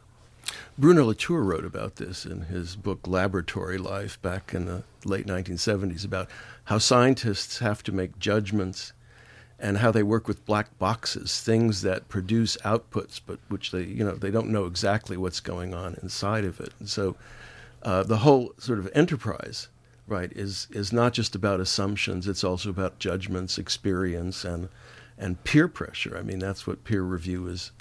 Bruno 0.79 1.05
Latour 1.05 1.43
wrote 1.43 1.65
about 1.65 1.97
this 1.97 2.25
in 2.25 2.43
his 2.43 2.77
book 2.77 3.07
Laboratory 3.07 3.79
Life 3.79 4.21
back 4.23 4.55
in 4.55 4.67
the 4.67 4.83
late 5.05 5.27
1970s 5.27 6.05
about 6.05 6.29
how 6.65 6.79
scientists 6.79 7.59
have 7.59 7.83
to 7.83 7.93
make 7.93 8.19
judgments 8.19 8.93
and 9.59 9.79
how 9.79 9.91
they 9.91 10.03
work 10.03 10.29
with 10.29 10.47
black 10.47 10.79
boxes, 10.79 11.41
things 11.41 11.83
that 11.83 12.09
produce 12.09 12.57
outputs, 12.59 13.21
but 13.25 13.41
which 13.49 13.73
they, 13.73 13.83
you 13.83 14.05
know, 14.05 14.15
they 14.15 14.31
don't 14.31 14.49
know 14.49 14.67
exactly 14.67 15.17
what's 15.17 15.41
going 15.41 15.75
on 15.75 15.97
inside 16.01 16.45
of 16.45 16.61
it. 16.61 16.73
And 16.79 16.89
so 16.89 17.17
uh, 17.83 18.05
the 18.05 18.19
whole 18.19 18.53
sort 18.59 18.79
of 18.79 18.89
enterprise, 18.95 19.69
right, 20.09 20.33
is, 20.33 20.67
is 20.71 20.93
not 20.93 21.13
just 21.13 21.35
about 21.35 21.61
assumptions, 21.61 22.27
it's 22.27 22.45
also 22.45 22.71
about 22.71 22.99
judgments, 22.99 23.59
experience, 23.59 24.45
and, 24.45 24.69
and 25.17 25.43
peer 25.45 25.69
pressure. 25.69 26.17
I 26.17 26.23
mean, 26.23 26.39
that's 26.39 26.67
what 26.67 26.85
peer 26.85 27.03
review 27.03 27.47
is, 27.47 27.73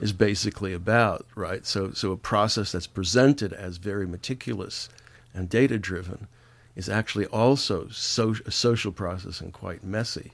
is 0.00 0.12
basically 0.12 0.72
about, 0.72 1.26
right? 1.34 1.64
So, 1.66 1.92
so 1.92 2.12
a 2.12 2.16
process 2.16 2.72
that's 2.72 2.86
presented 2.86 3.52
as 3.52 3.76
very 3.76 4.06
meticulous 4.06 4.88
and 5.34 5.48
data 5.48 5.78
driven 5.78 6.28
is 6.76 6.88
actually 6.88 7.26
also 7.26 7.88
so, 7.88 8.34
a 8.46 8.50
social 8.50 8.92
process 8.92 9.40
and 9.40 9.52
quite 9.52 9.84
messy. 9.84 10.32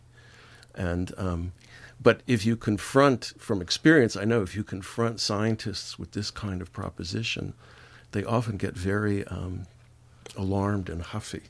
And 0.75 1.13
um, 1.19 1.53
but 2.03 2.23
if 2.27 2.47
you 2.47 2.57
confront 2.57 3.35
from 3.39 3.61
experience, 3.61 4.17
I 4.17 4.25
know 4.25 4.43
if 4.43 4.57
you 4.57 4.65
confront 4.65 5.21
scientists 5.21 5.99
with 5.99 6.13
this 6.13 6.31
kind 6.31 6.63
of 6.63 6.73
proposition, 6.73 7.53
they 8.13 8.25
often 8.25 8.57
get 8.57 8.75
very 8.75 9.25
um, 9.27 9.67
alarmed 10.37 10.89
and 10.89 11.03
huffy, 11.03 11.45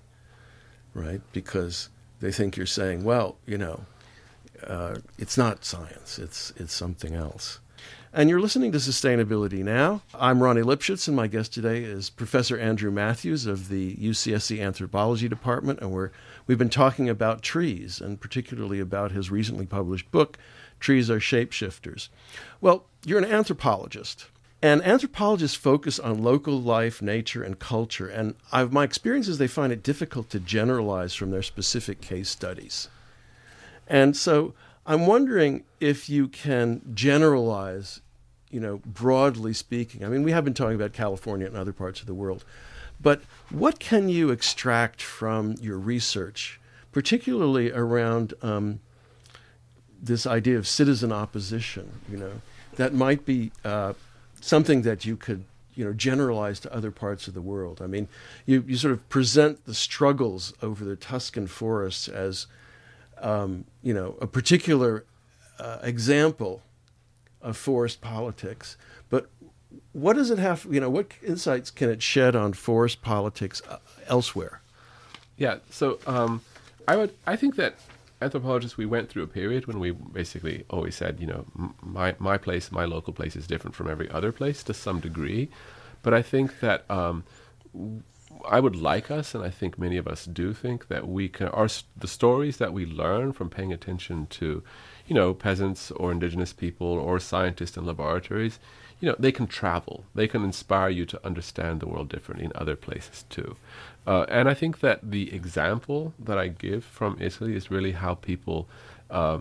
right? 0.95 1.21
Because 1.33 1.89
they 2.21 2.33
think 2.33 2.57
you're 2.57 2.67
saying, 2.67 3.05
well, 3.05 3.37
you 3.47 3.59
know, 3.59 3.85
uh, 4.67 4.97
it's 5.19 5.39
not 5.39 5.65
science; 5.65 6.19
it's 6.19 6.53
it's 6.57 6.75
something 6.75 7.15
else. 7.15 7.61
And 8.13 8.29
you're 8.29 8.41
listening 8.41 8.73
to 8.73 8.79
Sustainability 8.79 9.63
Now. 9.63 10.03
I'm 10.13 10.43
Ronnie 10.43 10.63
Lipschutz, 10.63 11.07
and 11.07 11.17
my 11.17 11.29
guest 11.29 11.55
today 11.55 11.85
is 11.85 12.11
Professor 12.11 12.59
Andrew 12.59 12.91
Matthews 12.91 13.47
of 13.47 13.69
the 13.69 13.95
UCSC 13.95 14.61
Anthropology 14.61 15.29
Department, 15.29 15.79
and 15.81 15.93
we're 15.93 16.11
We've 16.51 16.59
been 16.59 16.69
talking 16.69 17.09
about 17.09 17.43
trees, 17.43 18.01
and 18.01 18.21
particularly 18.21 18.81
about 18.81 19.13
his 19.13 19.31
recently 19.31 19.67
published 19.67 20.11
book, 20.11 20.37
Trees 20.81 21.09
Are 21.09 21.21
Shapeshifters. 21.21 22.09
Well, 22.61 22.87
you're 23.05 23.21
an 23.21 23.25
anthropologist, 23.25 24.27
and 24.63 24.83
anthropologists 24.83 25.57
focus 25.57 25.99
on 25.99 26.23
local 26.23 26.61
life, 26.61 27.01
nature, 27.01 27.43
and 27.43 27.59
culture. 27.59 28.09
And 28.09 28.35
I've, 28.53 28.73
my 28.73 28.85
experience 28.85 29.27
is 29.27 29.39
they 29.39 29.47
find 29.47 29.73
it 29.73 29.83
difficult 29.83 30.29
to 30.31 30.41
generalize 30.41 31.15
from 31.15 31.31
their 31.31 31.43
specific 31.43 32.01
case 32.01 32.29
studies. 32.29 32.89
And 33.87 34.17
so 34.17 34.55
I'm 34.87 35.07
wondering 35.07 35.65
if 35.81 36.11
you 36.11 36.29
can 36.29 36.83
generalize, 36.95 38.03
you 38.51 38.61
know, 38.61 38.83
broadly 38.85 39.55
speaking. 39.55 40.05
I 40.05 40.09
mean, 40.09 40.23
we 40.23 40.33
have 40.33 40.45
been 40.45 40.55
talking 40.55 40.77
about 40.77 40.93
California 40.93 41.47
and 41.47 41.57
other 41.57 41.73
parts 41.73 42.01
of 42.01 42.07
the 42.07 42.15
world, 42.15 42.45
but 43.01 43.23
what 43.49 43.81
can 43.81 44.11
you 44.11 44.31
extract 44.31 45.01
from 45.01 45.55
your 45.61 45.79
research, 45.79 46.61
particularly 46.93 47.73
around 47.73 48.35
um, 48.43 48.81
this 50.03 50.27
idea 50.27 50.59
of 50.59 50.69
citizen 50.69 51.13
opposition? 51.13 51.93
You 52.11 52.19
know, 52.19 52.33
that 52.77 52.93
might 52.93 53.25
be 53.25 53.53
uh, 53.65 53.95
something 54.41 54.83
that 54.83 55.05
you 55.05 55.17
could 55.17 55.45
you 55.75 55.85
know 55.85 55.93
generalize 55.93 56.61
to 56.61 56.75
other 56.75 56.91
parts 56.91 57.29
of 57.29 57.35
the 57.35 57.41
world. 57.41 57.81
I 57.83 57.87
mean, 57.87 58.09
you 58.47 58.65
you 58.67 58.77
sort 58.77 58.93
of 58.93 59.09
present 59.09 59.65
the 59.67 59.75
struggles 59.75 60.53
over 60.63 60.85
the 60.85 60.97
Tuscan 60.97 61.47
forests 61.47 62.09
as 62.09 62.47
um, 63.19 63.65
you 63.83 63.95
know 63.95 64.17
a 64.21 64.27
particular 64.27 65.05
uh, 65.59 65.79
example 65.83 66.63
of 67.43 67.57
forest 67.57 68.01
politics, 68.01 68.77
but 69.09 69.31
what 69.93 70.17
does 70.17 70.31
it 70.31 70.39
have? 70.39 70.67
You 70.71 70.81
know, 70.81 70.91
what 70.91 71.13
insights 71.23 71.71
can 71.71 71.89
it 71.89 72.03
shed 72.03 72.37
on 72.37 72.53
forest 72.53 73.03
politics 73.03 73.63
uh, 73.69 73.79
elsewhere? 74.07 74.61
Yeah, 75.37 75.59
so 75.71 75.99
um, 76.07 76.43
I 76.87 76.97
would 76.97 77.15
I 77.27 77.37
think 77.37 77.57
that 77.57 77.77
anthropologists 78.21 78.77
we 78.77 78.87
went 78.87 79.09
through 79.09 79.23
a 79.23 79.27
period 79.27 79.67
when 79.67 79.81
we 79.81 79.91
basically 79.91 80.65
always 80.71 80.95
said, 80.95 81.21
you 81.21 81.27
know, 81.27 81.47
my 81.83 82.15
my 82.19 82.37
place, 82.39 82.71
my 82.71 82.85
local 82.85 83.13
place 83.13 83.37
is 83.37 83.47
different 83.47 83.75
from 83.75 83.89
every 83.89 84.11
other 84.11 84.33
place 84.33 84.63
to 84.65 84.75
some 84.75 85.01
degree, 85.01 85.51
but 86.03 86.15
I 86.15 86.23
think 86.23 86.61
that 86.61 86.91
um, 86.91 87.25
I 88.49 88.61
would 88.61 88.77
like 88.77 89.11
us, 89.11 89.35
and 89.35 89.45
I 89.45 89.51
think 89.51 89.79
many 89.79 89.97
of 89.97 90.07
us 90.07 90.25
do 90.25 90.53
think 90.55 90.89
that 90.89 91.09
we 91.09 91.29
can. 91.29 91.49
Our 91.49 91.69
the 91.97 92.09
stories 92.09 92.57
that 92.59 92.73
we 92.73 92.87
learn 92.87 93.33
from 93.33 93.51
paying 93.51 93.73
attention 93.73 94.27
to, 94.39 94.63
you 95.07 95.15
know, 95.15 95.35
peasants 95.35 95.91
or 95.91 96.13
indigenous 96.13 96.53
people 96.53 96.87
or 96.87 97.19
scientists 97.19 97.77
in 97.77 97.87
laboratories 97.87 98.59
you 99.01 99.09
know, 99.09 99.17
they 99.19 99.33
can 99.33 99.47
travel. 99.47 100.05
They 100.15 100.29
can 100.29 100.45
inspire 100.45 100.91
you 100.91 101.07
to 101.07 101.27
understand 101.27 101.81
the 101.81 101.89
world 101.89 102.09
differently 102.09 102.45
in 102.45 102.53
other 102.55 102.77
places 102.77 103.25
too. 103.31 103.57
Uh, 104.07 104.27
and 104.29 104.49
I 104.49 104.55
think 104.55 104.81
that 104.81 105.11
the 105.11 105.33
example 105.35 106.13
that 106.19 106.39
I 106.39 106.49
give 106.49 106.85
from 106.85 107.17
Italy 107.21 107.55
is 107.55 107.71
really 107.71 107.93
how 107.93 108.15
people 108.15 108.69
uh, 109.11 109.41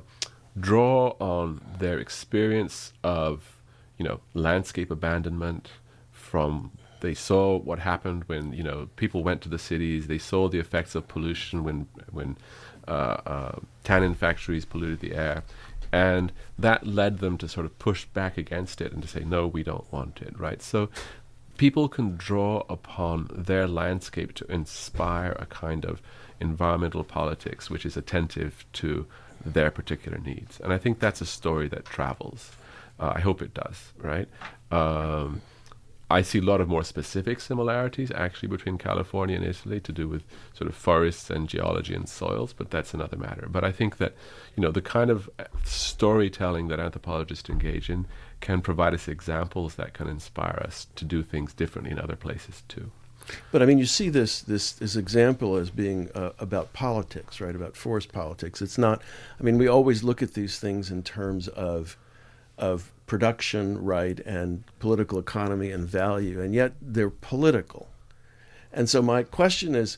draw 0.60 1.16
on 1.20 1.62
their 1.80 2.00
experience 2.00 2.94
of, 3.04 3.58
you 3.98 4.06
know, 4.06 4.22
landscape 4.34 4.92
abandonment 4.92 5.70
from 6.12 6.72
they 7.02 7.14
saw 7.14 7.58
what 7.58 7.80
happened 7.80 8.24
when 8.28 8.54
you 8.54 8.64
know 8.64 8.90
people 8.96 9.24
went 9.24 9.42
to 9.42 9.50
the 9.50 9.58
cities. 9.58 10.08
They 10.08 10.18
saw 10.18 10.50
the 10.50 10.60
effects 10.60 10.96
of 10.96 11.08
pollution 11.08 11.64
when 11.64 11.88
when 12.12 12.38
uh, 12.88 13.18
uh 13.26 13.60
tannin 13.84 14.16
factories 14.16 14.66
polluted 14.66 15.00
the 15.00 15.16
air, 15.16 15.44
and 15.92 16.32
that 16.58 16.86
led 16.86 17.20
them 17.20 17.38
to 17.38 17.48
sort 17.48 17.66
of 17.66 17.78
push 17.80 18.06
back 18.06 18.38
against 18.38 18.82
it 18.82 18.92
and 18.92 19.02
to 19.02 19.08
say, 19.08 19.24
no, 19.24 19.48
we 19.48 19.64
don't 19.64 19.92
want 19.92 20.22
it, 20.22 20.38
right? 20.40 20.62
So 20.62 20.90
people 21.58 21.90
can 21.90 22.16
draw 22.16 22.64
upon 22.70 23.30
their 23.34 23.68
landscape 23.68 24.34
to 24.34 24.52
inspire 24.52 25.36
a 25.40 25.46
kind 25.46 25.86
of 25.86 26.02
environmental 26.40 27.04
politics 27.04 27.70
which 27.70 27.86
is 27.86 27.98
attentive 27.98 28.66
to 28.74 29.06
their 29.46 29.72
particular 29.72 30.18
needs. 30.20 30.60
And 30.60 30.72
I 30.72 30.78
think 30.78 31.00
that's 31.00 31.22
a 31.22 31.26
story 31.26 31.68
that 31.70 31.86
travels. 31.86 32.52
Uh, 33.00 33.14
I 33.16 33.20
hope 33.22 33.42
it 33.42 33.54
does, 33.54 33.94
right? 33.98 34.28
Um, 34.72 35.42
I 36.12 36.24
see 36.24 36.40
a 36.40 36.42
lot 36.44 36.60
of 36.60 36.68
more 36.68 36.84
specific 36.84 37.40
similarities 37.40 38.12
actually 38.12 38.50
between 38.50 38.80
California 38.80 39.36
and 39.36 39.46
Italy 39.46 39.80
to 39.82 39.92
do 39.92 40.08
with 40.08 40.24
sort 40.54 40.68
of 40.68 40.76
forests 40.76 41.30
and 41.30 41.48
geology 41.48 41.94
and 41.94 42.10
soils, 42.10 42.52
but 42.52 42.72
that's 42.72 42.96
another 42.96 43.16
matter. 43.18 43.48
But 43.50 43.64
I 43.64 43.72
think 43.72 43.98
that, 43.98 44.16
you 44.56 44.62
know, 44.62 44.72
the 44.72 44.82
kind 44.82 45.12
of 45.12 45.30
storytelling 45.64 46.68
that 46.70 46.80
anthropologists 46.80 47.50
engage 47.50 47.92
in 47.92 48.08
can 48.40 48.62
provide 48.62 48.96
us 48.96 49.08
examples 49.08 49.76
that 49.76 49.94
can 49.94 50.08
inspire 50.08 50.64
us 50.66 50.88
to 50.96 51.06
do 51.06 51.22
things 51.22 51.54
differently 51.54 51.92
in 51.92 52.00
other 52.00 52.16
places 52.16 52.64
too. 52.68 52.92
But 53.52 53.62
I 53.62 53.66
mean, 53.68 53.78
you 53.78 53.86
see 53.86 54.10
this 54.10 54.42
this 54.42 54.72
this 54.72 54.96
example 54.96 55.56
as 55.58 55.70
being 55.70 56.10
uh, 56.16 56.32
about 56.40 56.74
politics, 56.74 57.40
right? 57.40 57.56
About 57.56 57.76
forest 57.76 58.12
politics. 58.12 58.60
It's 58.60 58.78
not. 58.78 59.04
I 59.40 59.44
mean, 59.44 59.60
we 59.60 59.68
always 59.68 60.04
look 60.04 60.24
at 60.24 60.34
these 60.34 60.60
things 60.60 60.90
in 60.90 61.04
terms 61.04 61.48
of 61.50 61.96
of 62.58 62.92
production 63.10 63.84
right 63.84 64.20
and 64.20 64.64
political 64.78 65.20
economy 65.20 65.72
and 65.72 65.86
value, 65.86 66.40
and 66.40 66.54
yet 66.54 66.74
they're 66.80 67.10
political. 67.10 67.90
And 68.72 68.88
so 68.88 69.02
my 69.02 69.24
question 69.24 69.76
is 69.76 69.98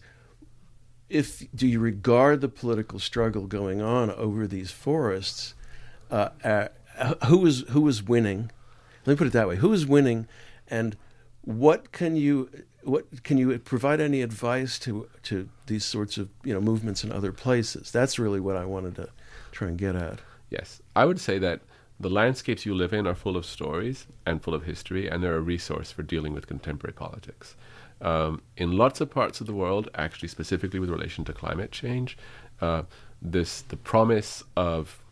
if 1.09 1.43
do 1.53 1.67
you 1.67 1.79
regard 1.79 2.39
the 2.39 2.47
political 2.47 2.97
struggle 2.97 3.45
going 3.45 3.81
on 3.81 4.09
over 4.11 4.47
these 4.47 4.71
forests 4.71 5.53
uh, 6.09 6.29
uh, 6.43 6.69
who 7.27 7.45
is 7.45 7.65
who 7.69 7.87
is 7.87 8.01
winning? 8.01 8.49
Let 9.05 9.13
me 9.13 9.17
put 9.17 9.27
it 9.27 9.33
that 9.33 9.47
way. 9.47 9.57
Who 9.57 9.73
is 9.73 9.85
winning 9.85 10.27
and 10.69 10.95
what 11.41 11.91
can 11.91 12.15
you 12.15 12.49
what 12.83 13.23
can 13.23 13.37
you 13.37 13.59
provide 13.59 13.99
any 13.99 14.21
advice 14.21 14.79
to 14.79 15.09
to 15.23 15.49
these 15.67 15.83
sorts 15.83 16.17
of 16.17 16.29
you 16.45 16.53
know 16.53 16.61
movements 16.61 17.03
in 17.03 17.11
other 17.11 17.33
places? 17.33 17.91
That's 17.91 18.17
really 18.17 18.39
what 18.39 18.55
i 18.55 18.65
wanted 18.65 18.95
to 18.95 19.09
try 19.51 19.67
and 19.67 19.77
get 19.77 19.95
at. 19.97 20.19
Yes. 20.49 20.81
I 20.95 21.03
would 21.05 21.19
say 21.19 21.37
that 21.39 21.61
the 22.01 22.09
landscapes 22.09 22.65
you 22.65 22.73
live 22.73 22.93
in 22.93 23.05
are 23.05 23.15
full 23.15 23.37
of 23.37 23.45
stories 23.45 24.07
and 24.25 24.41
full 24.41 24.53
of 24.53 24.63
history, 24.63 25.07
and 25.07 25.23
they're 25.23 25.35
a 25.35 25.41
resource 25.41 25.91
for 25.91 26.01
dealing 26.01 26.33
with 26.33 26.47
contemporary 26.47 26.93
politics. 26.93 27.55
Um, 28.01 28.41
in 28.57 28.71
lots 28.71 28.99
of 29.01 29.11
parts 29.11 29.41
of 29.41 29.47
the 29.47 29.53
world, 29.53 29.89
actually 29.93 30.29
specifically 30.29 30.79
with 30.79 30.89
relation 30.89 31.23
to 31.25 31.33
climate 31.33 31.71
change, 31.71 32.17
uh, 32.59 32.83
this 33.21 33.61
the 33.61 33.77
promise 33.77 34.43
of 34.55 35.03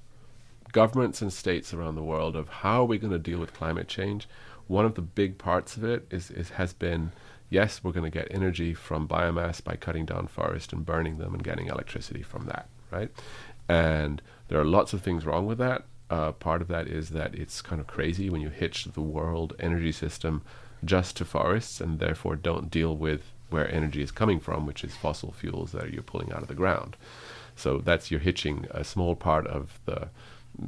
governments 0.72 1.22
and 1.22 1.32
states 1.32 1.74
around 1.74 1.96
the 1.96 2.04
world 2.04 2.36
of 2.36 2.50
how 2.50 2.82
are 2.82 2.86
we 2.86 2.98
going 2.98 3.14
to 3.14 3.20
deal 3.20 3.40
with 3.40 3.54
climate 3.54 3.88
change. 3.88 4.28
One 4.68 4.86
of 4.86 4.96
the 4.96 5.02
big 5.02 5.38
parts 5.38 5.78
of 5.78 5.84
it 5.84 6.08
is, 6.10 6.32
is 6.32 6.50
has 6.52 6.74
been 6.74 7.12
yes, 7.52 7.84
we're 7.84 7.92
going 7.92 8.10
to 8.10 8.20
get 8.20 8.28
energy 8.32 8.74
from 8.74 9.08
biomass 9.08 9.64
by 9.64 9.76
cutting 9.76 10.06
down 10.06 10.28
forest 10.28 10.74
and 10.74 10.86
burning 10.86 11.18
them 11.18 11.34
and 11.34 11.44
getting 11.44 11.68
electricity 11.68 12.22
from 12.22 12.46
that, 12.46 12.68
right? 12.92 13.10
And 13.68 14.22
there 14.48 14.60
are 14.60 14.66
lots 14.66 14.94
of 14.94 15.02
things 15.02 15.26
wrong 15.26 15.46
with 15.46 15.60
that 15.60 15.84
uh, 16.10 16.32
part 16.34 16.62
of 16.62 16.68
that 16.70 16.88
is 16.88 17.10
that 17.10 17.36
it's 17.36 17.62
kind 17.62 17.80
of 17.80 17.88
crazy 17.88 18.30
when 18.30 18.42
you 18.42 18.50
hitch 18.50 18.86
the 18.86 19.02
world 19.02 19.54
energy 19.60 19.92
system 19.92 20.42
just 20.84 21.18
to 21.18 21.26
forests 21.26 21.82
and 21.82 22.00
therefore 22.00 22.36
don't 22.36 22.72
deal 22.72 22.96
with 22.96 23.22
where 23.50 23.72
energy 23.72 24.02
is 24.02 24.12
coming 24.12 24.40
from, 24.40 24.66
which 24.66 24.84
is 24.84 24.96
fossil 24.96 25.32
fuels 25.32 25.72
that 25.72 25.92
you're 25.92 26.04
pulling 26.04 26.32
out 26.32 26.42
of 26.42 26.48
the 26.48 26.54
ground. 26.54 26.96
So 27.56 27.80
that's 27.80 28.10
you're 28.10 28.20
hitching 28.20 28.68
a 28.72 28.84
small 28.84 29.16
part 29.16 29.46
of 29.48 29.80
the, 29.86 30.10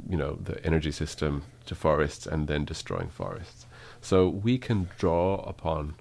you 0.08 0.16
know, 0.16 0.38
the 0.42 0.64
energy 0.64 0.92
system 0.92 1.44
to 1.66 1.74
forests 1.74 2.26
and 2.26 2.48
then 2.48 2.64
destroying 2.64 3.08
forests. 3.08 3.66
So 4.00 4.28
we 4.28 4.58
can 4.58 4.90
draw 4.98 5.36
upon 5.36 5.94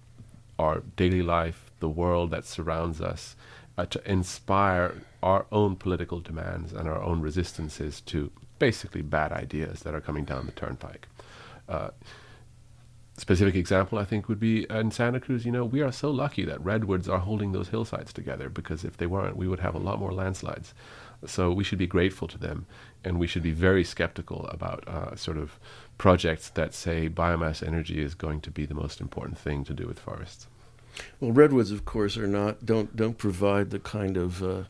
our 0.59 0.83
daily 0.95 1.21
life, 1.21 1.71
the 1.79 1.89
world 1.89 2.31
that 2.31 2.45
surrounds 2.45 2.99
us, 2.99 3.35
uh, 3.77 3.85
to 3.85 4.11
inspire 4.11 4.95
our 5.23 5.45
own 5.51 5.75
political 5.75 6.19
demands 6.19 6.73
and 6.73 6.87
our 6.89 7.01
own 7.01 7.21
resistances 7.21 8.01
to 8.01 8.31
basically 8.61 9.01
bad 9.01 9.31
ideas 9.31 9.79
that 9.79 9.95
are 9.95 9.99
coming 9.99 10.23
down 10.23 10.45
the 10.45 10.51
turnpike. 10.51 11.07
Uh, 11.67 11.89
specific 13.17 13.55
example 13.55 13.97
I 13.97 14.05
think 14.05 14.29
would 14.29 14.39
be 14.39 14.67
in 14.69 14.91
Santa 14.91 15.19
Cruz. 15.19 15.47
You 15.47 15.51
know, 15.51 15.65
we 15.65 15.81
are 15.81 15.91
so 15.91 16.11
lucky 16.11 16.45
that 16.45 16.63
redwoods 16.63 17.09
are 17.09 17.17
holding 17.17 17.53
those 17.53 17.69
hillsides 17.69 18.13
together 18.13 18.49
because 18.49 18.85
if 18.85 18.97
they 18.97 19.07
weren't, 19.07 19.35
we 19.35 19.47
would 19.47 19.61
have 19.61 19.73
a 19.73 19.79
lot 19.79 19.97
more 19.97 20.13
landslides. 20.13 20.75
So 21.25 21.51
we 21.51 21.63
should 21.63 21.79
be 21.79 21.87
grateful 21.87 22.27
to 22.27 22.37
them, 22.37 22.67
and 23.03 23.17
we 23.17 23.25
should 23.25 23.41
be 23.41 23.51
very 23.51 23.83
skeptical 23.83 24.45
about 24.47 24.87
uh, 24.87 25.15
sort 25.15 25.37
of 25.37 25.59
projects 25.97 26.49
that 26.49 26.75
say 26.75 27.09
biomass 27.09 27.65
energy 27.65 27.99
is 27.99 28.13
going 28.13 28.41
to 28.41 28.51
be 28.51 28.67
the 28.67 28.75
most 28.83 29.01
important 29.01 29.39
thing 29.39 29.63
to 29.63 29.73
do 29.73 29.87
with 29.87 29.97
forests. 29.97 30.47
Well, 31.19 31.31
redwoods, 31.31 31.71
of 31.71 31.83
course, 31.85 32.15
are 32.15 32.27
not 32.27 32.63
don't 32.63 32.95
don't 32.95 33.17
provide 33.17 33.71
the 33.71 33.79
kind 33.79 34.17
of 34.17 34.43
uh, 34.43 34.63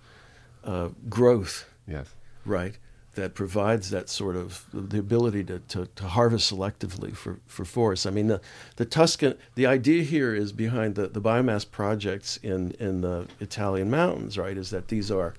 uh, 0.63 0.89
growth. 1.09 1.69
Yes. 1.85 2.07
Right. 2.45 2.77
That 3.15 3.35
provides 3.35 3.89
that 3.89 4.07
sort 4.07 4.37
of 4.37 4.65
the 4.73 4.97
ability 4.97 5.43
to, 5.43 5.59
to, 5.59 5.85
to, 5.95 6.07
harvest 6.07 6.49
selectively 6.49 7.13
for, 7.13 7.41
for 7.45 7.65
forests. 7.65 8.05
I 8.05 8.09
mean, 8.09 8.27
the, 8.27 8.39
the 8.77 8.85
Tuscan, 8.85 9.37
the 9.55 9.65
idea 9.65 10.03
here 10.03 10.33
is 10.33 10.53
behind 10.53 10.95
the, 10.95 11.07
the 11.07 11.19
biomass 11.19 11.69
projects 11.69 12.37
in, 12.37 12.71
in 12.79 13.01
the 13.01 13.27
Italian 13.41 13.91
mountains, 13.91 14.37
right, 14.37 14.55
is 14.55 14.69
that 14.69 14.87
these 14.87 15.11
are 15.11 15.33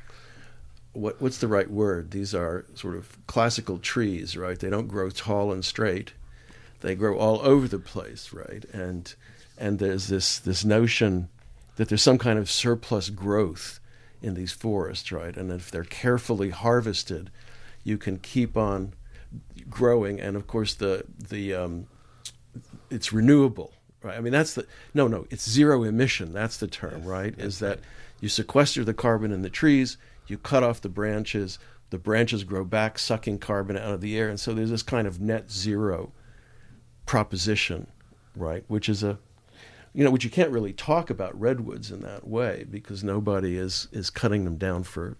what 0.92 1.20
what's 1.20 1.38
the 1.38 1.48
right 1.48 1.70
word? 1.70 2.10
These 2.10 2.34
are 2.34 2.66
sort 2.74 2.96
of 2.96 3.16
classical 3.26 3.78
trees, 3.78 4.36
right? 4.36 4.58
They 4.58 4.70
don't 4.70 4.88
grow 4.88 5.10
tall 5.10 5.52
and 5.52 5.64
straight. 5.64 6.12
They 6.80 6.94
grow 6.94 7.16
all 7.16 7.40
over 7.40 7.68
the 7.68 7.78
place, 7.78 8.32
right? 8.32 8.64
And 8.72 9.14
and 9.56 9.78
there's 9.78 10.08
this 10.08 10.38
this 10.38 10.64
notion 10.64 11.28
that 11.76 11.88
there's 11.88 12.02
some 12.02 12.18
kind 12.18 12.38
of 12.38 12.50
surplus 12.50 13.08
growth 13.08 13.80
in 14.20 14.34
these 14.34 14.52
forests, 14.52 15.10
right? 15.10 15.36
And 15.36 15.50
if 15.50 15.70
they're 15.70 15.84
carefully 15.84 16.50
harvested, 16.50 17.30
you 17.84 17.98
can 17.98 18.18
keep 18.18 18.56
on 18.56 18.94
growing. 19.68 20.20
And 20.20 20.36
of 20.36 20.46
course, 20.46 20.74
the 20.74 21.04
the 21.28 21.54
um, 21.54 21.86
it's 22.90 23.12
renewable, 23.12 23.72
right? 24.02 24.16
I 24.16 24.20
mean, 24.20 24.32
that's 24.32 24.54
the 24.54 24.66
no, 24.94 25.08
no, 25.08 25.26
it's 25.30 25.48
zero 25.48 25.84
emission. 25.84 26.32
That's 26.32 26.56
the 26.56 26.68
term, 26.68 26.98
yes, 26.98 27.06
right? 27.06 27.38
Is 27.38 27.58
that 27.60 27.80
you 28.20 28.28
sequester 28.28 28.84
the 28.84 28.94
carbon 28.94 29.32
in 29.32 29.42
the 29.42 29.50
trees, 29.50 29.96
you 30.26 30.38
cut 30.38 30.62
off 30.62 30.80
the 30.80 30.88
branches, 30.88 31.58
the 31.90 31.98
branches 31.98 32.44
grow 32.44 32.64
back, 32.64 32.98
sucking 32.98 33.38
carbon 33.38 33.76
out 33.76 33.92
of 33.92 34.00
the 34.00 34.16
air. 34.16 34.28
And 34.28 34.40
so 34.40 34.54
there's 34.54 34.70
this 34.70 34.82
kind 34.82 35.06
of 35.06 35.20
net 35.20 35.50
zero 35.50 36.12
proposition, 37.04 37.86
right? 38.34 38.64
Which 38.68 38.88
is 38.88 39.02
a, 39.02 39.18
you 39.92 40.02
know, 40.02 40.10
which 40.10 40.24
you 40.24 40.30
can't 40.30 40.50
really 40.50 40.72
talk 40.72 41.10
about 41.10 41.38
redwoods 41.38 41.90
in 41.90 42.00
that 42.00 42.26
way 42.26 42.64
because 42.70 43.04
nobody 43.04 43.56
is, 43.56 43.88
is 43.92 44.08
cutting 44.08 44.44
them 44.44 44.56
down 44.56 44.84
for, 44.84 45.18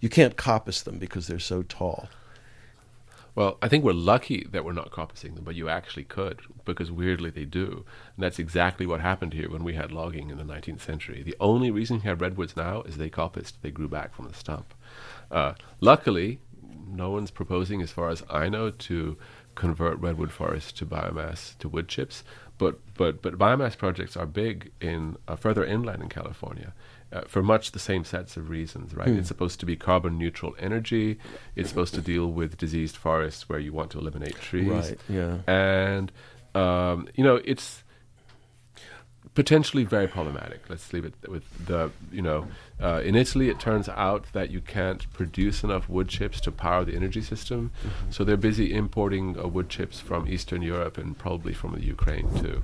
you 0.00 0.08
can't 0.08 0.36
coppice 0.36 0.82
them 0.82 0.98
because 0.98 1.26
they're 1.26 1.38
so 1.38 1.62
tall. 1.62 2.08
Well, 3.34 3.58
I 3.62 3.68
think 3.68 3.84
we're 3.84 3.92
lucky 3.92 4.46
that 4.50 4.64
we're 4.64 4.72
not 4.72 4.90
coppicing 4.90 5.34
them, 5.34 5.44
but 5.44 5.54
you 5.54 5.68
actually 5.68 6.04
could, 6.04 6.40
because 6.64 6.90
weirdly 6.90 7.30
they 7.30 7.44
do. 7.44 7.84
And 8.16 8.24
that's 8.24 8.40
exactly 8.40 8.86
what 8.86 9.00
happened 9.00 9.34
here 9.34 9.48
when 9.48 9.62
we 9.62 9.74
had 9.74 9.92
logging 9.92 10.30
in 10.30 10.38
the 10.38 10.44
19th 10.44 10.80
century. 10.80 11.22
The 11.22 11.36
only 11.38 11.70
reason 11.70 11.96
you 11.96 12.02
have 12.02 12.20
redwoods 12.20 12.56
now 12.56 12.82
is 12.82 12.96
they 12.96 13.08
coppiced, 13.08 13.54
they 13.62 13.70
grew 13.70 13.88
back 13.88 14.14
from 14.14 14.26
the 14.26 14.34
stump. 14.34 14.74
Uh, 15.30 15.54
luckily, 15.80 16.40
no 16.88 17.10
one's 17.10 17.30
proposing, 17.30 17.80
as 17.82 17.92
far 17.92 18.08
as 18.10 18.24
I 18.28 18.48
know, 18.48 18.70
to 18.70 19.16
convert 19.54 19.98
redwood 20.00 20.32
forests 20.32 20.72
to 20.72 20.86
biomass, 20.86 21.56
to 21.58 21.68
wood 21.68 21.86
chips. 21.86 22.24
But, 22.58 22.80
but, 22.94 23.22
but 23.22 23.38
biomass 23.38 23.78
projects 23.78 24.16
are 24.16 24.26
big 24.26 24.72
in 24.80 25.16
uh, 25.28 25.36
further 25.36 25.64
inland 25.64 26.02
in 26.02 26.08
California 26.08 26.74
uh, 27.12 27.22
for 27.26 27.42
much 27.42 27.72
the 27.72 27.78
same 27.78 28.04
sets 28.04 28.36
of 28.36 28.48
reasons, 28.48 28.94
right? 28.94 29.08
Hmm. 29.08 29.18
It's 29.18 29.28
supposed 29.28 29.60
to 29.60 29.66
be 29.66 29.76
carbon 29.76 30.18
neutral 30.18 30.54
energy. 30.58 31.18
It's 31.56 31.68
supposed 31.68 31.94
to 31.94 32.00
deal 32.00 32.26
with 32.26 32.56
diseased 32.56 32.96
forests 32.96 33.48
where 33.48 33.58
you 33.58 33.72
want 33.72 33.90
to 33.92 33.98
eliminate 33.98 34.36
trees. 34.40 34.68
Right. 34.68 34.98
Yeah. 35.08 35.38
And 35.46 36.12
um, 36.54 37.08
you 37.14 37.24
know, 37.24 37.40
it's 37.44 37.82
potentially 39.34 39.84
very 39.84 40.08
problematic. 40.08 40.68
Let's 40.68 40.92
leave 40.92 41.04
it 41.04 41.14
with 41.28 41.44
the 41.66 41.90
you 42.10 42.22
know, 42.22 42.46
uh, 42.80 43.00
in 43.04 43.14
Italy, 43.14 43.48
it 43.48 43.60
turns 43.60 43.88
out 43.88 44.26
that 44.32 44.50
you 44.50 44.60
can't 44.60 45.10
produce 45.12 45.62
enough 45.62 45.88
wood 45.88 46.08
chips 46.08 46.40
to 46.42 46.52
power 46.52 46.84
the 46.84 46.96
energy 46.96 47.22
system, 47.22 47.70
mm-hmm. 47.84 48.10
so 48.10 48.24
they're 48.24 48.36
busy 48.36 48.74
importing 48.74 49.38
uh, 49.38 49.46
wood 49.46 49.68
chips 49.68 50.00
from 50.00 50.28
Eastern 50.28 50.62
Europe 50.62 50.98
and 50.98 51.16
probably 51.18 51.52
from 51.52 51.74
the 51.74 51.84
Ukraine 51.84 52.32
too. 52.40 52.62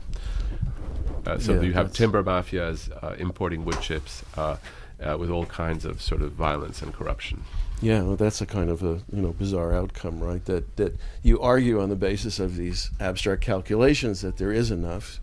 Uh, 1.26 1.38
so 1.38 1.54
yeah, 1.54 1.60
you 1.62 1.72
have 1.72 1.92
timber 1.92 2.22
mafias 2.22 2.90
uh, 3.02 3.14
importing 3.18 3.64
wood 3.64 3.80
chips 3.80 4.24
uh, 4.36 4.56
uh, 5.00 5.16
with 5.18 5.30
all 5.30 5.46
kinds 5.46 5.84
of 5.84 6.00
sort 6.00 6.22
of 6.22 6.32
violence 6.32 6.82
and 6.82 6.94
corruption. 6.94 7.42
Yeah, 7.82 8.02
well, 8.02 8.16
that's 8.16 8.40
a 8.40 8.46
kind 8.46 8.70
of 8.70 8.82
a 8.82 9.02
you 9.12 9.22
know 9.22 9.32
bizarre 9.32 9.74
outcome, 9.74 10.20
right? 10.20 10.44
That 10.46 10.76
that 10.76 10.96
you 11.22 11.40
argue 11.40 11.80
on 11.80 11.88
the 11.88 11.96
basis 11.96 12.38
of 12.38 12.56
these 12.56 12.90
abstract 13.00 13.42
calculations 13.42 14.22
that 14.22 14.38
there 14.38 14.52
is 14.52 14.70
enough 14.70 15.20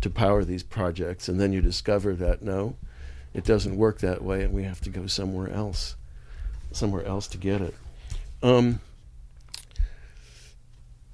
to 0.00 0.08
power 0.08 0.44
these 0.44 0.62
projects, 0.62 1.28
and 1.28 1.40
then 1.40 1.52
you 1.52 1.60
discover 1.60 2.14
that 2.14 2.42
no, 2.42 2.76
it 3.34 3.44
doesn't 3.44 3.76
work 3.76 3.98
that 4.00 4.22
way, 4.22 4.42
and 4.42 4.54
we 4.54 4.62
have 4.62 4.80
to 4.82 4.90
go 4.90 5.06
somewhere 5.06 5.50
else, 5.50 5.96
somewhere 6.70 7.04
else 7.04 7.26
to 7.28 7.38
get 7.38 7.60
it. 7.60 7.74
Um, 8.42 8.80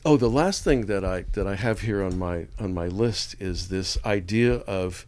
Oh, 0.04 0.16
the 0.16 0.30
last 0.30 0.62
thing 0.62 0.86
that 0.86 1.04
I 1.04 1.22
that 1.32 1.46
I 1.46 1.56
have 1.56 1.80
here 1.80 2.02
on 2.02 2.18
my 2.18 2.46
on 2.58 2.72
my 2.72 2.86
list 2.86 3.36
is 3.40 3.68
this 3.68 3.98
idea 4.04 4.54
of 4.54 5.06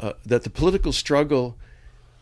uh, 0.00 0.14
that 0.24 0.42
the 0.42 0.50
political 0.50 0.92
struggle 0.92 1.56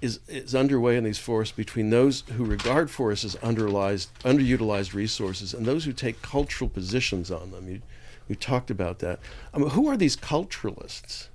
is 0.02 0.20
is 0.28 0.54
underway 0.54 0.96
in 0.96 1.04
these 1.04 1.18
forests 1.18 1.54
between 1.54 1.90
those 1.90 2.22
who 2.36 2.44
regard 2.44 2.90
forests 2.90 3.24
as 3.24 3.36
underutilized 3.36 4.08
underutilized 4.24 4.92
resources 4.92 5.54
and 5.54 5.66
those 5.66 5.84
who 5.84 5.92
take 5.92 6.20
cultural 6.20 6.68
positions 6.68 7.30
on 7.30 7.52
them. 7.52 7.68
You 7.68 7.80
you 8.28 8.34
talked 8.34 8.70
about 8.70 8.98
that. 9.00 9.20
I 9.54 9.58
mean, 9.58 9.70
who 9.70 9.88
are 9.88 9.96
these 9.96 10.16
culturalists? 10.16 11.28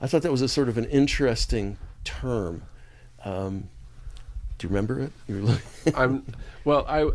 I 0.00 0.06
thought 0.06 0.22
that 0.22 0.32
was 0.32 0.42
a 0.42 0.48
sort 0.48 0.68
of 0.68 0.76
an 0.76 0.86
interesting 0.86 1.78
term. 2.04 2.62
Um, 3.24 3.68
do 4.58 4.66
you 4.66 4.68
remember 4.68 5.00
it? 5.00 5.12
I'm 5.94 6.24
well. 6.64 6.84
I 6.88 7.10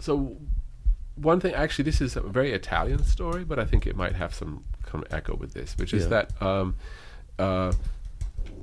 so 0.00 0.36
one 1.16 1.40
thing, 1.40 1.54
actually, 1.54 1.84
this 1.84 2.00
is 2.00 2.16
a 2.16 2.20
very 2.20 2.52
Italian 2.52 3.04
story, 3.04 3.44
but 3.44 3.58
I 3.58 3.64
think 3.64 3.86
it 3.86 3.96
might 3.96 4.14
have 4.16 4.34
some 4.34 4.64
kind 4.84 5.04
of 5.04 5.12
echo 5.12 5.36
with 5.36 5.52
this, 5.52 5.76
which 5.78 5.92
is 5.92 6.04
yeah. 6.04 6.08
that 6.08 6.42
um, 6.42 6.76
uh, 7.38 7.72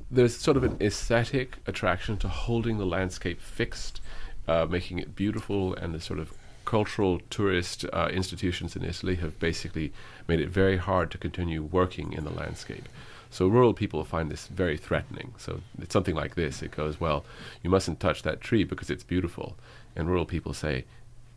there's 0.09 0.35
sort 0.35 0.57
of 0.57 0.63
an 0.63 0.77
aesthetic 0.81 1.57
attraction 1.67 2.17
to 2.17 2.27
holding 2.27 2.77
the 2.77 2.85
landscape 2.85 3.41
fixed, 3.41 4.01
uh, 4.47 4.65
making 4.65 4.99
it 4.99 5.15
beautiful, 5.15 5.75
and 5.75 5.93
the 5.93 6.01
sort 6.01 6.19
of 6.19 6.33
cultural 6.65 7.21
tourist 7.29 7.85
uh, 7.93 8.09
institutions 8.11 8.75
in 8.75 8.83
Italy 8.83 9.15
have 9.15 9.39
basically 9.39 9.93
made 10.27 10.41
it 10.41 10.49
very 10.49 10.77
hard 10.77 11.09
to 11.11 11.17
continue 11.17 11.63
working 11.63 12.11
in 12.11 12.23
the 12.25 12.29
landscape. 12.29 12.89
So 13.29 13.47
rural 13.47 13.73
people 13.73 14.03
find 14.03 14.29
this 14.29 14.47
very 14.47 14.77
threatening. 14.77 15.33
So 15.37 15.61
it's 15.81 15.93
something 15.93 16.15
like 16.15 16.35
this. 16.35 16.61
It 16.61 16.71
goes, 16.71 16.99
well, 16.99 17.25
you 17.63 17.69
mustn't 17.69 17.99
touch 17.99 18.23
that 18.23 18.41
tree 18.41 18.63
because 18.63 18.89
it's 18.89 19.03
beautiful. 19.03 19.55
And 19.95 20.07
rural 20.07 20.25
people 20.25 20.53
say, 20.53 20.85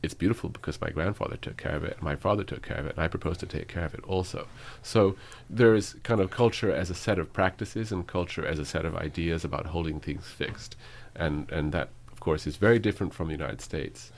it's 0.03 0.14
beautiful 0.14 0.48
because 0.48 0.80
my 0.80 0.90
grandfather 0.90 1.36
took 1.36 1.57
care 1.57 1.76
of 1.76 1.84
it, 1.84 1.94
and 1.94 2.03
my 2.03 2.16
father 2.16 2.44
took 2.44 2.62
care 2.62 2.78
of 2.78 2.86
it, 2.86 2.96
and 2.96 3.05
I 3.05 3.09
propose 3.09 3.36
to 3.38 3.46
take 3.46 3.68
care 3.68 3.84
of 3.84 3.94
it 3.94 4.03
also. 4.05 4.46
So 4.82 5.16
there 5.48 5.74
is 5.74 5.96
kind 6.03 6.20
of 6.20 6.30
culture 6.30 6.72
as 6.72 6.90
a 6.90 6.94
set 6.94 7.18
of 7.18 7.32
practices 7.32 7.92
and 7.92 8.07
culture 8.07 8.46
as 8.46 8.59
a 8.59 8.64
set 8.64 8.84
of 8.84 8.96
ideas 8.96 9.44
about 9.44 9.66
holding 9.66 10.01
things 10.01 10.26
fixed, 10.26 10.76
and 11.14 11.51
and 11.51 11.72
that 11.72 11.88
of 12.12 12.20
course 12.20 12.46
is 12.46 12.57
very 12.57 12.78
different 12.78 13.14
from 13.14 13.28
the 13.28 13.34
United 13.34 13.61
States. 13.61 14.12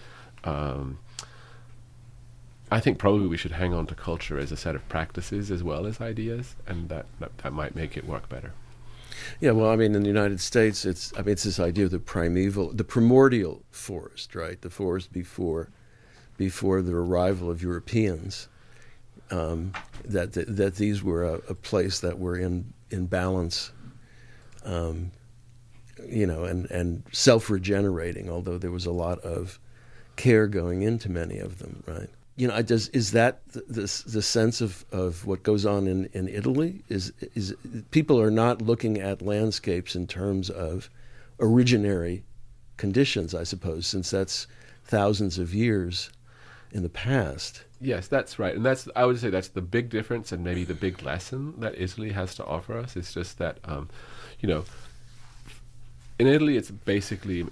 Um, 0.44 0.98
I 2.70 2.80
think 2.80 2.98
probably 2.98 3.26
we 3.26 3.36
should 3.36 3.52
hang 3.52 3.74
on 3.74 3.86
to 3.88 3.94
culture 3.94 4.38
as 4.38 4.50
a 4.50 4.56
set 4.56 4.74
of 4.74 4.88
practices 4.88 5.50
as 5.50 5.62
well 5.62 5.84
as 5.84 6.00
ideas, 6.00 6.56
and 6.66 6.88
that, 6.88 7.04
that, 7.20 7.36
that 7.38 7.52
might 7.52 7.76
make 7.76 7.98
it 7.98 8.06
work 8.06 8.30
better. 8.30 8.52
Yeah, 9.40 9.52
well, 9.52 9.70
I 9.70 9.76
mean, 9.76 9.94
in 9.94 10.02
the 10.02 10.08
United 10.08 10.40
States, 10.40 10.84
it's 10.84 11.12
I 11.16 11.22
mean, 11.22 11.32
it's 11.32 11.44
this 11.44 11.60
idea 11.60 11.86
of 11.86 11.90
the 11.90 11.98
primeval, 11.98 12.72
the 12.72 12.84
primordial 12.84 13.62
forest, 13.70 14.34
right? 14.34 14.60
The 14.60 14.70
forest 14.70 15.12
before, 15.12 15.70
before 16.36 16.82
the 16.82 16.94
arrival 16.94 17.50
of 17.50 17.62
Europeans. 17.62 18.48
Um, 19.30 19.72
that, 20.04 20.34
that, 20.34 20.56
that 20.56 20.74
these 20.76 21.02
were 21.02 21.24
a, 21.24 21.34
a, 21.48 21.54
place 21.54 22.00
that 22.00 22.18
were 22.18 22.36
in 22.36 22.74
in 22.90 23.06
balance, 23.06 23.72
um, 24.62 25.10
you 26.06 26.26
know, 26.26 26.44
and 26.44 26.70
and 26.70 27.02
self 27.12 27.48
regenerating. 27.48 28.28
Although 28.28 28.58
there 28.58 28.70
was 28.70 28.84
a 28.84 28.92
lot 28.92 29.20
of 29.20 29.58
care 30.16 30.46
going 30.46 30.82
into 30.82 31.10
many 31.10 31.38
of 31.38 31.58
them, 31.58 31.82
right? 31.86 32.10
You 32.36 32.48
know, 32.48 32.62
does 32.62 32.88
is 32.88 33.12
that 33.12 33.46
the, 33.52 33.60
the, 33.68 34.02
the 34.06 34.22
sense 34.22 34.60
of, 34.60 34.84
of 34.90 35.26
what 35.26 35.42
goes 35.42 35.66
on 35.66 35.86
in, 35.86 36.08
in 36.12 36.28
Italy? 36.28 36.82
Is 36.88 37.12
is 37.34 37.54
people 37.90 38.20
are 38.20 38.30
not 38.30 38.62
looking 38.62 38.98
at 38.98 39.20
landscapes 39.22 39.94
in 39.94 40.06
terms 40.06 40.48
of 40.48 40.88
originary 41.38 42.22
conditions, 42.76 43.34
I 43.34 43.44
suppose, 43.44 43.86
since 43.86 44.10
that's 44.10 44.46
thousands 44.84 45.38
of 45.38 45.54
years 45.54 46.10
in 46.72 46.82
the 46.82 46.88
past. 46.88 47.64
Yes, 47.80 48.08
that's 48.08 48.38
right, 48.38 48.54
and 48.54 48.64
that's 48.64 48.88
I 48.96 49.04
would 49.04 49.18
say 49.18 49.28
that's 49.28 49.48
the 49.48 49.60
big 49.60 49.90
difference 49.90 50.32
and 50.32 50.42
maybe 50.42 50.64
the 50.64 50.74
big 50.74 51.02
lesson 51.02 51.54
that 51.60 51.74
Italy 51.76 52.12
has 52.12 52.34
to 52.36 52.44
offer 52.44 52.78
us. 52.78 52.96
It's 52.96 53.12
just 53.12 53.38
that, 53.38 53.58
um, 53.64 53.90
you 54.40 54.48
know, 54.48 54.64
in 56.18 56.26
Italy, 56.26 56.56
it's 56.56 56.70
basically 56.70 57.46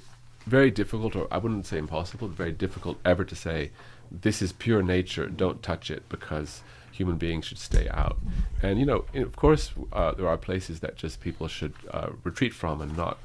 very 0.47 0.71
difficult, 0.71 1.17
or 1.17 1.27
I 1.31 1.39
wouldn't 1.39 1.67
say 1.67 1.79
impossible, 1.79 2.29
but 2.29 2.37
very 2.37 2.53
difficult 2.53 2.99
ever 3.05 3.25
to 3.25 3.35
say 3.35 3.73
this 4.11 4.43
is 4.43 4.53
pure 4.53 4.83
nature. 4.83 5.27
Don't 5.27 5.63
touch 5.63 5.91
it 5.91 6.09
because 6.09 6.63
human 6.93 7.17
beings 7.17 7.47
should 7.47 7.59
stay 7.59 7.89
out. 7.91 8.19
And 8.63 8.79
you 8.79 8.87
know, 8.87 9.05
of 9.15 9.37
course, 9.37 9.73
uh, 9.93 10.13
there 10.13 10.29
are 10.29 10.37
places 10.37 10.81
that 10.81 10.97
just 10.97 11.21
people 11.21 11.49
should 11.49 11.75
uh, 11.91 12.11
retreat 12.25 12.53
from 12.53 12.81
and 12.81 12.97
not 12.97 13.19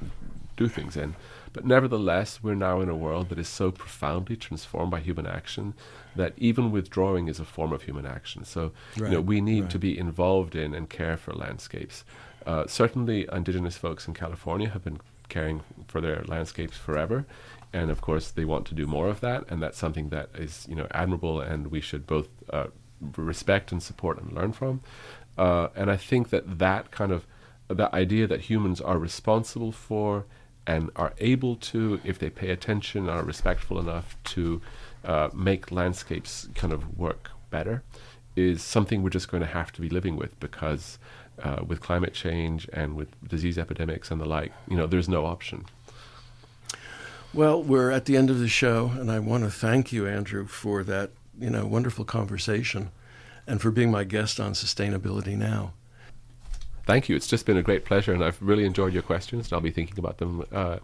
do 0.57 0.67
things 0.67 0.95
in. 0.95 1.15
But 1.51 1.65
nevertheless, 1.65 2.39
we're 2.43 2.55
now 2.55 2.81
in 2.81 2.89
a 2.89 2.95
world 2.95 3.29
that 3.29 3.39
is 3.39 3.47
so 3.47 3.71
profoundly 3.71 4.35
transformed 4.35 4.91
by 4.91 4.99
human 4.99 5.25
action 5.25 5.73
that 6.15 6.33
even 6.37 6.71
withdrawing 6.71 7.27
is 7.27 7.39
a 7.39 7.45
form 7.45 7.71
of 7.71 7.83
human 7.83 8.05
action. 8.05 8.43
So, 8.43 8.71
right, 8.97 9.09
you 9.09 9.15
know, 9.15 9.21
we 9.21 9.41
need 9.41 9.61
right. 9.61 9.69
to 9.71 9.79
be 9.79 9.97
involved 9.97 10.55
in 10.55 10.73
and 10.73 10.89
care 10.89 11.17
for 11.17 11.33
landscapes. 11.33 12.03
Uh, 12.45 12.67
certainly, 12.67 13.27
indigenous 13.31 13.77
folks 13.77 14.07
in 14.07 14.13
California 14.13 14.69
have 14.69 14.83
been 14.83 14.99
caring 15.29 15.61
for 15.87 16.01
their 16.01 16.23
landscapes 16.27 16.77
forever, 16.77 17.25
and 17.75 17.91
of 17.91 17.99
course, 17.99 18.31
they 18.31 18.45
want 18.45 18.65
to 18.67 18.73
do 18.73 18.87
more 18.87 19.09
of 19.09 19.19
that, 19.19 19.43
and 19.49 19.61
that's 19.61 19.77
something 19.77 20.07
that 20.07 20.29
is, 20.33 20.65
you 20.69 20.75
know, 20.75 20.87
admirable, 20.91 21.41
and 21.41 21.67
we 21.67 21.81
should 21.81 22.07
both 22.07 22.29
uh, 22.49 22.67
respect 23.17 23.73
and 23.73 23.83
support 23.83 24.17
and 24.21 24.31
learn 24.31 24.53
from. 24.53 24.79
Uh, 25.37 25.67
and 25.75 25.91
I 25.91 25.97
think 25.97 26.29
that 26.29 26.59
that 26.59 26.91
kind 26.91 27.11
of 27.11 27.27
that 27.67 27.93
idea 27.93 28.27
that 28.27 28.41
humans 28.41 28.79
are 28.79 28.97
responsible 28.97 29.73
for 29.73 30.25
and 30.65 30.89
are 30.95 31.13
able 31.17 31.57
to, 31.57 31.99
if 32.05 32.17
they 32.17 32.29
pay 32.29 32.49
attention, 32.49 33.09
are 33.09 33.23
respectful 33.23 33.77
enough 33.77 34.15
to 34.35 34.61
uh, 35.03 35.29
make 35.33 35.69
landscapes 35.69 36.47
kind 36.55 36.71
of 36.71 36.97
work 36.97 37.31
better, 37.49 37.83
is 38.37 38.63
something 38.63 39.03
we're 39.03 39.09
just 39.09 39.29
going 39.29 39.41
to 39.41 39.53
have 39.59 39.73
to 39.73 39.81
be 39.81 39.89
living 39.89 40.15
with 40.15 40.39
because 40.39 40.97
uh, 41.43 41.61
with 41.67 41.81
climate 41.81 42.13
change 42.13 42.69
and 42.71 42.95
with 42.95 43.09
disease 43.27 43.57
epidemics 43.57 44.11
and 44.11 44.21
the 44.21 44.25
like, 44.25 44.53
you 44.69 44.77
know, 44.77 44.87
there's 44.87 45.09
no 45.09 45.25
option. 45.25 45.65
Well, 47.35 47.61
we're 47.61 47.91
at 47.91 48.05
the 48.05 48.17
end 48.17 48.31
of 48.31 48.39
the 48.39 48.47
show, 48.47 48.93
and 48.95 49.11
I 49.11 49.19
want 49.19 49.43
to 49.43 49.51
thank 49.51 49.91
you, 49.91 50.07
Andrew, 50.07 50.47
for 50.47 50.83
that 50.85 51.11
you 51.39 51.51
know 51.51 51.67
wonderful 51.67 52.05
conversation, 52.05 52.89
and 53.45 53.61
for 53.61 53.69
being 53.69 53.91
my 53.91 54.05
guest 54.05 54.39
on 54.39 54.53
Sustainability 54.53 55.35
Now 55.35 55.73
thank 56.85 57.09
you. 57.09 57.15
It's 57.15 57.27
just 57.27 57.45
been 57.45 57.57
a 57.57 57.63
great 57.63 57.85
pleasure, 57.85 58.13
and 58.13 58.23
I've 58.23 58.41
really 58.41 58.65
enjoyed 58.65 58.93
your 58.93 59.03
questions, 59.03 59.47
and 59.47 59.53
I'll 59.53 59.61
be 59.61 59.71
thinking 59.71 59.99
about 59.99 60.17
them 60.17 60.45
uh, 60.51 60.77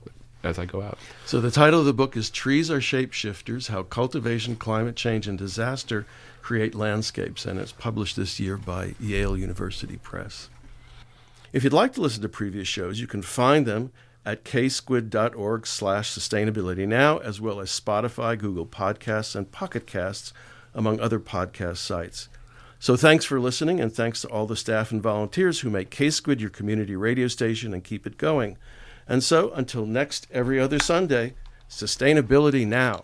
as 0.43 0.59
I 0.59 0.65
go 0.65 0.81
out. 0.81 0.97
So, 1.25 1.39
the 1.39 1.51
title 1.51 1.79
of 1.79 1.85
the 1.85 1.93
book 1.93 2.17
is 2.17 2.29
Trees 2.29 2.69
Are 2.69 2.79
Shapeshifters 2.79 3.69
How 3.69 3.83
Cultivation, 3.83 4.55
Climate 4.55 4.95
Change, 4.95 5.27
and 5.27 5.37
Disaster 5.37 6.05
Create 6.41 6.75
Landscapes, 6.75 7.45
and 7.45 7.59
it's 7.59 7.71
published 7.71 8.15
this 8.15 8.39
year 8.39 8.57
by 8.57 8.95
Yale 8.99 9.37
University 9.37 9.97
Press. 9.97 10.49
If 11.53 11.63
you'd 11.63 11.73
like 11.73 11.93
to 11.93 12.01
listen 12.01 12.21
to 12.21 12.29
previous 12.29 12.67
shows, 12.67 12.99
you 12.99 13.07
can 13.07 13.21
find 13.21 13.65
them 13.65 13.91
at 14.25 14.43
ksquid.org 14.43 15.65
slash 15.65 16.11
sustainability 16.11 16.87
now, 16.87 17.17
as 17.17 17.41
well 17.41 17.59
as 17.59 17.69
Spotify, 17.69 18.37
Google 18.37 18.65
Podcasts, 18.65 19.35
and 19.35 19.51
Pocket 19.51 19.87
Casts, 19.87 20.33
among 20.73 20.99
other 20.99 21.19
podcast 21.19 21.77
sites. 21.77 22.29
So 22.79 22.95
thanks 22.95 23.25
for 23.25 23.39
listening, 23.39 23.79
and 23.79 23.93
thanks 23.93 24.21
to 24.21 24.27
all 24.29 24.47
the 24.47 24.55
staff 24.55 24.91
and 24.91 25.01
volunteers 25.03 25.59
who 25.59 25.69
make 25.69 25.91
K-Squid 25.91 26.41
your 26.41 26.49
community 26.49 26.95
radio 26.95 27.27
station 27.27 27.73
and 27.73 27.83
keep 27.83 28.07
it 28.07 28.17
going. 28.17 28.57
And 29.07 29.23
so, 29.23 29.51
until 29.53 29.85
next 29.85 30.27
every 30.31 30.59
other 30.59 30.79
Sunday, 30.79 31.33
sustainability 31.69 32.65
now. 32.65 33.03